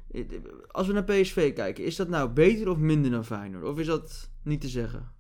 Als 0.68 0.88
we 0.88 0.94
naar 0.94 1.04
PSV 1.04 1.54
kijken, 1.54 1.84
is 1.84 1.96
dat 1.96 2.08
nou 2.08 2.30
beter 2.30 2.70
of 2.70 2.78
minder 2.78 3.12
dan 3.12 3.26
Feyenoord? 3.26 3.64
Of 3.64 3.80
is 3.80 3.86
dat 3.86 4.32
niet 4.44 4.62
te 4.62 4.68
zeggen? 4.68 5.12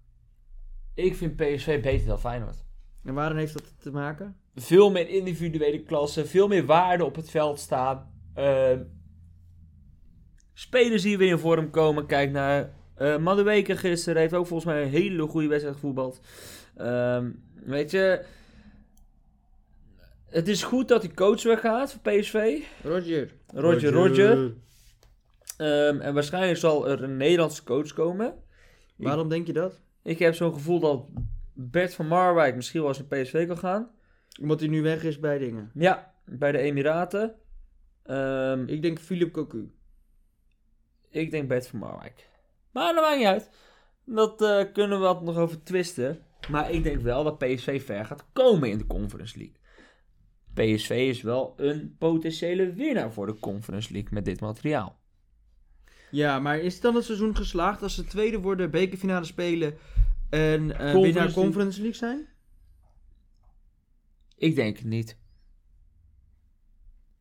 Ik 0.93 1.15
vind 1.15 1.35
PSV 1.35 1.81
beter 1.81 2.07
dan 2.07 2.19
Feyenoord. 2.19 2.65
En 3.03 3.13
waarom 3.13 3.37
heeft 3.37 3.53
dat 3.53 3.73
te 3.81 3.91
maken? 3.91 4.37
Veel 4.55 4.91
meer 4.91 5.09
individuele 5.09 5.83
klassen, 5.83 6.27
veel 6.27 6.47
meer 6.47 6.65
waarde 6.65 7.05
op 7.05 7.15
het 7.15 7.29
veld 7.29 7.59
staan. 7.59 8.11
Ehm, 8.33 8.83
spelers 10.53 11.01
die 11.01 11.17
weer 11.17 11.29
in 11.31 11.37
vorm 11.37 11.69
komen. 11.69 12.05
Kijk 12.05 12.31
naar 12.31 12.73
eh 12.95 13.17
Madueke 13.17 13.77
gisteren, 13.77 14.21
heeft 14.21 14.33
ook 14.33 14.47
volgens 14.47 14.73
mij 14.73 14.83
een 14.83 14.89
hele 14.89 15.27
goede 15.27 15.47
wedstrijd 15.47 15.75
gevoetbald. 15.75 16.19
Ehm, 16.77 17.31
weet 17.65 17.91
je, 17.91 18.25
het 20.29 20.47
is 20.47 20.63
goed 20.63 20.87
dat 20.87 21.01
die 21.01 21.13
coach 21.13 21.43
weggaat 21.43 21.91
voor 21.91 22.01
PSV. 22.13 22.59
Roger. 22.83 23.31
Roger, 23.47 23.91
Roger. 23.91 24.53
Ehm, 25.57 25.99
en 25.99 26.13
waarschijnlijk 26.13 26.59
zal 26.59 26.89
er 26.89 27.03
een 27.03 27.17
Nederlandse 27.17 27.63
coach 27.63 27.93
komen. 27.93 28.33
Waarom 28.95 29.29
denk 29.29 29.47
je 29.47 29.53
dat? 29.53 29.81
Ik 30.03 30.19
heb 30.19 30.35
zo'n 30.35 30.53
gevoel 30.53 30.79
dat 30.79 31.05
Bert 31.53 31.93
van 31.93 32.07
Marwijk 32.07 32.55
misschien 32.55 32.79
wel 32.79 32.89
eens 32.89 33.01
naar 33.09 33.21
PSV 33.21 33.47
kan 33.47 33.57
gaan. 33.57 33.89
Omdat 34.41 34.59
hij 34.59 34.69
nu 34.69 34.81
weg 34.81 35.03
is 35.03 35.19
bij 35.19 35.37
dingen. 35.37 35.71
Ja, 35.73 36.13
bij 36.25 36.51
de 36.51 36.57
Emiraten. 36.57 37.35
Ehm, 38.03 38.63
Ik 38.67 38.81
denk 38.81 38.99
Philip 38.99 39.31
Cocu. 39.33 39.71
Ik 41.13 41.31
denk 41.31 41.47
Bert 41.47 41.67
van 41.67 41.79
Marwijk. 41.79 42.29
Maar 42.71 42.93
dat 42.93 43.03
maakt 43.03 43.17
niet 43.17 43.27
uit. 43.27 43.49
Dat 44.05 44.41
eh, 44.41 44.63
kunnen 44.73 44.99
we 44.99 45.05
wat 45.05 45.21
nog 45.21 45.37
over 45.37 45.63
twisten. 45.63 46.19
Maar 46.49 46.71
ik 46.71 46.83
denk 46.83 47.01
wel 47.01 47.23
dat 47.23 47.37
PSV 47.37 47.85
ver 47.85 48.05
gaat 48.05 48.25
komen 48.33 48.69
in 48.69 48.77
de 48.77 48.87
Conference 48.87 49.37
League. 49.37 49.55
PSV 50.53 50.89
is 50.89 51.21
wel 51.21 51.53
een 51.57 51.95
potentiële 51.97 52.73
winnaar 52.73 53.11
voor 53.11 53.25
de 53.25 53.39
Conference 53.39 53.91
League 53.91 54.13
met 54.13 54.25
dit 54.25 54.39
materiaal. 54.41 54.99
Ja, 56.11 56.39
maar 56.39 56.59
is 56.59 56.79
dan 56.79 56.95
het 56.95 57.05
seizoen 57.05 57.35
geslaagd 57.35 57.81
als 57.81 57.95
ze 57.95 58.03
tweede 58.03 58.39
worden, 58.39 58.71
bekerfinale 58.71 59.25
spelen 59.25 59.77
en 60.29 60.67
Conference 60.67 60.99
winnaar. 60.99 61.31
Conference 61.31 61.81
League 61.81 61.97
zijn? 61.97 62.27
Ik 64.37 64.55
denk 64.55 64.77
het 64.77 64.85
niet. 64.85 65.17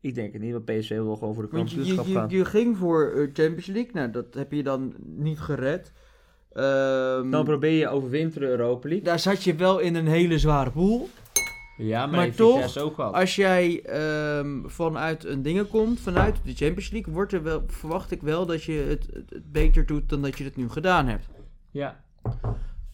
Ik 0.03 0.15
denk 0.15 0.33
het 0.33 0.41
niet, 0.41 0.51
want 0.51 0.65
PSV 0.65 0.89
wil 0.89 1.15
gewoon 1.15 1.33
voor 1.33 1.43
de 1.43 1.49
kampioenschap 1.49 2.05
je, 2.05 2.13
gaan. 2.13 2.29
je, 2.29 2.37
je 2.37 2.45
ging 2.45 2.77
voor 2.77 3.11
eh, 3.11 3.21
Champions 3.33 3.65
League, 3.65 3.91
nou 3.93 4.11
dat 4.11 4.33
heb 4.33 4.51
je 4.51 4.63
dan 4.63 4.93
niet 4.99 5.39
gered. 5.39 5.91
Ehm, 6.53 7.29
Dan 7.29 7.45
probeer 7.45 7.79
je 7.79 7.87
overwinteren 7.87 8.49
Europa 8.49 8.87
League. 8.87 9.05
daar 9.05 9.19
zat 9.19 9.43
je 9.43 9.55
wel 9.55 9.79
in 9.79 9.95
een 9.95 10.07
hele 10.07 10.39
zware 10.39 10.71
pool. 10.71 11.09
Ja, 11.77 12.05
maar, 12.05 12.31
toch, 12.31 12.77
ook. 12.77 12.99
Als 12.99 13.35
jij 13.35 13.81
ehm, 13.81 14.61
vanuit 14.65 15.25
een 15.25 15.41
dingen 15.41 15.67
komt, 15.67 15.99
vanuit 15.99 16.35
de 16.43 16.53
Champions 16.53 16.89
League, 16.91 17.13
wordt 17.13 17.33
er 17.33 17.43
wel, 17.43 17.63
verwacht 17.67 18.11
ik 18.11 18.21
wel 18.21 18.45
dat 18.45 18.63
je 18.63 18.85
het, 18.89 19.07
het, 19.13 19.29
het 19.29 19.51
beter 19.51 19.85
doet 19.85 20.09
dan 20.09 20.21
dat 20.21 20.37
je 20.37 20.43
het 20.43 20.55
nu 20.55 20.69
gedaan 20.69 21.07
hebt. 21.07 21.27
Ja. 21.71 22.03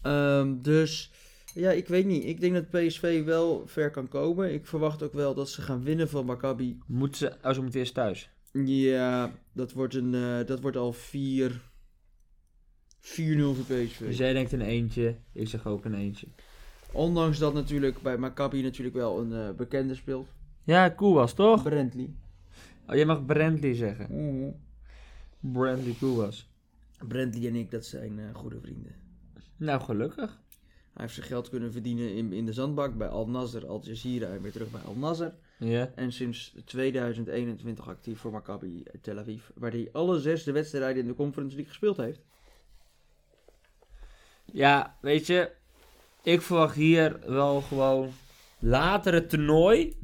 Ehm, 0.02 0.54
dus 0.62 1.12
ja, 1.54 1.70
ik 1.70 1.88
weet 1.88 2.06
niet. 2.06 2.24
Ik 2.24 2.40
denk 2.40 2.54
dat 2.54 2.70
PSV 2.70 3.24
wel 3.24 3.62
ver 3.66 3.90
kan 3.90 4.08
komen. 4.08 4.52
Ik 4.52 4.66
verwacht 4.66 5.02
ook 5.02 5.12
wel 5.12 5.34
dat 5.34 5.48
ze 5.48 5.62
gaan 5.62 5.82
winnen 5.82 6.08
van 6.08 6.24
Maccabi. 6.24 6.78
Moeten 6.86 7.18
ze, 7.18 7.36
oh, 7.42 7.52
ze 7.52 7.62
moeten 7.62 7.80
eerst 7.80 7.94
thuis. 7.94 8.30
Ja, 8.64 9.32
dat 9.52 9.72
wordt, 9.72 9.94
een, 9.94 10.14
eh, 10.14 10.46
dat 10.46 10.60
wordt 10.60 10.76
al 10.76 10.92
4 10.92 11.70
4-0 13.00 13.54
voor 13.54 13.64
PSV. 13.64 13.98
Dus 13.98 14.16
jij 14.16 14.32
denkt 14.32 14.52
een 14.52 14.60
eentje, 14.60 15.16
ik 15.32 15.48
zeg 15.48 15.66
ook 15.66 15.84
een 15.84 15.94
eentje. 15.94 16.26
Ondanks 16.92 17.38
dat 17.38 17.54
natuurlijk 17.54 18.02
bij 18.02 18.18
Maccabi 18.18 18.62
natuurlijk 18.62 18.96
wel 18.96 19.20
een 19.20 19.32
eh, 19.32 19.54
bekende 19.54 19.94
speelt. 19.94 20.28
Ja, 20.64 20.88
Koewas 20.88 21.34
toch? 21.34 21.62
Brentley. 21.62 22.14
Oh, 22.86 22.94
jij 22.94 23.04
mag 23.04 23.24
Brandley 23.24 23.74
zeggen. 23.74 24.06
Mhm. 24.10 24.50
Brandley 25.52 25.94
Koewas. 25.98 26.50
Brentley 27.08 27.48
en 27.48 27.54
ik, 27.54 27.70
dat 27.70 27.84
zijn 27.84 28.18
eh, 28.18 28.34
goede 28.34 28.60
vrienden. 28.60 28.94
Nou, 29.56 29.80
gelukkig. 29.80 30.40
Hij 31.00 31.08
heeft 31.08 31.20
zijn 31.20 31.34
geld 31.34 31.48
kunnen 31.48 31.72
verdienen 31.72 32.14
in, 32.14 32.32
in 32.32 32.46
de 32.46 32.52
zandbak 32.52 32.96
bij 32.96 33.08
Al 33.08 33.28
Nasser, 33.28 33.66
Al 33.66 33.80
Jazeera 33.82 34.26
en 34.26 34.42
weer 34.42 34.52
terug 34.52 34.70
bij 34.70 34.80
Al 34.80 34.94
Nasser. 34.94 35.34
Ja. 35.58 35.90
En 35.94 36.12
sinds 36.12 36.54
2021 36.64 37.88
actief 37.88 38.18
voor 38.18 38.30
Maccabi 38.30 38.82
Tel 39.00 39.18
Aviv, 39.18 39.42
waar 39.54 39.70
hij 39.70 39.88
alle 39.92 40.20
zes 40.20 40.44
de 40.44 40.52
wedstrijden 40.52 41.02
in 41.02 41.08
de 41.08 41.14
Conference 41.14 41.56
League 41.56 41.72
gespeeld 41.72 41.96
heeft. 41.96 42.20
Ja, 44.44 44.96
weet 45.00 45.26
je, 45.26 45.50
ik 46.22 46.42
verwacht 46.42 46.74
hier 46.74 47.20
wel 47.26 47.60
gewoon 47.60 48.10
later 48.58 49.14
het 49.14 49.28
toernooi 49.30 49.98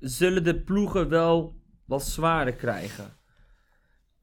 zullen 0.00 0.44
de 0.44 0.60
ploegen 0.60 1.08
wel 1.08 1.54
wat 1.84 2.04
zwaarder 2.04 2.54
krijgen. 2.54 3.17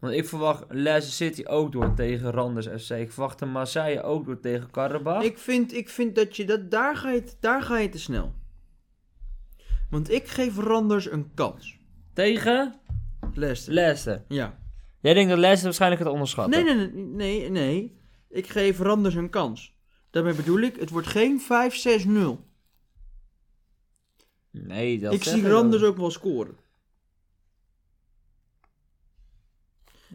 Want 0.06 0.18
ik 0.18 0.26
verwacht 0.26 0.64
Leicester 0.70 1.14
City 1.14 1.44
ook 1.46 1.72
door 1.72 1.94
tegen 1.94 2.32
Randers 2.32 2.68
FC. 2.84 2.90
Ik 2.90 3.12
verwacht 3.12 3.40
de 3.40 3.46
Marseille 3.46 4.04
ook 4.04 4.26
door 4.26 4.40
tegen 4.40 4.72
Karabach. 4.72 5.24
Ik 5.24 5.38
vind, 5.38 5.74
ik 5.74 5.90
vind 5.90 6.16
dat 6.16 6.36
je 6.36 6.46
dat, 6.46 6.72
daar 6.72 6.96
ga 6.96 7.12
je, 7.12 7.24
daar 7.40 7.62
ga 7.62 7.78
je 7.78 7.90
te 7.90 8.00
snel. 8.00 8.34
Want 9.90 10.12
ik 10.12 10.28
geef 10.28 10.58
Randers 10.58 11.12
een 11.12 11.34
kans. 11.34 11.80
Tegen 12.14 12.80
Leicester. 13.34 13.74
Leicester. 13.74 14.24
Ja. 14.28 14.60
Jij 15.02 15.14
denkt 15.14 15.30
dat 15.30 15.40
Leicester 15.40 15.66
waarschijnlijk 15.66 16.02
het 16.02 16.12
onderschat. 16.12 16.48
Nee, 16.50 16.64
nee, 16.64 16.76
nee, 16.76 17.06
nee, 17.06 17.50
nee. 17.50 18.00
Ik 18.30 18.48
geef 18.48 18.80
Randers 18.80 19.16
een 19.16 19.30
kans. 19.30 19.78
Daarmee 20.10 20.34
bedoel 20.34 20.60
ik, 20.60 20.76
het 20.76 20.90
wordt 20.90 21.08
geen 21.08 21.42
5-6-0. 21.42 22.16
Nee, 24.52 25.00
dat 25.00 25.14
Ik 25.14 25.24
zie 25.24 25.48
Randers 25.48 25.84
ook 25.84 25.98
wel 25.98 26.12
scoren. 26.12 26.58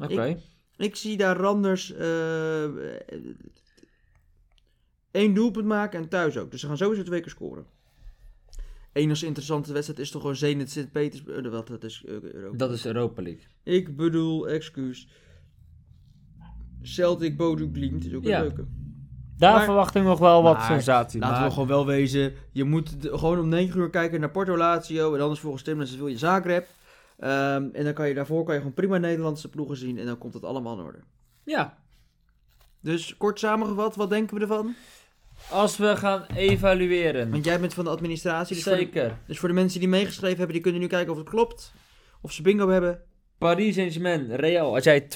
Oké. 0.01 0.41
Ik 0.77 0.97
zie 0.97 1.17
daar 1.17 1.37
Randers 1.37 1.93
eh 1.93 2.65
één 5.11 5.35
doelpunt 5.35 5.67
maken 5.67 6.01
en 6.01 6.09
thuis 6.09 6.37
ook. 6.39 6.51
Dus 6.51 6.61
ze 6.61 6.67
gaan 6.67 6.77
sowieso 6.77 7.03
twee 7.03 7.21
keer 7.21 7.31
scoren. 7.31 7.65
Enigste 8.93 9.27
interessante 9.27 9.73
wedstrijd 9.73 10.01
is 10.01 10.11
toch 10.11 10.21
gewoon 10.21 10.37
Zenit 10.37 10.71
Sint-Petersburg. 10.71 11.45
Uh, 11.45 11.51
wat 11.51 11.67
dat 11.69 11.85
is 11.85 12.05
eh, 12.07 12.13
Europa. 12.23 12.57
Dat 12.57 12.71
is 12.73 12.87
Europa 12.87 13.23
League. 13.23 13.43
Ik 13.63 13.97
bedoel, 13.97 14.49
excuus. 14.49 15.09
Celtic 16.83 17.37
Bodo 17.37 17.69
Glimt 17.73 18.05
is 18.05 18.15
ook 18.15 18.25
Ja. 18.25 18.37
een 18.39 18.43
leuke. 18.47 18.67
Daar 19.37 19.55
Maar- 19.55 19.65
verwacht 19.65 19.95
ik 19.95 20.03
nog 20.03 20.19
wel 20.19 20.43
wat 20.43 20.57
Maar 20.57 20.67
sensatie. 20.67 21.21
Laten 21.21 21.37
maar- 21.37 21.47
we 21.47 21.53
gewoon 21.53 21.69
wel 21.69 21.87
wezen. 21.87 22.33
Je 22.53 22.65
moet 22.65 23.03
de- 23.03 23.19
gewoon 23.19 23.39
om 23.39 23.49
9 23.49 23.81
uur 23.81 23.91
kijken 23.91 24.21
naar 24.21 24.31
Porto 24.31 24.57
Lazio. 24.57 25.15
En 25.15 25.21
anders 25.21 25.41
volgens 25.41 25.63
Tim 25.63 25.79
wil 25.99 26.07
je 26.07 26.19
Zagreb. 26.19 26.67
Ehm, 27.21 27.68
en 27.73 27.85
dan 27.85 27.93
kan 27.93 28.09
je 28.09 28.14
daarvoor 28.14 28.45
kan 28.45 28.55
je 28.55 28.61
gewoon 28.61 28.75
prima 28.75 28.99
Nederlandse 28.99 29.49
ploegen 29.49 29.77
zien. 29.77 29.99
En 29.99 30.07
dan 30.07 30.18
komt 30.18 30.35
het 30.35 30.45
allemaal 30.45 30.79
in 30.79 30.85
orde. 30.85 30.99
Ja. 31.45 31.79
Dus 32.81 33.16
kort 33.16 33.39
samengevat, 33.39 33.97
wat 33.97 34.11
denken 34.11 34.37
we 34.37 34.43
ervan? 34.43 34.75
Als 35.51 35.77
we 35.77 35.97
gaan 35.97 36.25
evalueren. 36.35 37.31
Want 37.31 37.45
jij 37.45 37.61
bent 37.61 37.75
van 37.75 37.85
de 37.85 37.91
administratie, 37.91 38.55
dus 38.55 38.64
voor 38.64 38.73
de, 38.73 38.79
Zeker. 38.79 39.18
dus 39.27 39.39
voor 39.39 39.49
de 39.49 39.55
mensen 39.55 39.81
die 39.81 39.89
meegeschreven 39.89 40.37
hebben, 40.37 40.55
die 40.55 40.62
kunnen 40.62 40.81
nu 40.81 40.87
kijken 40.87 41.12
of 41.12 41.18
het 41.18 41.29
klopt. 41.29 41.73
Of 42.21 42.33
ze 42.33 42.43
bingo 42.43 42.68
hebben. 42.68 43.03
Paris 43.39 43.75
Saint-Germain, 43.75 44.35
Real. 44.35 44.75
Als 44.75 44.85
jij 44.85 45.09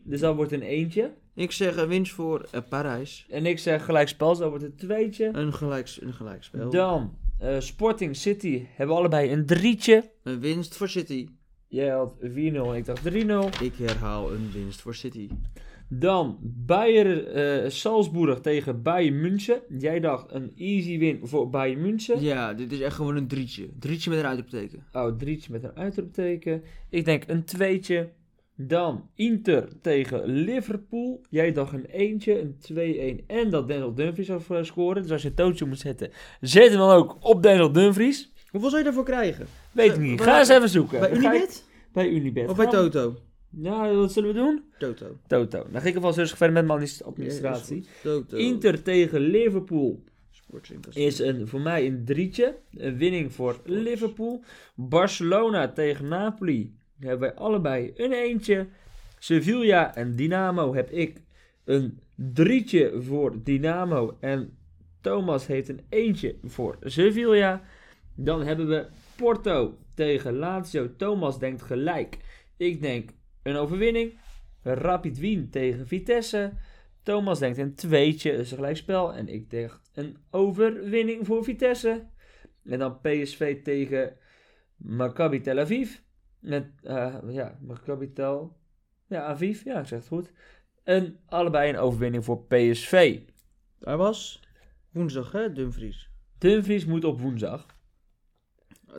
2-1, 0.00 0.02
dus 0.04 0.20
dat 0.20 0.36
wordt 0.36 0.52
een 0.52 0.62
eentje. 0.62 1.14
Ik 1.34 1.52
zeg 1.52 1.76
een 1.76 1.88
winst 1.88 2.12
voor 2.12 2.48
eh, 2.50 2.60
Parijs. 2.68 3.26
En 3.30 3.46
ik 3.46 3.58
zeg 3.58 3.84
gelijkspel, 3.84 4.28
dus 4.28 4.38
dat 4.38 4.48
wordt 4.48 4.64
een 4.64 4.76
tweetje. 4.76 5.30
Een, 5.32 5.52
gelijks, 5.52 6.02
een 6.02 6.14
gelijkspel. 6.14 6.70
Dan, 6.70 7.16
eh, 7.38 7.60
Sporting 7.60 8.16
City 8.16 8.66
hebben 8.74 8.96
allebei 8.96 9.32
een 9.32 9.46
drietje. 9.46 10.10
Een 10.22 10.40
winst 10.40 10.76
voor 10.76 10.88
City. 10.88 11.28
Jij 11.68 11.88
had 11.88 12.14
4-0 12.20 12.24
en 12.24 12.74
ik 12.74 12.84
dacht 12.84 13.12
3-0. 13.12 13.62
Ik 13.62 13.74
herhaal 13.76 14.32
een 14.32 14.50
winst 14.52 14.80
voor 14.80 14.94
City. 14.94 15.28
Dan 15.88 16.38
Bayern 16.42 17.26
eh, 17.26 17.70
Salzburg 17.70 18.40
tegen 18.40 18.82
Bayern 18.82 19.20
München. 19.20 19.60
Jij 19.78 20.00
dacht 20.00 20.32
een 20.32 20.52
easy 20.56 20.98
win 20.98 21.20
voor 21.22 21.50
Bayern 21.50 21.80
München. 21.80 22.20
Ja, 22.20 22.54
dit 22.54 22.72
is 22.72 22.80
echt 22.80 22.94
gewoon 22.94 23.16
een 23.16 23.28
drietje. 23.28 23.68
Drietje 23.78 24.10
met 24.10 24.18
een 24.18 24.26
uitroepteken. 24.26 24.86
Oh, 24.92 25.16
drietje 25.16 25.52
met 25.52 25.64
een 25.64 25.76
uitroepteken. 25.76 26.62
Ik 26.90 27.04
denk 27.04 27.22
een 27.26 27.44
tweetje. 27.44 28.08
Dan 28.58 29.10
Inter 29.14 29.68
tegen 29.80 30.26
Liverpool. 30.26 31.20
Jij 31.30 31.52
dacht 31.52 31.72
een 31.72 31.84
eentje, 31.84 32.40
een 32.40 33.22
2-1 33.22 33.26
en 33.26 33.50
dat 33.50 33.68
Daniel 33.68 33.94
Dumfries 33.94 34.26
zou 34.26 34.64
scoren. 34.64 35.02
Dus 35.02 35.10
als 35.10 35.22
je 35.22 35.28
een 35.28 35.34
tootje 35.34 35.66
moet 35.66 35.78
zetten, 35.78 36.10
zet 36.40 36.68
hem 36.68 36.78
dan 36.78 36.90
ook 36.90 37.16
op 37.20 37.42
Daniel 37.42 37.72
Dumfries. 37.72 38.32
Hoeveel 38.50 38.70
zou 38.70 38.82
je 38.82 38.88
daarvoor 38.88 39.04
krijgen? 39.04 39.46
Weet 39.76 39.90
ik 39.90 39.96
Eh, 39.96 40.02
niet. 40.02 40.20
Ga 40.20 40.38
eens 40.38 40.48
even 40.48 40.68
zoeken. 40.68 41.00
Bij 41.00 41.10
Dan 41.10 41.20
ga 41.20 41.28
ik- 41.32 41.38
Unibet? 41.38 41.64
Bij 41.92 42.08
Unibet. 42.08 42.48
Of 42.48 42.56
bij 42.56 42.66
Gaan 42.66 42.84
we- 42.84 42.90
Toto? 42.90 43.16
Nou, 43.50 43.96
wat 43.96 44.12
zullen 44.12 44.28
we 44.28 44.34
doen? 44.34 44.62
Toto. 44.78 45.16
Toto. 45.26 45.66
Dan 45.70 45.80
ga 45.80 45.88
ik 45.88 45.94
alvast 45.94 46.18
rustig 46.18 46.36
verder 46.38 46.54
met 46.56 46.66
mijn 46.66 46.88
administratie. 47.04 47.76
Ja, 47.76 47.82
is 47.82 47.86
goed. 47.88 48.02
Toto. 48.02 48.36
Inter 48.36 48.82
tegen 48.82 49.20
Liverpool 49.20 50.02
is 50.92 51.18
een, 51.18 51.48
voor 51.48 51.60
mij 51.60 51.86
een 51.86 52.04
drietje. 52.04 52.56
Een 52.76 52.96
winning 52.96 53.32
voor 53.32 53.60
Liverpool. 53.64 54.42
Barcelona 54.74 55.68
tegen 55.72 56.08
Napoli 56.08 56.74
hebben 57.00 57.18
wij 57.20 57.34
allebei 57.34 57.92
een 57.96 58.12
eentje. 58.12 58.66
Sevilla 59.18 59.94
en 59.96 60.16
Dynamo 60.16 60.74
heb 60.74 60.90
ik 60.90 61.20
een 61.64 62.00
drietje 62.14 62.92
voor 63.02 63.34
Dynamo. 63.44 64.16
En 64.20 64.56
Thomas 65.00 65.46
heeft 65.46 65.68
een 65.68 65.80
eentje 65.88 66.34
voor 66.44 66.76
Sevilla. 66.82 67.62
Dan 68.14 68.42
hebben 68.42 68.68
we 68.68 68.86
Porto 69.16 69.78
tegen 69.94 70.36
Lazio. 70.36 70.96
Thomas 70.96 71.38
denkt 71.38 71.62
gelijk. 71.62 72.18
Ik 72.56 72.80
denk 72.80 73.10
een 73.42 73.56
overwinning. 73.56 74.18
Rapid 74.62 75.18
Wien 75.18 75.50
tegen 75.50 75.86
Vitesse. 75.86 76.52
Thomas 77.02 77.38
denkt 77.38 77.58
een 77.58 77.74
tweetje, 77.74 78.36
dus 78.36 78.50
een 78.50 78.56
gelijkspel. 78.56 79.14
En 79.14 79.28
ik 79.28 79.50
denk 79.50 79.80
een 79.94 80.16
overwinning 80.30 81.26
voor 81.26 81.44
Vitesse. 81.44 82.06
En 82.64 82.78
dan 82.78 83.00
PSV 83.00 83.62
tegen 83.62 84.16
Maccabi 84.76 85.40
Tel 85.40 85.58
Aviv. 85.58 85.98
Met, 86.38 86.66
eh, 86.82 87.16
ja, 87.28 87.58
Maccabi 87.60 88.12
Tel... 88.12 88.56
Ja, 89.08 89.22
Aviv. 89.22 89.64
Ja, 89.64 89.80
ik 89.80 89.86
zeg 89.86 89.98
het 89.98 90.08
goed. 90.08 90.32
En 90.82 91.20
allebei 91.26 91.68
een 91.68 91.78
overwinning 91.78 92.24
voor 92.24 92.44
PSV. 92.46 93.20
Hij 93.80 93.96
was 93.96 94.42
woensdag, 94.90 95.32
hè, 95.32 95.52
Dumfries. 95.52 96.10
Dumfries 96.38 96.84
moet 96.84 97.04
op 97.04 97.20
woensdag. 97.20 97.75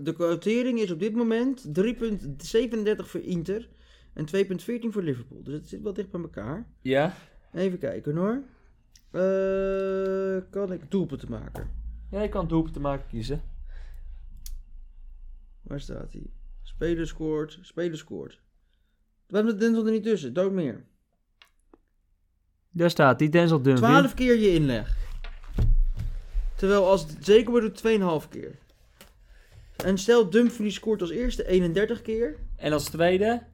De 0.02 0.14
quotering 0.14 0.80
is 0.80 0.92
op 0.92 1.00
dit 1.00 1.16
moment 1.16 1.66
3,37 1.80 2.96
voor 2.96 3.22
Inter 3.22 3.70
en 4.14 4.26
2,14 4.26 4.90
voor 4.90 5.02
Liverpool. 5.02 5.44
Dus 5.44 5.54
het 5.54 5.68
zit 5.68 5.82
wel 5.82 5.94
dicht 5.94 6.12
bij 6.12 6.22
elkaar. 6.22 6.68
Ja? 6.82 7.14
Even 7.54 7.80
kijken 7.80 8.16
hoor. 8.16 8.44
Eh, 9.12 10.52
kan 10.52 10.72
ik 10.72 10.92
doelpunten 10.92 11.30
maken? 11.30 11.72
Ja, 12.12 12.22
je 12.22 12.30
kan 12.30 12.48
doelpunten 12.48 12.82
te 12.82 12.88
maken 12.88 13.08
kiezen. 13.08 13.42
Waar 15.62 15.80
staat 15.80 16.12
hij? 16.12 16.30
Speler 16.62 17.08
scoort, 17.08 17.60
speler 17.62 17.98
scoort. 17.98 18.40
Waarom 19.28 19.50
zit 19.50 19.60
Denzel 19.60 19.86
er 19.86 19.92
niet 19.92 20.04
tussen? 20.04 20.34
Dood 20.34 20.52
meer. 20.52 20.86
Daar 22.70 22.90
staat 22.90 23.20
die 23.20 23.30
Denzel 23.30 23.62
Dumfries. 23.62 23.90
12 23.90 24.14
keer 24.14 24.38
je 24.38 24.54
inleg. 24.54 24.98
Terwijl 26.56 26.88
als 26.88 27.06
wordt, 27.46 27.84
doet 27.84 28.24
2,5 28.24 28.30
keer. 28.30 28.58
En 29.86 29.98
stel 29.98 30.30
Dumfries 30.30 30.76
scoort 30.76 31.02
als 31.02 31.10
eerste 31.10 31.48
31 31.48 32.02
keer. 32.02 32.40
En 32.56 32.74
als 32.74 32.84
tweede... 32.84 33.46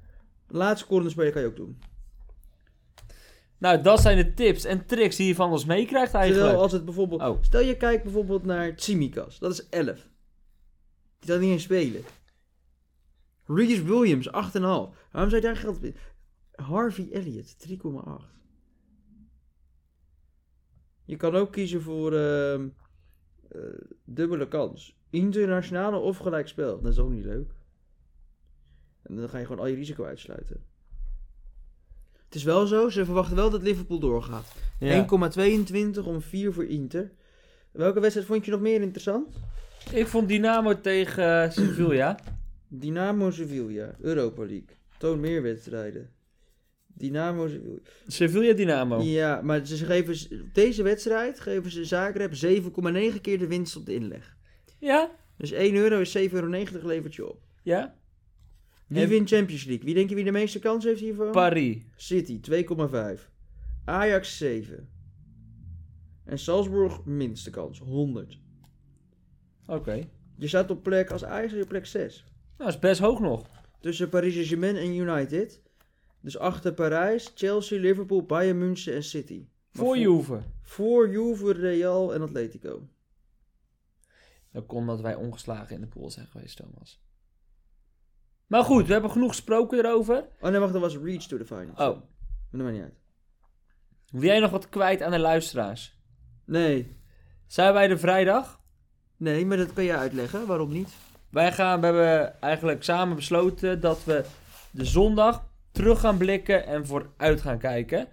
Laatste 0.47 0.85
scorende 0.85 1.09
speler 1.09 1.31
kan 1.31 1.41
je 1.41 1.47
ook 1.47 1.55
doen. 1.55 1.79
Nou, 3.57 3.81
dat 3.81 4.01
zijn 4.01 4.17
de 4.17 4.33
tips 4.33 4.65
en 4.65 4.85
tricks 4.85 5.15
die 5.15 5.27
je 5.27 5.35
van 5.35 5.51
ons 5.51 5.65
meekrijgt 5.65 6.13
eigenlijk. 6.13 6.43
Terwijl 6.43 6.63
als 6.63 6.71
het 6.71 6.85
bijvoorbeeld... 6.85 7.21
Oh. 7.21 7.41
Stel 7.41 7.61
je 7.61 7.77
kijkt 7.77 8.03
bijvoorbeeld 8.03 8.45
naar 8.45 8.75
Tsimikas. 8.75 9.39
Dat 9.39 9.51
is 9.51 9.69
11. 9.69 10.09
Die 11.19 11.29
kan 11.29 11.39
niet 11.39 11.51
eens 11.51 11.63
spelen. 11.63 12.03
Reese 13.45 13.83
Williams 13.83 14.27
8,5. 14.27 14.31
Waarom 14.31 14.91
zou 15.11 15.35
je 15.35 15.41
daar 15.41 15.55
geld 15.55 15.83
in? 15.83 15.95
Harvey 16.51 17.09
Elliott 17.11 17.67
3,8. 17.67 17.75
Je 21.05 21.15
kan 21.15 21.35
ook 21.35 21.51
kiezen 21.51 21.81
voor 21.81 22.13
eh, 22.13 22.59
dubbele 24.05 24.47
kans. 24.47 24.97
Internationale 25.13 25.97
of 25.97 26.17
gelijkspel. 26.17 26.81
Dat 26.81 26.91
is 26.91 26.99
ook 26.99 27.11
niet 27.11 27.25
leuk. 27.25 27.51
En 29.03 29.15
dan 29.15 29.29
ga 29.29 29.37
je 29.37 29.45
gewoon 29.45 29.61
al 29.61 29.67
je 29.67 29.75
risico 29.75 30.03
uitsluiten. 30.03 30.63
Het 32.25 32.35
is 32.35 32.43
wel 32.43 32.65
zo, 32.65 32.89
ze 32.89 33.05
verwachten 33.05 33.35
wel 33.35 33.49
dat 33.49 33.61
Liverpool 33.61 33.99
doorgaat. 33.99 34.55
Ja. 34.79 35.05
1,22 35.97 35.99
om 36.03 36.21
4 36.21 36.53
voor 36.53 36.65
Inter. 36.65 37.11
Welke 37.71 37.99
wedstrijd 37.99 38.27
vond 38.27 38.45
je 38.45 38.51
nog 38.51 38.59
meer 38.59 38.81
interessant? 38.81 39.35
Ik 39.91 40.07
vond 40.07 40.27
Dynamo 40.27 40.81
tegen 40.81 41.43
eh, 41.43 41.49
Sevilla. 41.49 42.19
Dynamo 42.67 43.31
Sevilla, 43.31 43.95
Europa 43.99 44.41
League. 44.41 44.77
Toon 44.97 45.19
meer 45.19 45.41
wedstrijden. 45.41 46.09
Dynamo 46.87 47.47
Sevilla. 47.47 47.79
Sevilla 48.07 48.53
Dynamo. 48.53 49.01
Ja, 49.01 49.41
maar 49.41 49.65
ze 49.65 49.85
geven 49.85 50.15
deze 50.53 50.83
wedstrijd 50.83 51.39
geven 51.39 51.71
ze 51.71 51.85
Zagreb 51.85 52.33
7,9 52.33 53.21
keer 53.21 53.39
de 53.39 53.47
winst 53.47 53.75
op 53.75 53.85
de 53.85 53.93
inleg. 53.93 54.32
Ja? 54.83 55.11
Dus 55.37 55.51
1 55.51 55.75
euro 55.75 55.99
is 55.99 56.17
7,90 56.17 56.33
euro 56.33 56.47
levert 56.87 57.15
je 57.15 57.29
op. 57.29 57.41
Ja? 57.63 57.95
Wie 58.87 59.01
En- 59.01 59.09
wint 59.09 59.29
Champions 59.29 59.65
League? 59.65 59.85
Wie 59.85 59.93
denk 59.93 60.09
je 60.09 60.15
wie 60.15 60.23
de 60.23 60.31
meeste 60.31 60.59
kans 60.59 60.83
heeft 60.83 60.99
hiervoor? 60.99 61.29
Paris. 61.31 61.77
City 61.95 62.39
2,5. 62.39 63.29
Ajax 63.85 64.37
7. 64.37 64.89
En 66.25 66.39
Salzburg 66.39 67.05
minste 67.05 67.49
kans, 67.49 67.79
100. 67.79 68.39
Oké. 69.67 70.07
Je 70.37 70.47
staat 70.47 70.71
op 70.71 70.83
plek, 70.83 71.11
als 71.11 71.23
Ajax 71.23 71.53
op 71.53 71.67
plek 71.67 71.85
6. 71.85 72.25
Nou, 72.57 72.69
is 72.69 72.79
best 72.79 72.99
hoog 73.01 73.19
nog. 73.19 73.47
Tussen 73.79 74.09
Paris 74.09 74.33
Saint-Germain 74.33 74.75
en 74.75 74.95
United. 74.95 75.61
Dus 76.21 76.37
achter 76.37 76.73
Parijs, 76.73 77.31
Chelsea, 77.35 77.79
Liverpool, 77.79 78.23
Bayern 78.25 78.57
München 78.57 78.93
en 78.93 79.03
City. 79.03 79.45
Maar 79.71 79.85
Voor 79.85 79.97
Juve. 79.97 80.41
Voor 80.61 81.09
Juve, 81.09 81.51
Real 81.53 82.13
en 82.13 82.21
Atletico. 82.21 82.87
Dat 84.53 84.65
kon 84.65 84.85
dat 84.85 85.01
wij 85.01 85.15
ongeslagen 85.15 85.75
in 85.75 85.81
de 85.81 85.87
pool 85.87 86.09
zijn 86.09 86.27
geweest, 86.27 86.57
Thomas. 86.57 87.01
Maar 88.47 88.63
goed, 88.63 88.85
we 88.87 88.93
hebben 88.93 89.11
genoeg 89.11 89.29
gesproken 89.29 89.77
erover. 89.77 90.27
Oh 90.41 90.49
nee, 90.49 90.59
wacht, 90.59 90.73
dat 90.73 90.81
was 90.81 90.97
Reach 90.97 91.23
to 91.23 91.37
the 91.37 91.45
Finals. 91.45 91.79
Oh, 91.79 91.95
Maar 91.95 91.97
dat 92.51 92.61
maakt 92.61 92.73
niet 92.73 92.81
uit. 92.83 92.97
wil 94.11 94.21
jij 94.23 94.39
nog 94.39 94.51
wat 94.51 94.69
kwijt 94.69 95.01
aan 95.01 95.11
de 95.11 95.19
luisteraars? 95.19 95.97
Nee. 96.45 96.97
Zijn 97.47 97.73
wij 97.73 97.87
de 97.87 97.97
vrijdag? 97.97 98.61
Nee, 99.17 99.45
maar 99.45 99.57
dat 99.57 99.73
kan 99.73 99.83
je 99.83 99.95
uitleggen. 99.97 100.47
Waarom 100.47 100.71
niet? 100.71 100.89
Wij 101.29 101.51
gaan, 101.51 101.79
we 101.79 101.85
hebben 101.85 102.41
eigenlijk 102.41 102.83
samen 102.83 103.15
besloten 103.15 103.79
dat 103.79 104.03
we 104.03 104.25
de 104.71 104.85
zondag 104.85 105.49
terug 105.71 105.99
gaan 105.99 106.17
blikken 106.17 106.65
en 106.65 106.85
vooruit 106.85 107.41
gaan 107.41 107.57
kijken. 107.57 108.07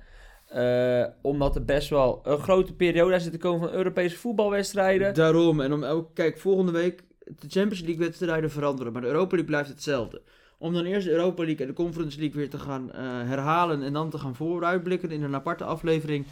Eh, 0.51 1.05
omdat 1.20 1.55
er 1.55 1.64
best 1.64 1.88
wel 1.88 2.20
een 2.24 2.38
grote 2.38 2.74
periode 2.74 3.14
aan 3.14 3.20
zit 3.20 3.32
te 3.32 3.38
komen 3.38 3.68
van 3.68 3.76
Europese 3.76 4.16
voetbalwedstrijden. 4.16 5.14
Daarom. 5.14 5.61
En 5.61 5.72
om 5.72 5.82
elke... 5.82 6.12
Kijk, 6.14 6.38
volgende 6.38 6.72
week... 6.72 7.03
De 7.24 7.48
Champions 7.48 7.80
League 7.80 7.98
wedstrijden 7.98 8.51
veranderen. 8.51 8.92
Maar 8.92 9.03
de 9.03 9.09
Europa 9.09 9.30
League 9.30 9.51
blijft 9.51 9.68
hetzelfde. 9.68 10.20
Om 10.59 10.74
dan 10.74 10.84
eerst 10.84 11.07
de 11.07 11.12
Europa 11.12 11.44
League 11.44 11.61
en 11.61 11.66
de 11.66 11.82
Conference 11.82 12.18
League 12.18 12.36
weer 12.36 12.51
te 12.51 12.59
gaan 12.59 12.92
eh, 12.92 13.01
herhalen. 13.03 13.82
En 13.82 13.92
dan 13.92 14.11
te 14.11 14.18
gaan 14.18 14.34
vooruitblikken 14.34 15.11
in 15.11 15.22
een 15.22 15.34
aparte 15.34 15.64
aflevering. 15.64 16.26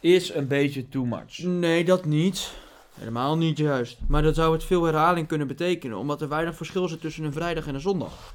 Is 0.00 0.34
een 0.34 0.46
beetje 0.46 0.88
too 0.88 1.04
much. 1.04 1.38
Nee, 1.38 1.84
dat 1.84 2.04
niet. 2.04 2.52
Helemaal 2.98 3.36
niet 3.36 3.58
juist. 3.58 3.98
Maar 4.08 4.22
dat 4.22 4.34
zou 4.34 4.52
het 4.52 4.64
veel 4.64 4.84
herhaling 4.84 5.28
kunnen 5.28 5.46
betekenen, 5.46 5.98
omdat 5.98 6.20
er 6.20 6.28
weinig 6.28 6.56
verschil 6.56 6.88
zit 6.88 7.00
tussen 7.00 7.24
een 7.24 7.32
vrijdag 7.32 7.66
en 7.66 7.74
een 7.74 7.80
zondag. 7.80 8.34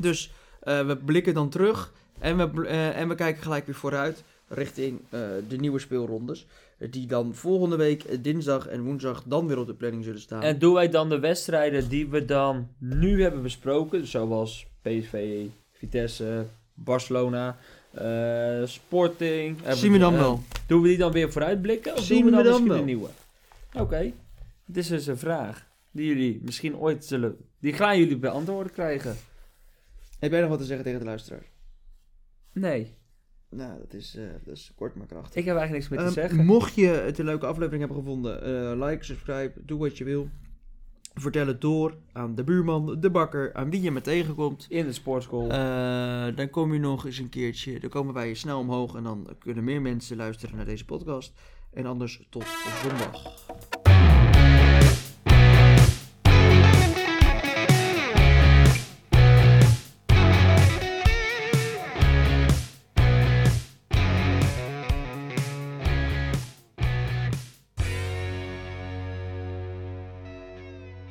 Dus 0.00 0.32
eh, 0.60 0.86
we 0.86 0.96
blikken 0.96 1.34
dan 1.34 1.48
terug 1.48 1.92
en 2.20 2.36
we, 2.36 2.66
eh, 2.66 2.98
en 3.00 3.08
we 3.08 3.14
kijken 3.14 3.42
gelijk 3.42 3.66
weer 3.66 3.74
vooruit 3.74 4.22
richting 4.48 5.00
eh, 5.10 5.20
de 5.48 5.56
nieuwe 5.56 5.78
speelrondes. 5.78 6.46
eh, 6.78 6.90
Die 6.90 7.06
dan 7.06 7.34
volgende 7.34 7.76
week 7.76 8.24
dinsdag 8.24 8.66
en 8.66 8.82
woensdag 8.82 9.22
dan 9.26 9.46
weer 9.46 9.58
op 9.58 9.66
de 9.66 9.74
planning 9.74 10.04
zullen 10.04 10.20
staan. 10.20 10.42
En 10.42 10.58
doen 10.58 10.74
wij 10.74 10.88
dan 10.88 11.08
de 11.08 11.18
wedstrijden 11.18 11.88
die 11.88 12.08
we 12.08 12.24
dan 12.24 12.68
nu 12.78 13.22
hebben 13.22 13.42
besproken, 13.42 14.06
zoals 14.06 14.66
PSV, 14.82 15.44
Vitesse, 15.72 16.44
Barcelona, 16.74 17.56
eh, 17.90 18.62
Sporting. 18.64 19.56
Zien 19.68 19.92
we 19.92 19.98
dan 19.98 20.12
wel. 20.14 20.42
Doen 20.66 20.82
we 20.82 20.88
die 20.88 20.98
dan 20.98 21.12
weer 21.12 21.32
vooruitblikken? 21.32 21.92
Of 21.96 22.04
Zien 22.04 22.22
doen 22.22 22.30
we 22.30 22.36
we 22.36 22.42
dan, 22.42 22.52
dan 22.52 22.62
misschien 22.62 22.68
wel. 22.68 22.78
een 22.78 22.84
nieuwe? 22.84 23.08
Oké. 23.86 24.12
Het 24.66 24.76
is 24.76 24.88
dus 24.88 25.06
een 25.06 25.18
vraag 25.18 25.66
die 25.90 26.06
jullie 26.06 26.40
misschien 26.44 26.76
ooit 26.76 27.04
zullen... 27.04 27.36
Die 27.60 27.72
gaan 27.72 27.98
jullie 27.98 28.16
beantwoorden 28.16 28.72
krijgen. 28.72 29.16
Heb 30.18 30.30
jij 30.30 30.40
nog 30.40 30.48
wat 30.50 30.58
te 30.58 30.64
zeggen 30.64 30.84
tegen 30.84 30.98
de 31.00 31.04
luisteraar? 31.06 31.42
Nee, 32.52 32.98
Nou, 33.50 33.78
dat 33.78 33.94
is, 33.94 34.16
eh, 34.16 34.24
dat 34.44 34.56
is 34.56 34.72
kort 34.76 34.94
maar 34.94 35.06
krachtig. 35.06 35.34
ik 35.34 35.44
heb 35.44 35.56
eigenlijk 35.56 35.88
niks 35.88 35.88
meer 35.88 35.98
te 35.98 36.20
Ehm, 36.20 36.28
zeggen. 36.28 36.46
Mocht 36.46 36.74
je 36.74 36.86
het 36.86 37.18
een 37.18 37.24
leuke 37.24 37.46
aflevering 37.46 37.80
hebben 37.80 37.98
gevonden, 37.98 38.42
eh, 38.42 38.86
like, 38.88 39.04
subscribe, 39.04 39.52
doe 39.64 39.78
wat 39.78 39.98
je 39.98 40.04
wil. 40.04 40.28
Vertel 41.14 41.46
het 41.46 41.60
door 41.60 41.94
aan 42.12 42.34
de 42.34 42.44
buurman, 42.44 43.00
de 43.00 43.10
bakker, 43.10 43.54
aan 43.54 43.70
wie 43.70 43.80
je 43.82 43.90
maar 43.90 44.02
tegenkomt. 44.02 44.66
In 44.68 44.86
de 44.86 44.92
sportschool. 44.92 45.50
Eh, 45.50 46.36
dan 46.36 46.50
kom 46.50 46.72
je 46.72 46.78
nog 46.78 47.06
eens 47.06 47.18
een 47.18 47.28
keertje, 47.28 47.80
dan 47.80 47.90
komen 47.90 48.14
wij 48.14 48.34
snel 48.34 48.58
omhoog 48.58 48.94
en 48.94 49.02
dan 49.02 49.28
kunnen 49.38 49.64
meer 49.64 49.82
mensen 49.82 50.16
luisteren 50.16 50.56
naar 50.56 50.64
deze 50.64 50.84
podcast. 50.84 51.32
En 51.72 51.86
anders 51.86 52.26
tot 52.30 52.44
zondag. 52.82 53.22